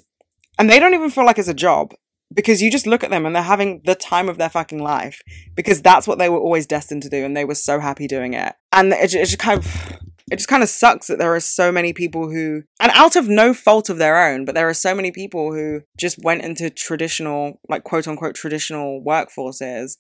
and 0.58 0.70
they 0.70 0.80
don't 0.80 0.94
even 0.94 1.10
feel 1.10 1.26
like 1.26 1.40
it's 1.40 1.48
a 1.48 1.54
job 1.54 1.94
because 2.34 2.62
you 2.62 2.72
just 2.72 2.88
look 2.88 3.04
at 3.04 3.10
them 3.10 3.26
and 3.26 3.36
they're 3.36 3.44
having 3.44 3.82
the 3.86 3.96
time 3.96 4.30
of 4.30 4.38
their 4.38 4.50
fucking 4.50 4.82
life 4.82 5.22
because 5.56 5.82
that's 5.82 6.08
what 6.08 6.20
they 6.20 6.30
were 6.30 6.40
always 6.40 6.68
destined 6.68 7.04
to 7.04 7.10
do 7.10 7.26
and 7.26 7.36
they 7.36 7.44
were 7.44 7.56
so 7.56 7.80
happy 7.80 8.08
doing 8.08 8.34
it. 8.34 8.54
And 8.72 8.94
it, 8.94 9.14
it 9.14 9.26
just 9.26 9.40
kind 9.40 9.58
of 9.58 10.00
it 10.32 10.38
just 10.38 10.48
kind 10.48 10.64
of 10.64 10.70
sucks 10.70 11.08
that 11.08 11.18
there 11.18 11.36
are 11.36 11.42
so 11.42 11.74
many 11.74 11.92
people 11.92 12.32
who, 12.32 12.64
and 12.80 12.92
out 12.96 13.18
of 13.18 13.28
no 13.28 13.54
fault 13.54 13.90
of 13.90 13.98
their 13.98 14.18
own, 14.18 14.46
but 14.46 14.56
there 14.56 14.70
are 14.70 14.74
so 14.74 14.96
many 14.96 15.12
people 15.12 15.52
who 15.54 15.82
just 15.98 16.24
went 16.24 16.42
into 16.42 16.70
traditional, 16.70 17.60
like 17.68 17.84
quote 17.84 18.08
unquote, 18.08 18.34
traditional 18.34 19.04
workforces 19.06 19.98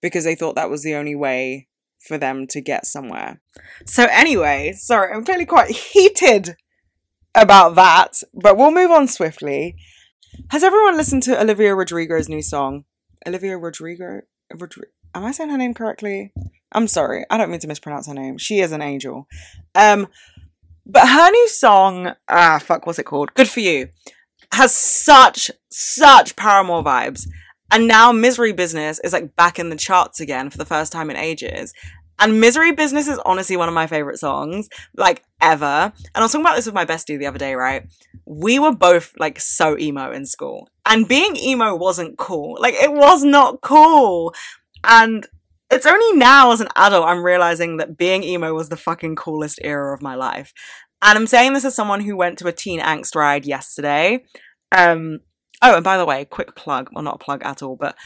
because 0.00 0.22
they 0.22 0.36
thought 0.36 0.54
that 0.54 0.70
was 0.70 0.84
the 0.84 0.94
only 0.94 1.16
way 1.16 1.66
for 2.06 2.18
them 2.18 2.46
to 2.48 2.60
get 2.60 2.86
somewhere. 2.86 3.40
So, 3.86 4.06
anyway, 4.10 4.74
sorry, 4.76 5.12
I'm 5.12 5.24
clearly 5.24 5.46
quite 5.46 5.70
heated 5.92 6.56
about 7.34 7.74
that, 7.74 8.22
but 8.32 8.56
we'll 8.56 8.70
move 8.70 8.90
on 8.90 9.08
swiftly. 9.08 9.76
Has 10.50 10.62
everyone 10.62 10.96
listened 10.96 11.22
to 11.24 11.40
Olivia 11.40 11.74
Rodrigo's 11.74 12.28
new 12.28 12.42
song? 12.42 12.84
Olivia 13.26 13.56
Rodrigo? 13.56 14.22
Rodrigo 14.52 14.90
am 15.14 15.24
I 15.24 15.32
saying 15.32 15.50
her 15.50 15.58
name 15.58 15.74
correctly? 15.74 16.32
I'm 16.72 16.88
sorry. 16.88 17.24
I 17.30 17.38
don't 17.38 17.50
mean 17.50 17.60
to 17.60 17.68
mispronounce 17.68 18.08
her 18.08 18.14
name. 18.14 18.38
She 18.38 18.60
is 18.60 18.72
an 18.72 18.82
angel. 18.82 19.28
Um, 19.74 20.08
but 20.84 21.08
her 21.08 21.30
new 21.30 21.48
song, 21.48 22.14
ah, 22.28 22.58
fuck, 22.62 22.86
what's 22.86 22.98
it 22.98 23.04
called? 23.06 23.32
Good 23.34 23.48
for 23.48 23.60
you, 23.60 23.88
has 24.52 24.74
such, 24.74 25.50
such 25.70 26.36
Paramore 26.36 26.84
vibes. 26.84 27.26
And 27.70 27.88
now 27.88 28.12
Misery 28.12 28.52
Business 28.52 29.00
is 29.02 29.12
like 29.12 29.34
back 29.36 29.58
in 29.58 29.70
the 29.70 29.76
charts 29.76 30.20
again 30.20 30.50
for 30.50 30.58
the 30.58 30.64
first 30.64 30.92
time 30.92 31.10
in 31.10 31.16
ages. 31.16 31.72
And 32.18 32.40
Misery 32.40 32.72
Business 32.72 33.08
is 33.08 33.18
honestly 33.24 33.56
one 33.56 33.68
of 33.68 33.74
my 33.74 33.86
favorite 33.86 34.18
songs, 34.18 34.68
like 34.96 35.24
ever. 35.40 35.92
And 35.92 35.92
I 36.14 36.20
was 36.20 36.32
talking 36.32 36.44
about 36.44 36.56
this 36.56 36.66
with 36.66 36.74
my 36.74 36.84
bestie 36.84 37.18
the 37.18 37.26
other 37.26 37.38
day, 37.38 37.54
right? 37.54 37.86
We 38.24 38.58
were 38.58 38.74
both 38.74 39.12
like 39.18 39.40
so 39.40 39.76
emo 39.78 40.12
in 40.12 40.24
school. 40.26 40.68
And 40.86 41.08
being 41.08 41.36
emo 41.36 41.74
wasn't 41.74 42.18
cool. 42.18 42.56
Like 42.60 42.74
it 42.74 42.92
was 42.92 43.24
not 43.24 43.60
cool. 43.62 44.32
And 44.84 45.26
it's 45.70 45.86
only 45.86 46.16
now 46.16 46.52
as 46.52 46.60
an 46.60 46.68
adult 46.76 47.08
I'm 47.08 47.24
realizing 47.24 47.78
that 47.78 47.96
being 47.96 48.22
emo 48.22 48.54
was 48.54 48.68
the 48.68 48.76
fucking 48.76 49.16
coolest 49.16 49.58
era 49.62 49.92
of 49.92 50.02
my 50.02 50.14
life. 50.14 50.52
And 51.02 51.18
I'm 51.18 51.26
saying 51.26 51.52
this 51.52 51.64
as 51.64 51.74
someone 51.74 52.00
who 52.00 52.16
went 52.16 52.38
to 52.38 52.46
a 52.46 52.52
teen 52.52 52.80
angst 52.80 53.16
ride 53.16 53.44
yesterday. 53.44 54.24
Um, 54.70 55.20
oh, 55.62 55.74
and 55.74 55.84
by 55.84 55.96
the 55.96 56.04
way, 56.04 56.24
quick 56.24 56.54
plug, 56.54 56.90
well, 56.92 57.04
not 57.04 57.16
a 57.16 57.24
plug 57.24 57.42
at 57.44 57.62
all, 57.62 57.76
but 57.76 57.96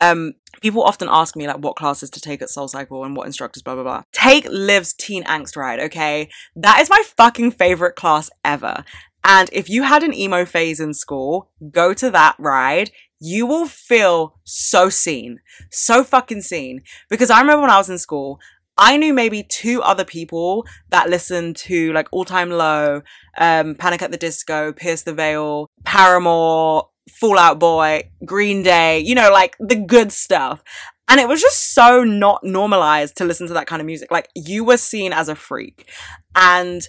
um, 0.00 0.34
people 0.62 0.82
often 0.82 1.08
ask 1.10 1.36
me 1.36 1.46
like 1.46 1.58
what 1.58 1.76
classes 1.76 2.10
to 2.10 2.20
take 2.20 2.40
at 2.40 2.50
Soul 2.50 2.68
Cycle 2.68 3.04
and 3.04 3.16
what 3.16 3.26
instructors, 3.26 3.62
blah 3.62 3.74
blah 3.74 3.82
blah. 3.82 4.02
Take 4.12 4.46
Liv's 4.48 4.92
Teen 4.92 5.24
Angst 5.24 5.56
Ride, 5.56 5.80
okay? 5.80 6.28
That 6.54 6.80
is 6.80 6.90
my 6.90 7.02
fucking 7.16 7.52
favorite 7.52 7.96
class 7.96 8.30
ever. 8.44 8.84
And 9.24 9.50
if 9.52 9.68
you 9.68 9.82
had 9.82 10.02
an 10.02 10.14
emo 10.14 10.44
phase 10.44 10.80
in 10.80 10.94
school, 10.94 11.50
go 11.70 11.92
to 11.94 12.10
that 12.10 12.36
ride. 12.38 12.90
You 13.20 13.46
will 13.46 13.66
feel 13.66 14.38
so 14.44 14.88
seen, 14.88 15.40
so 15.70 16.04
fucking 16.04 16.42
seen. 16.42 16.82
Because 17.10 17.30
I 17.30 17.40
remember 17.40 17.62
when 17.62 17.70
I 17.70 17.78
was 17.78 17.90
in 17.90 17.98
school, 17.98 18.38
I 18.78 18.96
knew 18.96 19.12
maybe 19.12 19.42
two 19.42 19.82
other 19.82 20.04
people 20.04 20.64
that 20.90 21.10
listened 21.10 21.56
to 21.56 21.92
like 21.92 22.06
All 22.12 22.24
Time 22.24 22.50
Low, 22.50 23.02
um, 23.36 23.74
Panic 23.74 24.02
at 24.02 24.12
the 24.12 24.16
Disco, 24.16 24.72
Pierce 24.72 25.02
the 25.02 25.12
Veil, 25.12 25.68
Paramore, 25.84 26.88
Fall 27.10 27.38
Out 27.38 27.58
Boy, 27.58 28.10
Green 28.24 28.62
Day, 28.62 29.00
you 29.00 29.16
know, 29.16 29.30
like 29.32 29.56
the 29.58 29.76
good 29.76 30.12
stuff. 30.12 30.62
And 31.08 31.18
it 31.18 31.26
was 31.26 31.40
just 31.40 31.74
so 31.74 32.04
not 32.04 32.44
normalized 32.44 33.16
to 33.16 33.24
listen 33.24 33.48
to 33.48 33.54
that 33.54 33.66
kind 33.66 33.80
of 33.80 33.86
music. 33.86 34.12
Like 34.12 34.28
you 34.36 34.62
were 34.62 34.76
seen 34.76 35.12
as 35.12 35.28
a 35.28 35.34
freak. 35.34 35.90
And 36.36 36.86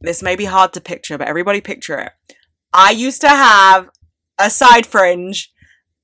this 0.00 0.22
may 0.22 0.36
be 0.36 0.44
hard 0.44 0.72
to 0.74 0.80
picture, 0.80 1.18
but 1.18 1.26
everybody 1.26 1.60
picture 1.60 1.98
it. 1.98 2.12
I 2.72 2.90
used 2.90 3.22
to 3.22 3.28
have 3.28 3.88
a 4.38 4.50
side 4.50 4.86
fringe 4.86 5.52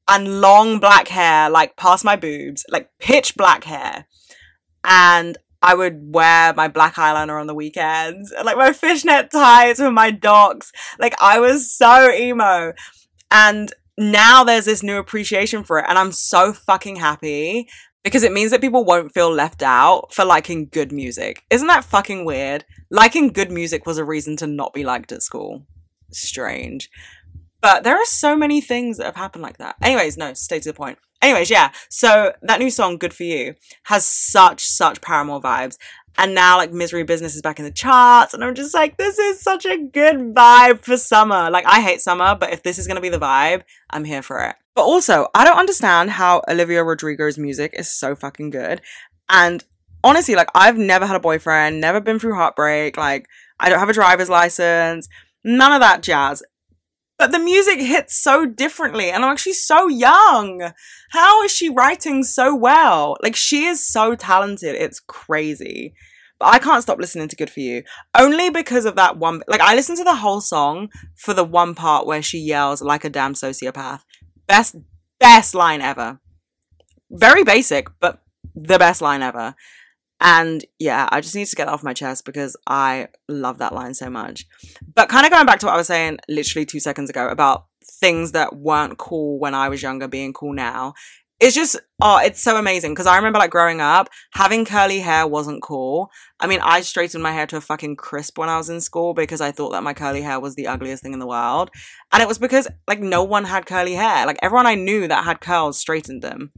and 0.09 0.41
long 0.41 0.81
black 0.81 1.09
hair, 1.09 1.49
like 1.49 1.77
past 1.77 2.05
my 2.05 2.17
boobs, 2.17 2.65
like 2.71 2.91
pitch 2.99 3.37
black 3.37 3.65
hair. 3.65 4.07
And 4.85 5.38
I 5.62 5.75
would 5.75 6.12
wear 6.12 6.53
my 6.55 6.68
black 6.68 6.97
eyeliner 6.97 7.40
on 7.40 7.47
the 7.47 7.55
weekends, 7.55 8.33
like 8.45 8.57
my 8.57 8.73
fishnet 8.73 9.31
ties 9.31 9.79
with 9.79 9.92
my 9.92 10.11
docs. 10.11 10.73
Like 10.99 11.14
I 11.21 11.38
was 11.38 11.73
so 11.73 12.11
emo. 12.11 12.73
And 13.31 13.73
now 13.97 14.42
there's 14.42 14.64
this 14.64 14.83
new 14.83 14.97
appreciation 14.97 15.62
for 15.62 15.79
it. 15.79 15.87
And 15.88 15.99
I'm 15.99 16.12
so 16.12 16.53
fucking 16.53 16.97
happy 16.97 17.68
because 18.03 18.25
it 18.25 18.33
means 18.33 18.51
that 18.51 18.61
people 18.61 18.85
won't 18.85 19.14
feel 19.14 19.33
left 19.33 19.62
out 19.62 20.12
for 20.12 20.25
liking 20.25 20.66
good 20.66 20.90
music. 20.90 21.45
Isn't 21.51 21.68
that 21.68 21.85
fucking 21.85 22.25
weird? 22.25 22.64
Liking 22.90 23.29
good 23.29 23.51
music 23.51 23.87
was 23.87 23.99
a 23.99 24.05
reason 24.05 24.37
to 24.38 24.47
not 24.47 24.75
be 24.75 24.85
liked 24.85 25.12
at 25.12 25.23
school. 25.23 25.66
Strange. 26.11 26.90
But 27.62 27.85
there 27.85 27.96
are 27.96 28.05
so 28.05 28.37
many 28.37 28.61
things 28.61 28.98
that 28.98 29.07
have 29.07 29.16
happened 29.16 29.42
like 29.42 29.59
that. 29.59 29.77
Anyways, 29.81 30.18
no, 30.18 30.35
stay 30.35 30.61
to 30.61 30.68
the 30.68 30.75
point. 30.75 30.98
Anyways, 31.22 31.48
yeah. 31.48 31.70
So 31.88 32.35
that 32.42 32.59
new 32.59 32.70
song, 32.70 32.98
Good 32.98 33.14
For 33.14 33.22
You, 33.22 33.55
has 33.85 34.05
such, 34.05 34.66
such 34.66 35.01
Paramore 35.01 35.40
vibes. 35.40 35.79
And 36.18 36.35
now 36.35 36.57
like 36.57 36.72
Misery 36.72 37.05
Business 37.05 37.37
is 37.37 37.42
back 37.42 37.59
in 37.61 37.64
the 37.64 37.70
charts. 37.70 38.35
And 38.35 38.44
I'm 38.44 38.57
just 38.57 38.75
like, 38.75 38.96
this 38.96 39.18
is 39.18 39.40
such 39.40 39.64
a 39.64 39.79
good 39.79 40.35
vibe 40.35 40.81
for 40.81 40.96
summer. 40.96 41.48
Like 41.51 41.64
I 41.64 41.81
hate 41.81 42.01
summer, 42.01 42.35
but 42.35 42.53
if 42.53 42.64
this 42.64 42.79
is 42.79 42.87
going 42.87 42.96
to 42.96 43.01
be 43.01 43.09
the 43.09 43.20
vibe, 43.20 43.62
I'm 43.90 44.05
here 44.05 44.22
for 44.22 44.44
it. 44.44 44.57
But 44.75 44.83
also, 44.83 45.29
I 45.35 45.44
don't 45.44 45.59
understand 45.59 46.11
how 46.11 46.42
Olivia 46.48 46.83
Rodrigo's 46.83 47.38
music 47.38 47.72
is 47.79 47.92
so 47.92 48.16
fucking 48.16 48.51
good. 48.51 48.81
And 49.29 49.64
honestly, 50.03 50.35
like 50.35 50.48
I've 50.55 50.77
never 50.77 51.07
had 51.07 51.16
a 51.16 51.20
boyfriend, 51.20 51.81
never 51.81 52.01
been 52.01 52.18
through 52.18 52.35
heartbreak. 52.35 52.96
Like 52.96 53.27
I 53.61 53.68
don't 53.68 53.79
have 53.79 53.88
a 53.88 53.94
driver's 53.94 54.29
license, 54.29 55.09
none 55.44 55.72
of 55.72 55.81
that 55.81 56.03
jazz. 56.03 56.42
But 57.23 57.31
the 57.31 57.39
music 57.39 57.79
hits 57.79 58.21
so 58.21 58.47
differently. 58.47 59.09
And 59.09 59.23
I'm 59.23 59.31
like, 59.31 59.39
she's 59.39 59.65
so 59.65 59.87
young. 59.87 60.73
How 61.11 61.45
is 61.45 61.53
she 61.53 61.69
writing 61.69 62.25
so 62.25 62.53
well? 62.53 63.17
Like, 63.23 63.37
she 63.37 63.67
is 63.67 63.87
so 63.87 64.17
talented. 64.17 64.75
It's 64.75 64.99
crazy. 64.99 65.95
But 66.41 66.47
I 66.47 66.59
can't 66.59 66.83
stop 66.83 66.99
listening 66.99 67.29
to 67.29 67.37
Good 67.37 67.49
For 67.49 67.61
You. 67.61 67.85
Only 68.19 68.51
because 68.51 68.87
of 68.87 68.97
that 68.97 69.19
one. 69.19 69.41
Like, 69.47 69.61
I 69.61 69.77
listened 69.77 69.99
to 69.99 70.05
the 70.05 70.17
whole 70.17 70.41
song 70.41 70.89
for 71.15 71.33
the 71.33 71.45
one 71.45 71.77
part 71.77 72.09
where 72.09 72.23
she 72.23 72.39
yells 72.39 72.83
like 72.83 73.05
a 73.05 73.09
damn 73.09 73.35
sociopath. 73.35 74.01
Best, 74.49 74.75
best 75.21 75.55
line 75.55 75.81
ever. 75.81 76.19
Very 77.09 77.45
basic, 77.45 77.87
but 78.01 78.21
the 78.57 78.81
best 78.81 79.01
line 79.01 79.23
ever. 79.23 79.55
And 80.23 80.65
yeah, 80.79 81.09
I 81.11 81.21
just 81.21 81.35
need 81.35 81.49
to 81.49 81.57
get 81.57 81.67
that 81.67 81.73
off 81.73 81.83
my 81.83 81.93
chest 81.93 82.25
because 82.25 82.57
I 82.69 83.09
love 83.29 83.59
that 83.59 83.75
line 83.75 83.93
so 83.93 84.09
much. 84.09 84.47
But 84.95 85.09
kind 85.09 85.27
of 85.27 85.33
going 85.33 85.47
back 85.47 85.59
to 85.61 85.67
what 85.67 85.75
I 85.75 85.79
was 85.79 85.89
saying 85.89 86.19
literally 86.29 86.65
two 86.65 86.79
seconds 86.79 87.11
ago 87.11 87.29
about 87.29 87.67
things 87.85 88.31
that 88.31 88.55
weren't 88.55 88.99
cool 88.99 89.41
when 89.41 89.53
I 89.53 89.69
was 89.69 89.83
younger 89.83 90.07
being 90.07 90.33
cool 90.33 90.53
now. 90.53 90.95
It's 91.41 91.57
just, 91.57 91.75
oh, 92.01 92.19
it's 92.19 92.41
so 92.41 92.57
amazing. 92.57 92.95
Cause 92.95 93.09
I 93.09 93.17
remember 93.17 93.41
like 93.41 93.51
growing 93.51 93.81
up, 93.81 94.09
having 94.33 94.65
curly 94.65 95.01
hair 95.01 95.27
wasn't 95.27 95.61
cool. 95.61 96.09
I 96.39 96.47
mean, 96.47 96.61
I 96.63 96.83
straightened 96.83 97.25
my 97.25 97.33
hair 97.33 97.49
to 97.49 97.57
a 97.57 97.61
fucking 97.61 97.97
crisp 97.97 98.39
when 98.39 98.49
I 98.49 98.59
was 98.59 98.71
in 98.71 98.81
school 98.81 99.15
because 99.15 99.41
I 99.41 99.51
thought 99.51 99.73
that 99.73 99.83
my 99.83 99.93
curly 99.93 100.23
hair 100.23 100.39
was 100.39 100.55
the 100.55 100.69
ugliest 100.69 101.03
thing 101.03 101.15
in 101.15 101.19
the 101.19 101.27
world. 101.27 101.71
And 102.13 102.23
it 102.23 102.29
was 102.29 102.39
because 102.39 102.69
like 102.87 103.01
no 103.01 103.25
one 103.25 103.45
had 103.45 103.67
curly 103.67 103.95
hair. 103.95 104.25
Like 104.25 104.39
everyone 104.41 104.67
I 104.69 104.77
knew 104.77 105.09
that 105.09 105.25
had 105.25 105.41
curls 105.41 105.79
straightened 105.79 106.23
them 106.23 106.53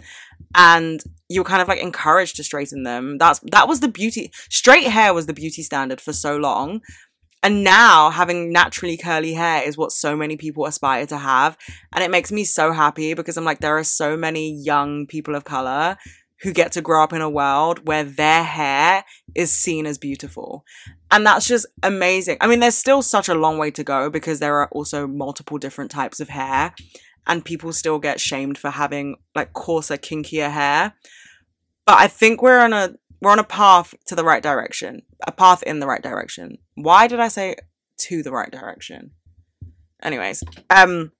and 0.54 1.02
you 1.28 1.40
were 1.40 1.44
kind 1.44 1.62
of 1.62 1.68
like 1.68 1.80
encouraged 1.80 2.36
to 2.36 2.44
straighten 2.44 2.82
them. 2.82 3.18
That's 3.18 3.40
that 3.50 3.68
was 3.68 3.80
the 3.80 3.88
beauty. 3.88 4.30
Straight 4.50 4.86
hair 4.86 5.12
was 5.14 5.26
the 5.26 5.32
beauty 5.32 5.62
standard 5.62 6.00
for 6.00 6.12
so 6.12 6.36
long. 6.36 6.80
And 7.42 7.62
now 7.62 8.08
having 8.08 8.52
naturally 8.52 8.96
curly 8.96 9.34
hair 9.34 9.62
is 9.62 9.76
what 9.76 9.92
so 9.92 10.16
many 10.16 10.36
people 10.38 10.64
aspire 10.64 11.04
to 11.06 11.18
have. 11.18 11.58
And 11.94 12.02
it 12.02 12.10
makes 12.10 12.32
me 12.32 12.44
so 12.44 12.72
happy 12.72 13.12
because 13.12 13.36
I'm 13.36 13.44
like, 13.44 13.58
there 13.58 13.76
are 13.76 13.84
so 13.84 14.16
many 14.16 14.50
young 14.50 15.06
people 15.06 15.34
of 15.34 15.44
color 15.44 15.98
who 16.40 16.52
get 16.52 16.72
to 16.72 16.80
grow 16.80 17.02
up 17.02 17.12
in 17.12 17.20
a 17.20 17.28
world 17.28 17.86
where 17.86 18.04
their 18.04 18.44
hair 18.44 19.04
is 19.34 19.52
seen 19.52 19.86
as 19.86 19.98
beautiful. 19.98 20.64
And 21.10 21.26
that's 21.26 21.46
just 21.46 21.66
amazing. 21.82 22.38
I 22.40 22.46
mean, 22.46 22.60
there's 22.60 22.76
still 22.76 23.02
such 23.02 23.28
a 23.28 23.34
long 23.34 23.58
way 23.58 23.70
to 23.72 23.84
go 23.84 24.08
because 24.08 24.40
there 24.40 24.56
are 24.56 24.68
also 24.68 25.06
multiple 25.06 25.58
different 25.58 25.90
types 25.90 26.20
of 26.20 26.30
hair 26.30 26.74
and 27.26 27.44
people 27.44 27.72
still 27.72 27.98
get 27.98 28.20
shamed 28.20 28.58
for 28.58 28.70
having 28.70 29.16
like 29.34 29.52
coarser, 29.52 29.96
kinkier 29.96 30.50
hair. 30.50 30.94
But 31.86 31.98
I 31.98 32.08
think 32.08 32.42
we're 32.42 32.60
on 32.60 32.72
a 32.72 32.94
we're 33.20 33.30
on 33.30 33.38
a 33.38 33.44
path 33.44 33.94
to 34.06 34.14
the 34.14 34.24
right 34.24 34.42
direction, 34.42 35.02
a 35.26 35.32
path 35.32 35.62
in 35.62 35.80
the 35.80 35.86
right 35.86 36.02
direction. 36.02 36.58
Why 36.74 37.06
did 37.06 37.20
I 37.20 37.28
say 37.28 37.56
to 37.98 38.22
the 38.22 38.32
right 38.32 38.50
direction? 38.50 39.12
Anyways, 40.02 40.44
um, 40.68 41.12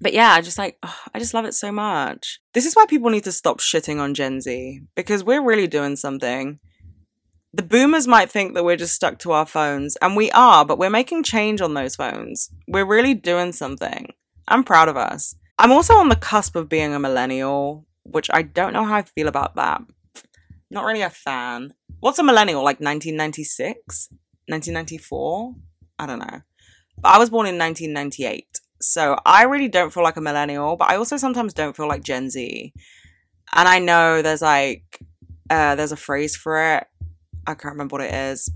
but 0.00 0.12
yeah, 0.12 0.30
I 0.32 0.40
just 0.40 0.58
like 0.58 0.78
oh, 0.82 0.98
I 1.14 1.18
just 1.18 1.34
love 1.34 1.44
it 1.44 1.54
so 1.54 1.72
much. 1.72 2.40
This 2.52 2.66
is 2.66 2.74
why 2.74 2.86
people 2.86 3.10
need 3.10 3.24
to 3.24 3.32
stop 3.32 3.60
shitting 3.60 4.00
on 4.00 4.14
Gen 4.14 4.40
Z 4.40 4.80
because 4.94 5.24
we're 5.24 5.44
really 5.44 5.66
doing 5.66 5.96
something. 5.96 6.58
The 7.52 7.62
boomers 7.62 8.06
might 8.06 8.30
think 8.30 8.52
that 8.54 8.64
we're 8.64 8.76
just 8.76 8.94
stuck 8.94 9.18
to 9.20 9.32
our 9.32 9.46
phones, 9.46 9.96
and 9.96 10.14
we 10.14 10.30
are, 10.32 10.64
but 10.64 10.78
we're 10.78 10.90
making 10.90 11.22
change 11.22 11.62
on 11.62 11.72
those 11.72 11.96
phones. 11.96 12.50
We're 12.68 12.84
really 12.84 13.14
doing 13.14 13.52
something. 13.52 14.12
I'm 14.48 14.64
proud 14.64 14.88
of 14.88 14.96
us. 14.96 15.34
I'm 15.58 15.72
also 15.72 15.94
on 15.94 16.08
the 16.08 16.16
cusp 16.16 16.54
of 16.56 16.68
being 16.68 16.94
a 16.94 16.98
millennial, 16.98 17.86
which 18.04 18.30
I 18.32 18.42
don't 18.42 18.72
know 18.72 18.84
how 18.84 18.96
I 18.96 19.02
feel 19.02 19.28
about 19.28 19.56
that. 19.56 19.82
Not 20.70 20.84
really 20.84 21.02
a 21.02 21.10
fan. 21.10 21.74
What's 22.00 22.18
a 22.18 22.22
millennial? 22.22 22.62
Like 22.62 22.80
1996? 22.80 24.08
1994? 24.48 25.54
I 25.98 26.06
don't 26.06 26.18
know. 26.18 26.42
But 26.98 27.08
I 27.14 27.18
was 27.18 27.30
born 27.30 27.46
in 27.46 27.58
1998. 27.58 28.60
So 28.80 29.18
I 29.24 29.44
really 29.44 29.68
don't 29.68 29.92
feel 29.92 30.02
like 30.02 30.16
a 30.16 30.20
millennial, 30.20 30.76
but 30.76 30.90
I 30.90 30.96
also 30.96 31.16
sometimes 31.16 31.54
don't 31.54 31.76
feel 31.76 31.88
like 31.88 32.04
Gen 32.04 32.30
Z. 32.30 32.72
And 33.54 33.68
I 33.68 33.78
know 33.78 34.22
there's 34.22 34.42
like, 34.42 35.00
uh, 35.48 35.74
there's 35.74 35.92
a 35.92 35.96
phrase 35.96 36.36
for 36.36 36.76
it. 36.76 36.86
I 37.46 37.54
can't 37.54 37.72
remember 37.72 37.94
what 37.94 38.04
it 38.04 38.14
is, 38.14 38.50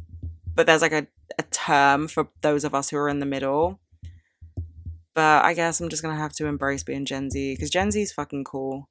but 0.54 0.66
there's 0.66 0.82
like 0.82 0.92
a, 0.92 1.06
a 1.38 1.42
term 1.44 2.08
for 2.08 2.28
those 2.42 2.64
of 2.64 2.74
us 2.74 2.90
who 2.90 2.96
are 2.98 3.08
in 3.08 3.20
the 3.20 3.26
middle. 3.26 3.80
But 5.20 5.44
I 5.44 5.52
guess 5.52 5.80
I'm 5.80 5.90
just 5.90 6.02
gonna 6.02 6.16
have 6.16 6.32
to 6.36 6.46
embrace 6.46 6.82
being 6.82 7.04
Gen 7.04 7.28
Z 7.28 7.52
because 7.52 7.68
Gen 7.68 7.90
Z 7.90 8.00
is 8.00 8.10
fucking 8.10 8.42
cool. 8.44 8.88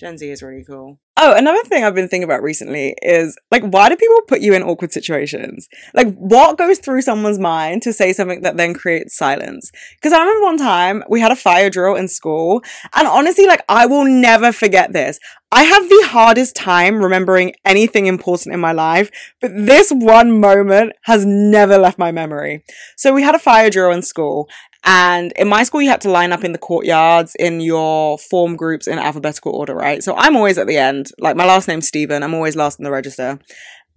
Gen 0.00 0.18
Z 0.18 0.28
is 0.28 0.42
really 0.42 0.64
cool. 0.64 0.98
Oh, 1.16 1.32
another 1.36 1.62
thing 1.62 1.84
I've 1.84 1.94
been 1.94 2.08
thinking 2.08 2.24
about 2.24 2.42
recently 2.42 2.96
is 3.02 3.36
like, 3.52 3.62
why 3.62 3.88
do 3.88 3.94
people 3.94 4.22
put 4.26 4.40
you 4.40 4.54
in 4.54 4.62
awkward 4.62 4.90
situations? 4.90 5.68
Like, 5.94 6.12
what 6.16 6.58
goes 6.58 6.78
through 6.78 7.02
someone's 7.02 7.38
mind 7.38 7.82
to 7.82 7.92
say 7.92 8.12
something 8.12 8.40
that 8.40 8.56
then 8.56 8.74
creates 8.74 9.16
silence? 9.16 9.70
Because 9.96 10.12
I 10.12 10.18
remember 10.18 10.42
one 10.42 10.56
time 10.56 11.04
we 11.08 11.20
had 11.20 11.30
a 11.30 11.36
fire 11.36 11.70
drill 11.70 11.94
in 11.94 12.08
school, 12.08 12.62
and 12.94 13.06
honestly, 13.06 13.46
like, 13.46 13.62
I 13.68 13.86
will 13.86 14.06
never 14.06 14.50
forget 14.50 14.92
this. 14.92 15.20
I 15.52 15.64
have 15.64 15.88
the 15.88 16.06
hardest 16.06 16.54
time 16.56 17.02
remembering 17.02 17.52
anything 17.64 18.06
important 18.06 18.54
in 18.54 18.60
my 18.60 18.72
life, 18.72 19.10
but 19.40 19.50
this 19.54 19.90
one 19.90 20.40
moment 20.40 20.94
has 21.02 21.26
never 21.26 21.76
left 21.76 21.98
my 21.98 22.12
memory. 22.12 22.64
So 22.96 23.12
we 23.12 23.22
had 23.22 23.34
a 23.34 23.40
fire 23.40 23.68
drill 23.68 23.90
in 23.90 24.02
school, 24.02 24.48
and 24.84 25.32
in 25.36 25.48
my 25.48 25.62
school, 25.62 25.82
you 25.82 25.90
had 25.90 26.00
to 26.02 26.10
line 26.10 26.32
up 26.32 26.42
in 26.42 26.52
the 26.52 26.58
courtyards 26.58 27.34
in 27.38 27.60
your 27.60 28.18
form 28.18 28.56
groups 28.56 28.86
in 28.86 28.98
alphabetical 28.98 29.52
order, 29.52 29.74
right? 29.74 30.02
So 30.02 30.14
I'm 30.16 30.36
always 30.36 30.56
at 30.56 30.66
the 30.66 30.78
end. 30.78 31.10
Like 31.18 31.36
my 31.36 31.44
last 31.44 31.68
name's 31.68 31.88
Stephen. 31.88 32.22
I'm 32.22 32.34
always 32.34 32.56
last 32.56 32.78
in 32.78 32.84
the 32.84 32.90
register. 32.90 33.38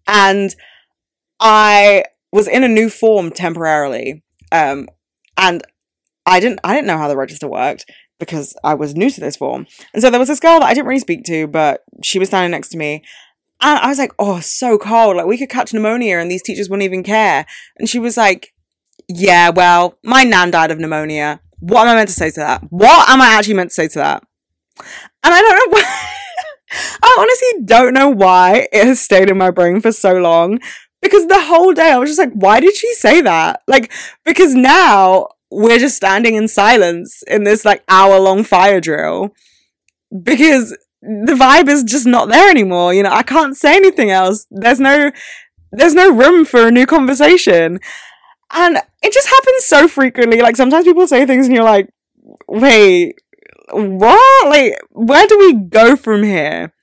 And 0.08 0.54
I 1.40 2.04
was 2.32 2.48
in 2.48 2.64
a 2.64 2.68
new 2.68 2.90
form 2.90 3.32
temporarily. 3.32 4.24
Um, 4.52 4.90
and 5.38 5.64
I 6.26 6.40
didn't, 6.40 6.60
I 6.64 6.74
didn't 6.74 6.88
know 6.88 6.98
how 6.98 7.08
the 7.08 7.18
register 7.18 7.48
worked 7.48 7.86
because 8.20 8.56
I 8.64 8.74
was 8.74 8.96
new 8.96 9.10
to 9.10 9.22
this 9.22 9.38
form. 9.38 9.68
And 9.94 10.02
so 10.02 10.10
there 10.10 10.20
was 10.20 10.30
this 10.30 10.40
girl 10.40 10.60
that 10.60 10.66
I 10.66 10.74
didn't 10.74 10.88
really 10.88 11.00
speak 11.00 11.24
to, 11.26 11.48
but 11.48 11.84
she 12.04 12.20
was 12.20 12.28
standing 12.28 12.52
next 12.52 12.70
to 12.70 12.78
me. 12.78 13.04
And 13.62 13.80
I 13.80 13.88
was 13.88 13.98
like, 13.98 14.12
oh, 14.20 14.42
so 14.42 14.78
cold. 14.78 15.16
Like 15.16 15.26
we 15.28 15.38
could 15.38 15.50
catch 15.50 15.74
pneumonia 15.74 16.18
and 16.18 16.30
these 16.30 16.44
teachers 16.44 16.70
wouldn't 16.70 16.84
even 16.84 17.04
care. 17.04 17.46
And 17.78 17.88
she 17.88 18.00
was 18.00 18.18
like, 18.18 18.54
yeah, 19.08 19.50
well, 19.50 19.98
my 20.04 20.24
nan 20.24 20.52
died 20.52 20.72
of 20.72 20.80
pneumonia. 20.80 21.42
What 21.60 21.88
am 21.88 21.90
I 21.90 21.96
meant 21.96 22.10
to 22.10 22.16
say 22.16 22.30
to 22.32 22.40
that? 22.40 22.64
What 22.70 23.10
am 23.10 23.22
I 23.22 23.34
actually 23.34 23.54
meant 23.56 23.70
to 23.70 23.74
say 23.74 23.88
to 23.88 24.00
that? 24.00 24.24
And 25.24 25.34
I 25.34 25.40
don't 25.42 25.72
know 25.72 25.78
why. 25.78 26.10
I 27.04 27.18
honestly 27.20 27.66
don't 27.66 27.94
know 27.94 28.10
why 28.10 28.68
it 28.72 28.86
has 28.86 29.00
stayed 29.00 29.30
in 29.30 29.38
my 29.38 29.52
brain 29.52 29.80
for 29.80 29.92
so 29.92 30.14
long. 30.14 30.60
Because 31.02 31.28
the 31.28 31.42
whole 31.42 31.74
day 31.74 31.92
I 31.92 31.98
was 31.98 32.10
just 32.10 32.20
like, 32.20 32.32
why 32.34 32.60
did 32.60 32.76
she 32.76 32.94
say 32.94 33.22
that? 33.22 33.62
Like, 33.68 33.92
because 34.24 34.56
now 34.56 35.28
we're 35.52 35.78
just 35.78 35.98
standing 35.98 36.36
in 36.36 36.48
silence 36.48 37.24
in 37.28 37.44
this 37.44 37.66
like 37.66 37.84
hour 37.90 38.20
long 38.20 38.44
fire 38.44 38.80
drill 38.82 39.34
because 40.24 40.76
the 41.02 41.34
vibe 41.34 41.68
is 41.68 41.84
just 41.84 42.08
not 42.08 42.30
there 42.30 42.50
anymore. 42.50 42.94
You 42.94 43.04
know, 43.04 43.12
I 43.12 43.24
can't 43.24 43.56
say 43.56 43.76
anything 43.76 44.10
else. 44.10 44.48
There's 44.50 44.80
no, 44.80 45.12
there's 45.72 45.94
no 45.94 46.12
room 46.12 46.46
for 46.46 46.68
a 46.68 46.72
new 46.72 46.86
conversation. 46.86 47.80
And 48.54 48.78
it 49.02 49.12
just 49.12 49.28
happens 49.28 49.66
so 49.66 49.88
frequently. 49.88 50.42
Like 50.42 50.56
sometimes 50.56 50.86
people 50.86 51.08
say 51.08 51.26
things 51.26 51.48
and 51.48 51.56
you're 51.56 51.66
like, 51.66 51.90
wait, 52.48 53.20
what? 53.72 54.50
Like, 54.50 54.80
where 54.92 55.28
do 55.28 55.38
we 55.40 55.54
go 55.54 55.96
from 55.96 56.24
here? 56.24 56.74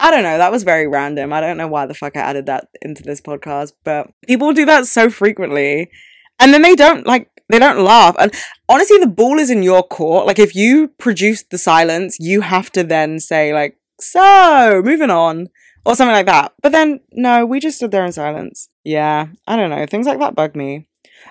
I 0.00 0.10
don't 0.10 0.22
know. 0.22 0.38
That 0.38 0.50
was 0.50 0.62
very 0.62 0.86
random. 0.86 1.32
I 1.32 1.42
don't 1.42 1.58
know 1.58 1.68
why 1.68 1.84
the 1.84 1.94
fuck 1.94 2.16
I 2.16 2.20
added 2.20 2.46
that 2.46 2.68
into 2.80 3.02
this 3.02 3.20
podcast, 3.20 3.72
but 3.84 4.10
people 4.26 4.54
do 4.54 4.64
that 4.64 4.86
so 4.86 5.10
frequently. 5.10 5.90
And 6.38 6.54
then 6.54 6.62
they 6.62 6.74
don't 6.74 7.06
like 7.06 7.30
they 7.50 7.58
don't 7.58 7.84
laugh. 7.84 8.16
And 8.18 8.32
honestly, 8.68 8.96
the 8.98 9.06
ball 9.06 9.38
is 9.38 9.50
in 9.50 9.62
your 9.62 9.82
court. 9.82 10.26
Like 10.26 10.38
if 10.38 10.54
you 10.54 10.88
produce 10.88 11.42
the 11.42 11.58
silence, 11.58 12.18
you 12.18 12.40
have 12.40 12.72
to 12.72 12.82
then 12.82 13.20
say 13.20 13.52
like, 13.52 13.76
"So, 14.00 14.80
moving 14.84 15.10
on." 15.10 15.48
Or 15.86 15.94
something 15.94 16.12
like 16.12 16.26
that. 16.26 16.52
But 16.62 16.72
then 16.72 17.00
no, 17.12 17.46
we 17.46 17.58
just 17.58 17.78
stood 17.78 17.90
there 17.90 18.04
in 18.04 18.12
silence. 18.12 18.68
Yeah, 18.84 19.28
I 19.46 19.56
don't 19.56 19.70
know. 19.70 19.86
Things 19.86 20.06
like 20.06 20.18
that 20.18 20.34
bug 20.34 20.54
me. 20.54 20.86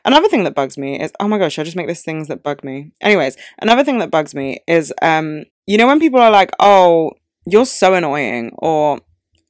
Another 0.05 0.27
thing 0.27 0.43
that 0.43 0.55
bugs 0.55 0.77
me 0.77 0.99
is 0.99 1.11
oh 1.19 1.27
my 1.27 1.37
gosh, 1.37 1.59
I 1.59 1.63
just 1.63 1.77
make 1.77 1.87
these 1.87 2.03
things 2.03 2.27
that 2.27 2.43
bug 2.43 2.63
me. 2.63 2.91
Anyways, 3.01 3.37
another 3.61 3.83
thing 3.83 3.99
that 3.99 4.11
bugs 4.11 4.33
me 4.35 4.59
is 4.67 4.93
um 5.01 5.45
you 5.67 5.77
know 5.77 5.87
when 5.87 5.99
people 5.99 6.19
are 6.19 6.31
like, 6.31 6.51
"Oh, 6.59 7.11
you're 7.45 7.65
so 7.65 7.93
annoying," 7.93 8.51
or 8.57 8.99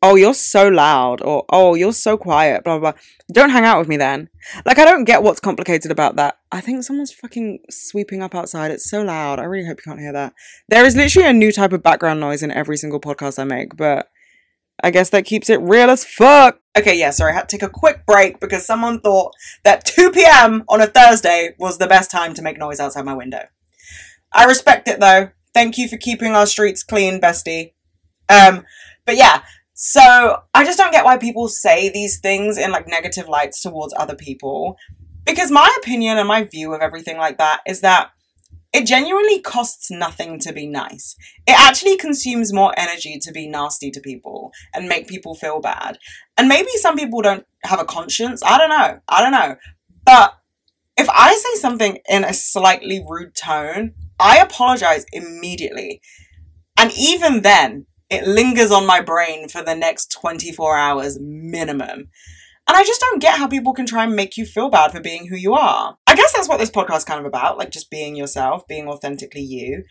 "Oh, 0.02 0.16
you're 0.16 0.34
so 0.34 0.68
loud," 0.68 1.22
or 1.22 1.46
"Oh, 1.50 1.76
you're 1.76 1.94
so 1.94 2.18
quiet," 2.18 2.64
blah 2.64 2.80
blah. 2.80 2.92
blah. 2.92 3.02
Don't 3.32 3.52
hang 3.52 3.66
out 3.66 3.80
with 3.80 3.88
me 3.88 3.98
then. 3.98 4.30
Like 4.66 4.80
I 4.80 4.86
don't 4.86 5.06
get 5.06 5.24
what's 5.24 5.40
complicated 5.40 5.92
about 5.92 6.16
that. 6.18 6.38
I 6.52 6.62
think 6.62 6.84
someone's 6.84 7.14
fucking 7.14 7.60
sweeping 7.70 8.22
up 8.22 8.36
outside. 8.36 8.72
It's 8.72 8.90
so 8.90 9.02
loud. 9.02 9.40
I 9.40 9.44
really 9.44 9.68
hope 9.68 9.80
you 9.80 9.90
can't 9.92 10.00
hear 10.00 10.14
that. 10.14 10.34
There 10.68 10.86
is 10.86 10.96
literally 10.96 11.30
a 11.30 11.34
new 11.34 11.52
type 11.52 11.74
of 11.74 11.84
background 11.84 12.20
noise 12.20 12.44
in 12.44 12.52
every 12.52 12.78
single 12.78 13.00
podcast 13.00 13.40
I 13.40 13.44
make, 13.44 13.78
but 13.78 14.10
I 14.82 14.92
guess 14.92 15.10
that 15.10 15.26
keeps 15.26 15.50
it 15.50 15.62
real 15.62 15.90
as 15.90 16.06
fuck. 16.06 16.60
Okay, 16.78 16.98
yeah, 16.98 17.10
sorry, 17.10 17.34
I 17.34 17.36
had 17.36 17.50
to 17.50 17.58
take 17.58 17.68
a 17.68 17.72
quick 17.72 18.06
break 18.06 18.40
because 18.40 18.66
someone 18.66 19.00
thought 19.00 19.34
that 19.64 19.86
2 19.86 20.12
p.m. 20.12 20.64
on 20.70 20.82
a 20.82 20.88
Thursday 20.88 21.56
was 21.60 21.78
the 21.78 21.88
best 21.88 22.10
time 22.12 22.34
to 22.36 22.42
make 22.42 22.58
noise 22.58 22.80
outside 22.80 23.06
my 23.06 23.14
window. 23.14 23.44
I 24.32 24.46
respect 24.46 24.88
it 24.88 25.00
though. 25.00 25.30
Thank 25.54 25.78
you 25.78 25.88
for 25.88 25.98
keeping 25.98 26.34
our 26.34 26.46
streets 26.46 26.84
clean, 26.84 27.20
bestie. 27.20 27.74
Um, 28.30 28.66
but 29.06 29.18
yeah, 29.18 29.42
so 29.74 30.44
I 30.54 30.64
just 30.64 30.78
don't 30.78 30.92
get 30.92 31.06
why 31.06 31.18
people 31.18 31.48
say 31.48 31.90
these 31.90 32.20
things 32.20 32.58
in 32.58 32.72
like 32.72 32.88
negative 32.88 33.28
lights 33.28 33.62
towards 33.62 33.94
other 33.98 34.16
people. 34.16 34.78
Because 35.26 35.52
my 35.52 35.70
opinion 35.80 36.18
and 36.18 36.28
my 36.28 36.44
view 36.44 36.74
of 36.74 36.82
everything 36.82 37.18
like 37.18 37.38
that 37.38 37.62
is 37.66 37.82
that 37.82 38.12
it 38.72 38.86
genuinely 38.86 39.42
costs 39.42 39.90
nothing 39.90 40.40
to 40.40 40.54
be 40.54 40.68
nice. 40.68 41.16
It 41.48 41.60
actually 41.60 41.98
consumes 41.98 42.54
more 42.54 42.74
energy 42.78 43.18
to 43.20 43.32
be 43.32 43.48
nasty 43.48 43.90
to 43.92 44.00
people 44.00 44.52
and 44.74 44.88
make 44.88 45.08
people 45.08 45.36
feel 45.36 45.60
bad. 45.60 45.98
And 46.38 46.48
maybe 46.48 46.70
some 46.78 46.96
people 46.96 47.22
don't 47.22 47.46
have 47.64 47.80
a 47.80 47.86
conscience. 47.86 48.44
I 48.46 48.58
don't 48.58 48.70
know. 48.70 49.00
I 49.08 49.22
don't 49.22 49.32
know. 49.32 49.56
But 50.06 50.38
if 50.98 51.10
I 51.10 51.34
say 51.36 51.60
something 51.60 51.98
in 52.08 52.24
a 52.24 52.34
slightly 52.34 53.04
rude 53.08 53.34
tone, 53.36 53.96
I 54.20 54.38
apologize 54.38 55.06
immediately. 55.14 56.02
And 56.78 56.92
even 56.98 57.42
then, 57.42 57.88
it 58.10 58.28
lingers 58.28 58.72
on 58.72 58.86
my 58.86 59.02
brain 59.02 59.50
for 59.50 59.64
the 59.64 59.76
next 59.76 60.12
24 60.12 60.78
hours 60.78 61.20
minimum. 61.20 62.10
And 62.70 62.78
I 62.78 62.84
just 62.84 63.02
don't 63.02 63.20
get 63.20 63.40
how 63.40 63.48
people 63.48 63.74
can 63.74 63.88
try 63.88 64.04
and 64.04 64.16
make 64.16 64.38
you 64.38 64.46
feel 64.46 64.70
bad 64.70 64.92
for 64.92 65.02
being 65.02 65.26
who 65.26 65.36
you 65.36 65.56
are. 65.56 65.98
I 66.06 66.14
guess 66.14 66.34
that's 66.34 66.48
what 66.48 66.60
this 66.60 66.70
podcast 66.70 66.98
is 66.98 67.04
kind 67.04 67.20
of 67.20 67.26
about, 67.26 67.58
like 67.58 67.72
just 67.72 67.90
being 67.90 68.16
yourself, 68.16 68.68
being 68.68 68.88
authentically 68.88 69.42
you. 69.42 69.86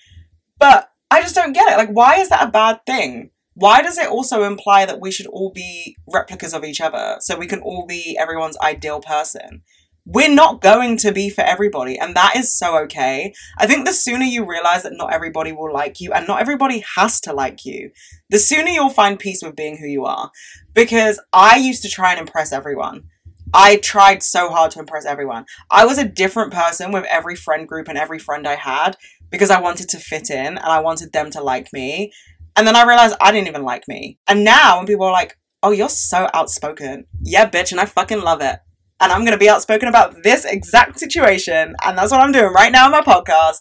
But 0.61 0.89
I 1.11 1.21
just 1.21 1.35
don't 1.35 1.53
get 1.53 1.73
it. 1.73 1.77
Like, 1.77 1.89
why 1.89 2.19
is 2.21 2.29
that 2.29 2.47
a 2.47 2.53
bad 2.53 2.87
thing? 2.87 3.31
Why 3.55 3.83
does 3.83 3.99
it 3.99 4.09
also 4.09 4.45
imply 4.45 4.87
that 4.87 5.01
we 5.01 5.11
should 5.11 5.27
all 5.27 5.51
be 5.53 5.97
replicas 6.07 6.55
of 6.55 6.63
each 6.63 6.81
other 6.81 7.17
so 7.19 7.37
we 7.37 7.49
can 7.49 7.63
all 7.63 7.85
be 7.85 8.17
everyone's 8.17 8.57
ideal 8.59 9.01
person? 9.01 9.63
We're 10.11 10.35
not 10.35 10.63
going 10.63 10.97
to 10.97 11.13
be 11.13 11.29
for 11.29 11.43
everybody, 11.43 11.99
and 11.99 12.17
that 12.17 12.35
is 12.35 12.51
so 12.51 12.79
okay. 12.79 13.35
I 13.59 13.67
think 13.67 13.85
the 13.85 13.93
sooner 13.93 14.25
you 14.25 14.47
realize 14.47 14.85
that 14.85 14.97
not 14.97 15.13
everybody 15.13 15.53
will 15.53 15.71
like 15.71 16.01
you, 16.01 16.13
and 16.15 16.27
not 16.27 16.41
everybody 16.41 16.83
has 16.97 17.21
to 17.23 17.35
like 17.35 17.67
you, 17.67 17.91
the 18.31 18.39
sooner 18.39 18.71
you'll 18.71 18.89
find 18.89 19.19
peace 19.19 19.43
with 19.43 19.55
being 19.55 19.77
who 19.77 19.87
you 19.87 20.07
are. 20.07 20.31
Because 20.73 21.21
I 21.35 21.57
used 21.59 21.83
to 21.83 21.91
try 21.91 22.13
and 22.13 22.21
impress 22.21 22.53
everyone. 22.53 23.05
I 23.53 23.77
tried 23.77 24.23
so 24.23 24.49
hard 24.49 24.71
to 24.73 24.79
impress 24.79 25.05
everyone. 25.05 25.45
I 25.71 25.85
was 25.85 25.99
a 25.99 26.09
different 26.09 26.55
person 26.55 26.91
with 26.91 27.05
every 27.05 27.37
friend 27.37 27.69
group 27.69 27.89
and 27.89 27.99
every 27.99 28.19
friend 28.19 28.49
I 28.49 28.55
had 28.55 28.97
because 29.31 29.51
I 29.51 29.61
wanted 29.61 29.91
to 29.91 29.99
fit 29.99 30.31
in 30.31 30.47
and 30.47 30.59
I 30.59 30.81
wanted 30.81 31.13
them 31.13 31.31
to 31.33 31.43
like 31.43 31.71
me. 31.73 32.13
And 32.57 32.67
then 32.67 32.77
I 32.77 32.87
realized 32.87 33.17
I 33.21 33.31
didn't 33.33 33.49
even 33.49 33.63
like 33.63 33.89
me. 33.89 34.19
And 34.27 34.45
now 34.45 34.79
when 34.79 34.87
people 34.87 35.07
are 35.07 35.13
like, 35.13 35.39
oh, 35.63 35.71
you're 35.71 35.89
so 35.89 36.29
outspoken. 36.35 37.07
Yeah, 37.23 37.49
bitch, 37.49 37.73
and 37.73 37.81
I 37.81 37.87
fucking 37.87 38.21
love 38.21 38.43
it 38.43 38.59
and 39.01 39.13
I'm 39.13 39.21
going 39.21 39.33
to 39.33 39.39
be 39.39 39.49
outspoken 39.49 39.89
about 39.89 40.23
this 40.23 40.45
exact 40.45 40.99
situation. 40.99 41.75
And 41.85 41.97
that's 41.97 42.11
what 42.11 42.21
I'm 42.21 42.33
doing 42.33 42.53
right 42.53 42.73
now 42.73 42.87
in 42.87 42.93
my 42.93 43.01
podcast. 43.01 43.59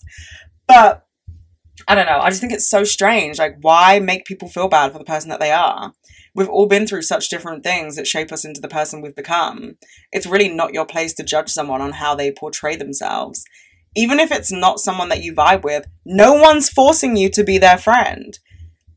But 0.68 1.06
I 1.88 1.96
don't 1.96 2.06
know. 2.08 2.20
I 2.20 2.30
just 2.30 2.42
think 2.42 2.54
it's 2.54 2.70
so 2.70 2.84
strange. 2.84 3.38
Like, 3.38 3.58
why 3.62 4.00
make 4.00 4.26
people 4.26 4.50
feel 4.50 4.68
bad 4.68 4.92
for 4.92 4.98
the 4.98 5.06
person 5.06 5.30
that 5.30 5.40
they 5.40 5.52
are? 5.52 5.94
We've 6.34 6.50
all 6.50 6.68
been 6.68 6.86
through 6.86 7.04
such 7.04 7.30
different 7.30 7.64
things 7.64 7.96
that 7.96 8.08
shape 8.08 8.32
us 8.32 8.46
into 8.46 8.62
the 8.62 8.68
person 8.68 9.02
we've 9.02 9.16
become. 9.16 9.76
It's 10.12 10.28
really 10.28 10.50
not 10.50 10.74
your 10.74 10.86
place 10.86 11.14
to 11.16 11.24
judge 11.24 11.50
someone 11.50 11.82
on 11.82 11.94
how 11.94 12.16
they 12.16 12.32
portray 12.32 12.76
themselves. 12.76 13.44
Even 13.96 14.20
if 14.20 14.32
it's 14.32 14.52
not 14.52 14.80
someone 14.80 15.10
that 15.10 15.24
you 15.24 15.34
vibe 15.34 15.64
with, 15.64 15.86
no 16.06 16.34
one's 16.34 16.70
forcing 16.70 17.16
you 17.16 17.30
to 17.30 17.44
be 17.44 17.58
their 17.58 17.78
friend. 17.78 18.38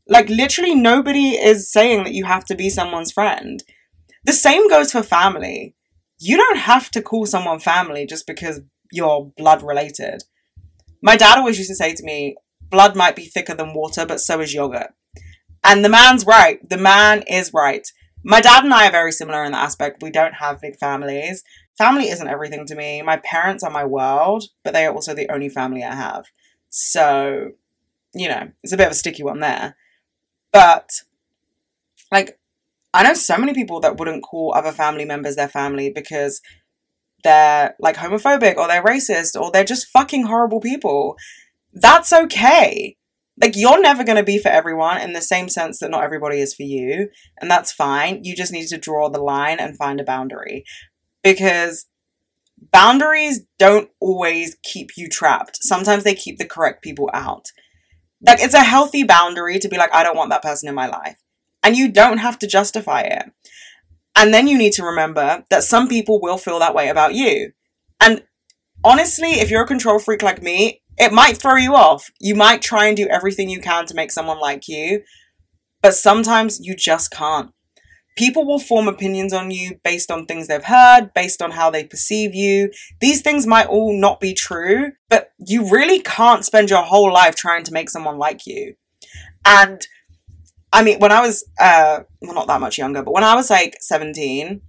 Like, 0.07 0.29
literally, 0.29 0.75
nobody 0.75 1.29
is 1.29 1.71
saying 1.71 2.03
that 2.03 2.13
you 2.13 2.25
have 2.25 2.45
to 2.45 2.55
be 2.55 2.69
someone's 2.69 3.11
friend. 3.11 3.63
The 4.25 4.33
same 4.33 4.69
goes 4.69 4.91
for 4.91 5.01
family 5.01 5.75
you 6.21 6.37
don't 6.37 6.59
have 6.59 6.91
to 6.91 7.01
call 7.01 7.25
someone 7.25 7.59
family 7.59 8.05
just 8.05 8.27
because 8.27 8.61
you're 8.91 9.31
blood 9.37 9.63
related. 9.63 10.23
My 11.01 11.17
dad 11.17 11.39
always 11.39 11.57
used 11.57 11.71
to 11.71 11.75
say 11.75 11.95
to 11.95 12.03
me, 12.03 12.35
blood 12.69 12.95
might 12.95 13.15
be 13.15 13.25
thicker 13.25 13.55
than 13.55 13.73
water, 13.73 14.05
but 14.05 14.19
so 14.19 14.39
is 14.39 14.53
yogurt. 14.53 14.93
And 15.63 15.83
the 15.83 15.89
man's 15.89 16.25
right. 16.25 16.59
The 16.69 16.77
man 16.77 17.23
is 17.27 17.51
right. 17.53 17.87
My 18.23 18.39
dad 18.39 18.63
and 18.63 18.71
I 18.71 18.87
are 18.87 18.91
very 18.91 19.11
similar 19.11 19.43
in 19.43 19.51
that 19.53 19.63
aspect. 19.63 20.03
We 20.03 20.11
don't 20.11 20.35
have 20.35 20.61
big 20.61 20.75
families. 20.75 21.43
Family 21.75 22.09
isn't 22.09 22.27
everything 22.27 22.67
to 22.67 22.75
me. 22.75 23.01
My 23.01 23.17
parents 23.17 23.63
are 23.63 23.71
my 23.71 23.83
world, 23.83 24.43
but 24.63 24.73
they 24.73 24.85
are 24.85 24.93
also 24.93 25.15
the 25.15 25.29
only 25.31 25.49
family 25.49 25.83
I 25.83 25.95
have. 25.95 26.25
So, 26.69 27.53
you 28.13 28.29
know, 28.29 28.51
it's 28.61 28.73
a 28.73 28.77
bit 28.77 28.85
of 28.85 28.91
a 28.91 28.95
sticky 28.95 29.23
one 29.23 29.39
there. 29.39 29.75
But, 30.53 30.91
like, 32.11 32.37
I 32.93 33.03
know 33.03 33.13
so 33.13 33.37
many 33.37 33.53
people 33.53 33.79
that 33.81 33.97
wouldn't 33.97 34.23
call 34.23 34.53
other 34.53 34.71
family 34.71 35.05
members 35.05 35.35
their 35.35 35.47
family 35.47 35.89
because 35.89 36.41
they're 37.23 37.75
like 37.79 37.95
homophobic 37.95 38.57
or 38.57 38.67
they're 38.67 38.83
racist 38.83 39.39
or 39.39 39.51
they're 39.51 39.63
just 39.63 39.87
fucking 39.87 40.25
horrible 40.25 40.59
people. 40.59 41.15
That's 41.73 42.11
okay. 42.11 42.97
Like, 43.41 43.55
you're 43.55 43.81
never 43.81 44.03
going 44.03 44.17
to 44.17 44.23
be 44.23 44.37
for 44.37 44.49
everyone 44.49 44.99
in 44.99 45.13
the 45.13 45.21
same 45.21 45.47
sense 45.47 45.79
that 45.79 45.89
not 45.89 46.03
everybody 46.03 46.41
is 46.41 46.53
for 46.53 46.63
you. 46.63 47.09
And 47.39 47.49
that's 47.49 47.71
fine. 47.71 48.23
You 48.23 48.35
just 48.35 48.51
need 48.51 48.67
to 48.67 48.77
draw 48.77 49.09
the 49.09 49.21
line 49.21 49.57
and 49.59 49.77
find 49.77 49.99
a 50.01 50.03
boundary. 50.03 50.65
Because 51.23 51.87
boundaries 52.71 53.41
don't 53.57 53.89
always 53.99 54.57
keep 54.63 54.91
you 54.97 55.07
trapped. 55.07 55.59
Sometimes 55.61 56.03
they 56.03 56.13
keep 56.13 56.37
the 56.37 56.45
correct 56.45 56.83
people 56.83 57.09
out. 57.13 57.45
Like, 58.23 58.41
it's 58.41 58.53
a 58.53 58.63
healthy 58.63 59.03
boundary 59.03 59.57
to 59.59 59.69
be 59.69 59.77
like, 59.77 59.93
I 59.93 60.03
don't 60.03 60.17
want 60.17 60.29
that 60.31 60.43
person 60.43 60.67
in 60.67 60.75
my 60.75 60.87
life 60.87 61.20
and 61.63 61.75
you 61.75 61.91
don't 61.91 62.19
have 62.19 62.39
to 62.39 62.47
justify 62.47 63.01
it. 63.01 63.31
And 64.15 64.33
then 64.33 64.47
you 64.47 64.57
need 64.57 64.73
to 64.73 64.83
remember 64.83 65.45
that 65.49 65.63
some 65.63 65.87
people 65.87 66.19
will 66.21 66.37
feel 66.37 66.59
that 66.59 66.75
way 66.75 66.89
about 66.89 67.13
you. 67.15 67.53
And 67.99 68.23
honestly, 68.83 69.39
if 69.39 69.49
you're 69.49 69.63
a 69.63 69.67
control 69.67 69.99
freak 69.99 70.21
like 70.21 70.41
me, 70.41 70.81
it 70.97 71.13
might 71.13 71.37
throw 71.37 71.55
you 71.55 71.75
off. 71.75 72.11
You 72.19 72.35
might 72.35 72.61
try 72.61 72.87
and 72.87 72.97
do 72.97 73.07
everything 73.07 73.49
you 73.49 73.61
can 73.61 73.85
to 73.85 73.95
make 73.95 74.11
someone 74.11 74.39
like 74.39 74.67
you, 74.67 75.03
but 75.81 75.95
sometimes 75.95 76.59
you 76.61 76.75
just 76.75 77.11
can't. 77.11 77.51
People 78.17 78.45
will 78.45 78.59
form 78.59 78.89
opinions 78.89 79.31
on 79.31 79.51
you 79.51 79.79
based 79.83 80.11
on 80.11 80.25
things 80.25 80.47
they've 80.47 80.63
heard, 80.63 81.13
based 81.15 81.41
on 81.41 81.51
how 81.51 81.69
they 81.69 81.85
perceive 81.85 82.35
you. 82.35 82.69
These 82.99 83.21
things 83.21 83.47
might 83.47 83.67
all 83.67 83.97
not 83.97 84.19
be 84.19 84.33
true, 84.33 84.91
but 85.09 85.31
you 85.39 85.69
really 85.69 86.01
can't 86.01 86.43
spend 86.43 86.69
your 86.69 86.83
whole 86.83 87.11
life 87.11 87.35
trying 87.35 87.63
to 87.63 87.73
make 87.73 87.89
someone 87.89 88.17
like 88.17 88.45
you. 88.45 88.75
And 89.45 89.87
I 90.73 90.83
mean, 90.83 90.99
when 90.99 91.11
I 91.11 91.21
was, 91.21 91.43
uh, 91.59 92.01
well, 92.21 92.33
not 92.33 92.47
that 92.47 92.61
much 92.61 92.77
younger, 92.77 93.03
but 93.03 93.13
when 93.13 93.23
I 93.23 93.35
was 93.35 93.49
like 93.49 93.75
17, 93.81 94.61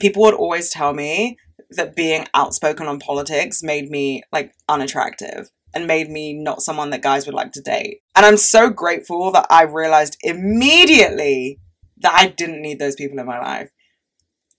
people 0.00 0.22
would 0.22 0.34
always 0.34 0.70
tell 0.70 0.92
me 0.92 1.38
that 1.70 1.96
being 1.96 2.26
outspoken 2.34 2.86
on 2.86 2.98
politics 2.98 3.62
made 3.62 3.90
me 3.90 4.22
like 4.32 4.52
unattractive 4.68 5.50
and 5.74 5.86
made 5.86 6.10
me 6.10 6.32
not 6.32 6.62
someone 6.62 6.90
that 6.90 7.02
guys 7.02 7.26
would 7.26 7.34
like 7.34 7.52
to 7.52 7.62
date. 7.62 8.00
And 8.16 8.24
I'm 8.24 8.36
so 8.36 8.70
grateful 8.70 9.30
that 9.32 9.46
I 9.50 9.62
realized 9.62 10.16
immediately 10.22 11.60
that 11.98 12.14
I 12.14 12.26
didn't 12.28 12.62
need 12.62 12.78
those 12.78 12.94
people 12.94 13.18
in 13.18 13.26
my 13.26 13.38
life. 13.38 13.70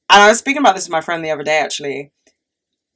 And 0.10 0.22
I 0.22 0.28
was 0.28 0.40
speaking 0.40 0.62
about 0.62 0.76
this 0.76 0.86
with 0.86 0.92
my 0.92 1.02
friend 1.02 1.24
the 1.24 1.32
other 1.32 1.44
day 1.44 1.60
actually. 1.60 2.12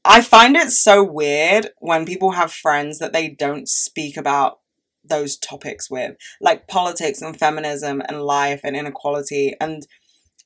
I 0.06 0.22
find 0.22 0.56
it 0.58 0.72
so 0.72 1.02
weird 1.04 1.70
when 1.80 2.06
people 2.06 2.32
have 2.32 2.52
friends 2.52 3.00
that 3.00 3.14
they 3.14 3.30
don't 3.30 3.70
speak 3.70 4.18
about 4.18 4.60
those 5.04 5.38
topics 5.38 5.90
with, 5.90 6.16
like 6.40 6.68
politics 6.68 7.22
and 7.22 7.38
feminism 7.38 8.02
and 8.08 8.22
life 8.22 8.62
and 8.64 8.76
inequality. 8.76 9.54
And 9.60 9.86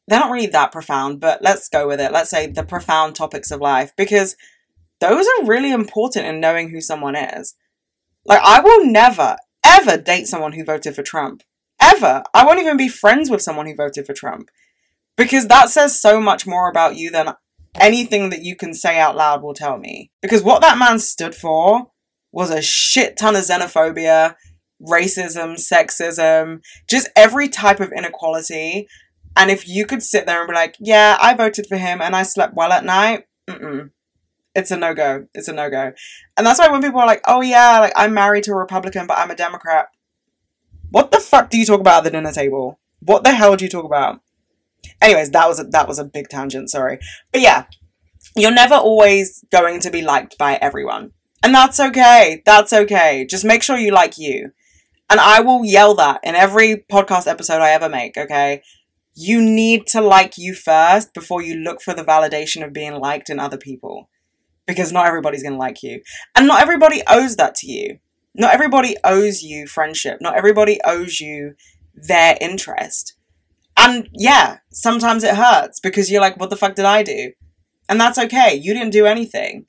they're 0.08 0.20
not 0.20 0.32
really 0.32 0.48
that 0.48 0.72
profound, 0.72 1.20
but 1.20 1.42
let's 1.42 1.70
go 1.70 1.88
with 1.88 2.00
it. 2.00 2.12
Let's 2.12 2.30
say 2.30 2.48
the 2.48 2.64
profound 2.64 3.16
topics 3.16 3.52
of 3.52 3.62
life, 3.62 3.92
because 3.98 4.36
those 5.00 5.26
are 5.28 5.46
really 5.46 5.72
important 5.72 6.26
in 6.26 6.40
knowing 6.40 6.70
who 6.70 6.82
someone 6.82 7.16
is. 7.16 7.56
Like, 8.26 8.42
I 8.44 8.62
will 8.62 8.86
never, 8.86 9.38
ever 9.66 9.98
date 9.98 10.28
someone 10.28 10.54
who 10.54 10.64
voted 10.64 10.96
for 10.96 11.04
Trump. 11.04 11.44
Ever. 11.80 12.24
I 12.34 12.46
won't 12.46 12.60
even 12.60 12.78
be 12.78 12.90
friends 12.90 13.30
with 13.30 13.42
someone 13.42 13.68
who 13.68 13.76
voted 13.76 14.06
for 14.06 14.14
Trump. 14.14 14.50
Because 15.16 15.48
that 15.48 15.70
says 15.70 16.00
so 16.00 16.20
much 16.20 16.48
more 16.48 16.70
about 16.70 16.96
you 16.96 17.10
than 17.12 17.34
anything 17.80 18.30
that 18.30 18.44
you 18.44 18.56
can 18.56 18.74
say 18.74 19.00
out 19.00 19.16
loud 19.16 19.42
will 19.42 19.54
tell 19.54 19.78
me. 19.78 20.12
Because 20.22 20.44
what 20.44 20.62
that 20.62 20.78
man 20.78 21.00
stood 21.00 21.36
for 21.36 21.92
was 22.32 22.50
a 22.50 22.62
shit 22.62 23.18
ton 23.18 23.36
of 23.36 23.44
xenophobia, 23.44 24.36
racism, 24.82 25.56
sexism, 25.56 26.62
just 26.90 27.10
every 27.16 27.50
type 27.50 27.80
of 27.80 27.92
inequality. 27.92 28.88
And 29.36 29.52
if 29.52 29.68
you 29.68 29.86
could 29.86 30.02
sit 30.02 30.26
there 30.26 30.40
and 30.40 30.48
be 30.48 30.54
like, 30.54 30.76
yeah, 30.80 31.18
I 31.22 31.34
voted 31.34 31.68
for 31.68 31.78
him 31.78 32.02
and 32.02 32.16
I 32.16 32.24
slept 32.24 32.56
well 32.56 32.72
at 32.72 32.86
night, 32.86 33.26
mm-mm. 33.48 33.92
It's 34.58 34.72
a 34.72 34.76
no 34.76 34.96
go. 34.96 35.28
It's 35.36 35.48
a 35.48 35.54
no 35.54 35.70
go. 35.70 35.94
And 36.36 36.48
that's 36.48 36.58
why 36.58 36.68
when 36.68 36.82
people 36.82 37.00
are 37.00 37.06
like, 37.06 37.22
oh 37.28 37.42
yeah, 37.42 37.80
like 37.80 37.94
I'm 37.96 38.16
married 38.16 38.44
to 38.46 38.54
a 38.54 38.56
Republican, 38.56 39.06
but 39.06 39.20
I'm 39.20 39.30
a 39.30 39.36
Democrat. 39.36 39.90
What 40.90 41.12
the 41.12 41.20
fuck 41.20 41.52
do 41.52 41.60
you 41.60 41.66
talk 41.66 41.80
about 41.80 42.00
at 42.00 42.04
the 42.06 42.10
dinner 42.10 42.32
table? 42.32 42.80
What 43.00 43.24
the 43.24 43.34
hell 43.34 43.56
do 43.56 43.66
you 43.66 43.70
talk 43.70 43.86
about? 43.86 44.20
Anyways, 45.00 45.30
that 45.30 45.48
was 45.48 45.60
a, 45.60 45.66
that 45.66 45.88
was 45.88 46.00
a 46.00 46.06
big 46.06 46.30
tangent. 46.30 46.72
Sorry, 46.72 46.98
but 47.32 47.42
yeah, 47.42 47.66
you're 48.36 48.52
never 48.52 48.74
always 48.74 49.46
going 49.52 49.80
to 49.82 49.92
be 49.92 50.02
liked 50.02 50.40
by 50.40 50.56
everyone, 50.56 51.12
and 51.44 51.54
that's 51.54 51.80
okay. 51.80 52.42
That's 52.44 52.74
okay. 52.74 53.28
Just 53.30 53.46
make 53.46 53.62
sure 53.62 53.78
you 53.78 53.92
like 53.92 54.18
you, 54.18 54.54
and 55.10 55.20
I 55.20 55.42
will 55.42 55.66
yell 55.66 55.96
that 55.96 56.20
in 56.24 56.36
every 56.36 56.86
podcast 56.92 57.28
episode 57.28 57.62
I 57.62 57.72
ever 57.72 57.90
make. 57.90 58.18
Okay, 58.18 58.62
you 59.16 59.42
need 59.42 59.88
to 59.88 60.02
like 60.02 60.38
you 60.38 60.54
first 60.54 61.14
before 61.14 61.42
you 61.42 61.56
look 61.56 61.82
for 61.82 61.94
the 61.94 62.04
validation 62.04 62.66
of 62.66 62.74
being 62.74 63.00
liked 63.00 63.30
in 63.30 63.40
other 63.40 63.58
people, 63.58 64.10
because 64.66 64.92
not 64.92 65.08
everybody's 65.08 65.44
gonna 65.44 65.58
like 65.58 65.84
you, 65.84 66.02
and 66.36 66.48
not 66.48 66.62
everybody 66.62 67.02
owes 67.08 67.36
that 67.36 67.56
to 67.56 67.72
you. 67.72 68.00
Not 68.40 68.54
everybody 68.54 68.96
owes 69.04 69.42
you 69.42 69.66
friendship. 69.66 70.20
Not 70.22 70.38
everybody 70.38 70.80
owes 70.86 71.20
you 71.20 71.56
their 71.96 72.38
interest. 72.40 73.16
And 73.76 74.10
yeah, 74.14 74.58
sometimes 74.72 75.24
it 75.24 75.36
hurts 75.36 75.80
because 75.80 76.12
you're 76.12 76.22
like, 76.22 76.40
what 76.40 76.52
the 76.52 76.56
fuck 76.56 76.76
did 76.76 76.86
I 76.86 77.02
do? 77.02 77.32
And 77.90 78.00
that's 78.00 78.20
okay. 78.20 78.54
You 78.54 78.74
didn't 78.74 78.92
do 78.92 79.06
anything. 79.06 79.66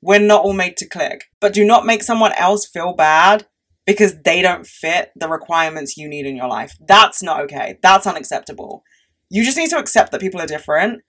We're 0.00 0.18
not 0.18 0.44
all 0.44 0.54
made 0.54 0.76
to 0.78 0.88
click. 0.88 1.24
But 1.40 1.52
do 1.52 1.64
not 1.64 1.84
make 1.84 2.02
someone 2.02 2.32
else 2.32 2.66
feel 2.66 2.94
bad 2.94 3.46
because 3.86 4.20
they 4.22 4.42
don't 4.42 4.66
fit 4.66 5.12
the 5.16 5.28
requirements 5.28 5.96
you 5.96 6.08
need 6.08 6.26
in 6.26 6.36
your 6.36 6.48
life. 6.48 6.76
That's 6.86 7.22
not 7.22 7.40
okay. 7.42 7.78
That's 7.82 8.06
unacceptable. 8.06 8.82
You 9.30 9.44
just 9.44 9.56
need 9.56 9.70
to 9.70 9.78
accept 9.78 10.12
that 10.12 10.20
people 10.20 10.40
are 10.40 10.46
different. 10.46 11.02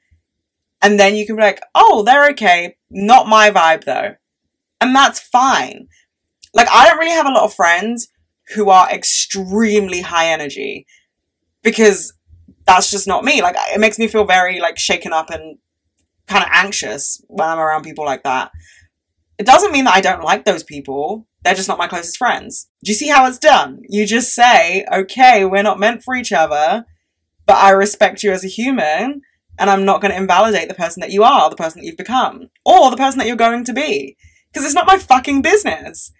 And 0.82 1.00
then 1.00 1.16
you 1.16 1.26
can 1.26 1.36
be 1.36 1.42
like, 1.42 1.62
oh, 1.74 2.04
they're 2.04 2.30
okay. 2.32 2.78
Not 2.90 3.28
my 3.28 3.50
vibe 3.50 3.84
though. 3.84 4.16
And 4.80 4.96
that's 4.96 5.20
fine. 5.20 5.88
Like, 6.54 6.68
I 6.72 6.88
don't 6.88 7.00
really 7.00 7.12
have 7.12 7.26
a 7.26 7.32
lot 7.32 7.44
of 7.44 7.54
friends 7.54 8.10
who 8.56 8.70
are 8.70 8.90
extremely 8.90 10.02
high 10.02 10.28
energy 10.28 10.86
because 11.64 12.14
that's 12.66 12.92
just 12.92 13.08
not 13.08 13.24
me. 13.24 13.42
Like 13.42 13.56
it 13.58 13.80
makes 13.80 13.98
me 13.98 14.08
feel 14.08 14.26
very 14.26 14.60
like 14.60 14.78
shaken 14.78 15.14
up 15.14 15.30
and 15.30 15.58
kind 16.28 16.44
of 16.44 16.50
anxious 16.54 17.22
when 17.28 17.48
I'm 17.48 17.60
around 17.60 17.84
people 17.84 18.06
like 18.06 18.24
that. 18.24 18.52
It 19.38 19.46
doesn't 19.46 19.72
mean 19.72 19.86
that 19.86 19.96
I 19.96 20.02
don't 20.02 20.24
like 20.24 20.46
those 20.46 20.64
people. 20.64 21.28
They're 21.48 21.56
just 21.56 21.70
not 21.70 21.78
my 21.78 21.88
closest 21.88 22.18
friends. 22.18 22.68
Do 22.84 22.92
you 22.92 22.94
see 22.94 23.08
how 23.08 23.26
it's 23.26 23.38
done? 23.38 23.84
You 23.88 24.06
just 24.06 24.36
say, 24.36 24.86
okay, 24.92 25.46
we're 25.46 25.64
not 25.64 25.80
meant 25.80 26.04
for 26.04 26.14
each 26.14 26.34
other, 26.34 26.86
but 27.46 27.56
I 27.56 27.70
respect 27.70 28.22
you 28.22 28.34
as 28.34 28.44
a 28.44 28.50
human, 28.50 29.22
and 29.58 29.70
I'm 29.70 29.86
not 29.86 30.02
going 30.02 30.12
to 30.12 30.18
invalidate 30.18 30.68
the 30.68 30.76
person 30.76 31.00
that 31.00 31.14
you 31.14 31.24
are, 31.24 31.50
the 31.50 31.56
person 31.56 31.80
that 31.80 31.88
you've 31.88 31.96
become, 31.96 32.50
or 32.66 32.92
the 32.92 32.98
person 32.98 33.20
that 33.20 33.28
you're 33.28 33.38
going 33.38 33.64
to 33.64 33.72
be. 33.72 34.18
Because 34.52 34.66
it's 34.66 34.76
not 34.76 34.88
my 34.88 34.98
fucking 34.98 35.42
business. 35.42 36.12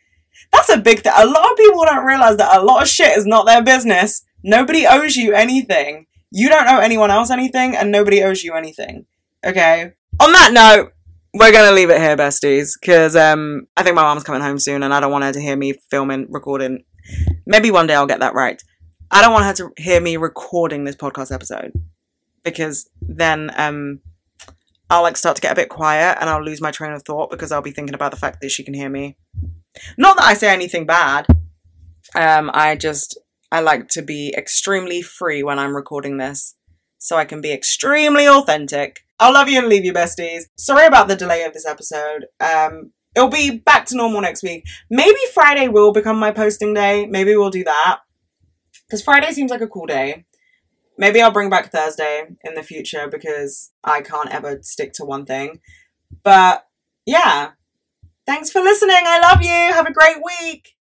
That's 0.54 0.70
a 0.70 0.78
big 0.78 1.02
thing. 1.02 1.12
A 1.14 1.26
lot 1.26 1.52
of 1.52 1.58
people 1.58 1.84
don't 1.84 2.06
realize 2.06 2.38
that 2.38 2.56
a 2.56 2.64
lot 2.64 2.82
of 2.82 2.88
shit 2.88 3.18
is 3.18 3.26
not 3.26 3.46
their 3.46 3.62
business. 3.62 4.24
Nobody 4.44 4.88
owes 4.88 5.18
you 5.18 5.34
anything. 5.34 6.06
You 6.32 6.48
don't 6.48 6.70
owe 6.70 6.80
anyone 6.80 7.12
else 7.12 7.32
anything, 7.32 7.76
and 7.76 7.92
nobody 7.92 8.24
owes 8.24 8.46
you 8.46 8.54
anything. 8.54 9.08
Okay? 9.46 9.92
On 10.22 10.32
that 10.32 10.54
note, 10.54 10.94
we're 11.38 11.52
gonna 11.52 11.72
leave 11.72 11.90
it 11.90 12.00
here, 12.00 12.18
besties, 12.18 12.72
because 12.80 13.16
um, 13.16 13.68
I 13.76 13.84
think 13.84 13.96
my 13.96 14.02
mom's 14.02 14.24
coming 14.24 14.42
home 14.42 14.60
soon, 14.60 14.84
and 14.84 14.94
I 14.94 15.00
don't 15.00 15.12
want 15.12 15.24
her 15.24 15.34
to 15.34 15.42
hear 15.42 15.56
me 15.56 15.76
filming, 15.90 16.28
recording. 16.30 16.84
Maybe 17.46 17.72
one 17.72 17.88
day 17.88 17.96
I'll 17.96 18.08
get 18.08 18.20
that 18.20 18.34
right. 18.34 18.62
I 19.10 19.22
don't 19.22 19.32
want 19.32 19.46
her 19.46 19.54
to 19.54 19.72
hear 19.78 20.02
me 20.02 20.18
recording 20.18 20.84
this 20.84 20.96
podcast 20.96 21.32
episode 21.32 21.72
because 22.44 22.90
then 23.02 23.52
um, 23.56 24.02
I'll 24.90 25.02
like 25.02 25.18
start 25.18 25.36
to 25.38 25.42
get 25.42 25.54
a 25.54 25.56
bit 25.56 25.70
quiet 25.70 26.18
and 26.20 26.30
I'll 26.30 26.44
lose 26.44 26.62
my 26.62 26.72
train 26.72 26.92
of 26.92 27.04
thought 27.04 27.30
because 27.30 27.52
I'll 27.52 27.62
be 27.62 27.72
thinking 27.72 27.96
about 27.96 28.12
the 28.12 28.18
fact 28.18 28.42
that 28.42 28.52
she 28.52 28.64
can 28.64 28.74
hear 28.74 28.90
me. 28.90 29.18
Not 29.98 30.18
that 30.18 30.26
I 30.26 30.34
say 30.34 30.50
anything 30.50 30.86
bad. 30.86 31.28
Um, 32.16 32.50
I 32.54 32.76
just 32.76 33.18
I 33.52 33.62
like 33.62 33.88
to 33.90 34.02
be 34.02 34.34
extremely 34.38 35.02
free 35.02 35.44
when 35.44 35.60
I'm 35.60 35.76
recording 35.76 36.18
this, 36.18 36.56
so 36.98 37.16
I 37.16 37.26
can 37.26 37.42
be 37.42 37.54
extremely 37.54 38.28
authentic. 38.28 39.02
I'll 39.20 39.34
love 39.34 39.50
you 39.50 39.60
and 39.60 39.68
leave 39.68 39.86
you, 39.86 39.94
besties. 39.94 40.44
Sorry 40.58 40.86
about 40.86 41.08
the 41.08 41.16
delay 41.16 41.44
of 41.44 41.54
this 41.54 41.66
episode. 41.66 42.28
Um, 42.40 42.92
it'll 43.16 43.30
be 43.30 43.58
back 43.58 43.86
to 43.88 43.96
normal 43.96 44.22
next 44.22 44.44
week. 44.44 44.64
Maybe 44.90 45.20
Friday 45.34 45.68
will 45.68 45.92
become 45.92 46.20
my 46.20 46.32
posting 46.32 46.74
day. 46.74 47.08
Maybe 47.08 47.36
we'll 47.36 47.50
do 47.50 47.64
that. 47.64 48.00
Because 48.88 49.04
Friday 49.04 49.32
seems 49.32 49.52
like 49.52 49.62
a 49.62 49.68
cool 49.68 49.88
day. 49.88 50.26
Maybe 50.98 51.22
I'll 51.22 51.32
bring 51.32 51.50
back 51.50 51.72
Thursday 51.72 52.26
in 52.44 52.56
the 52.56 52.64
future 52.64 53.08
because 53.08 53.72
I 53.84 54.02
can't 54.02 54.30
ever 54.30 54.60
stick 54.62 54.94
to 54.94 55.06
one 55.06 55.26
thing. 55.26 55.60
But 56.24 56.66
yeah, 57.06 57.52
thanks 58.26 58.52
for 58.52 58.62
listening. 58.62 58.96
I 59.06 59.20
love 59.20 59.42
you. 59.42 59.50
Have 59.50 59.88
a 59.88 59.94
great 59.94 60.18
week. 60.24 60.74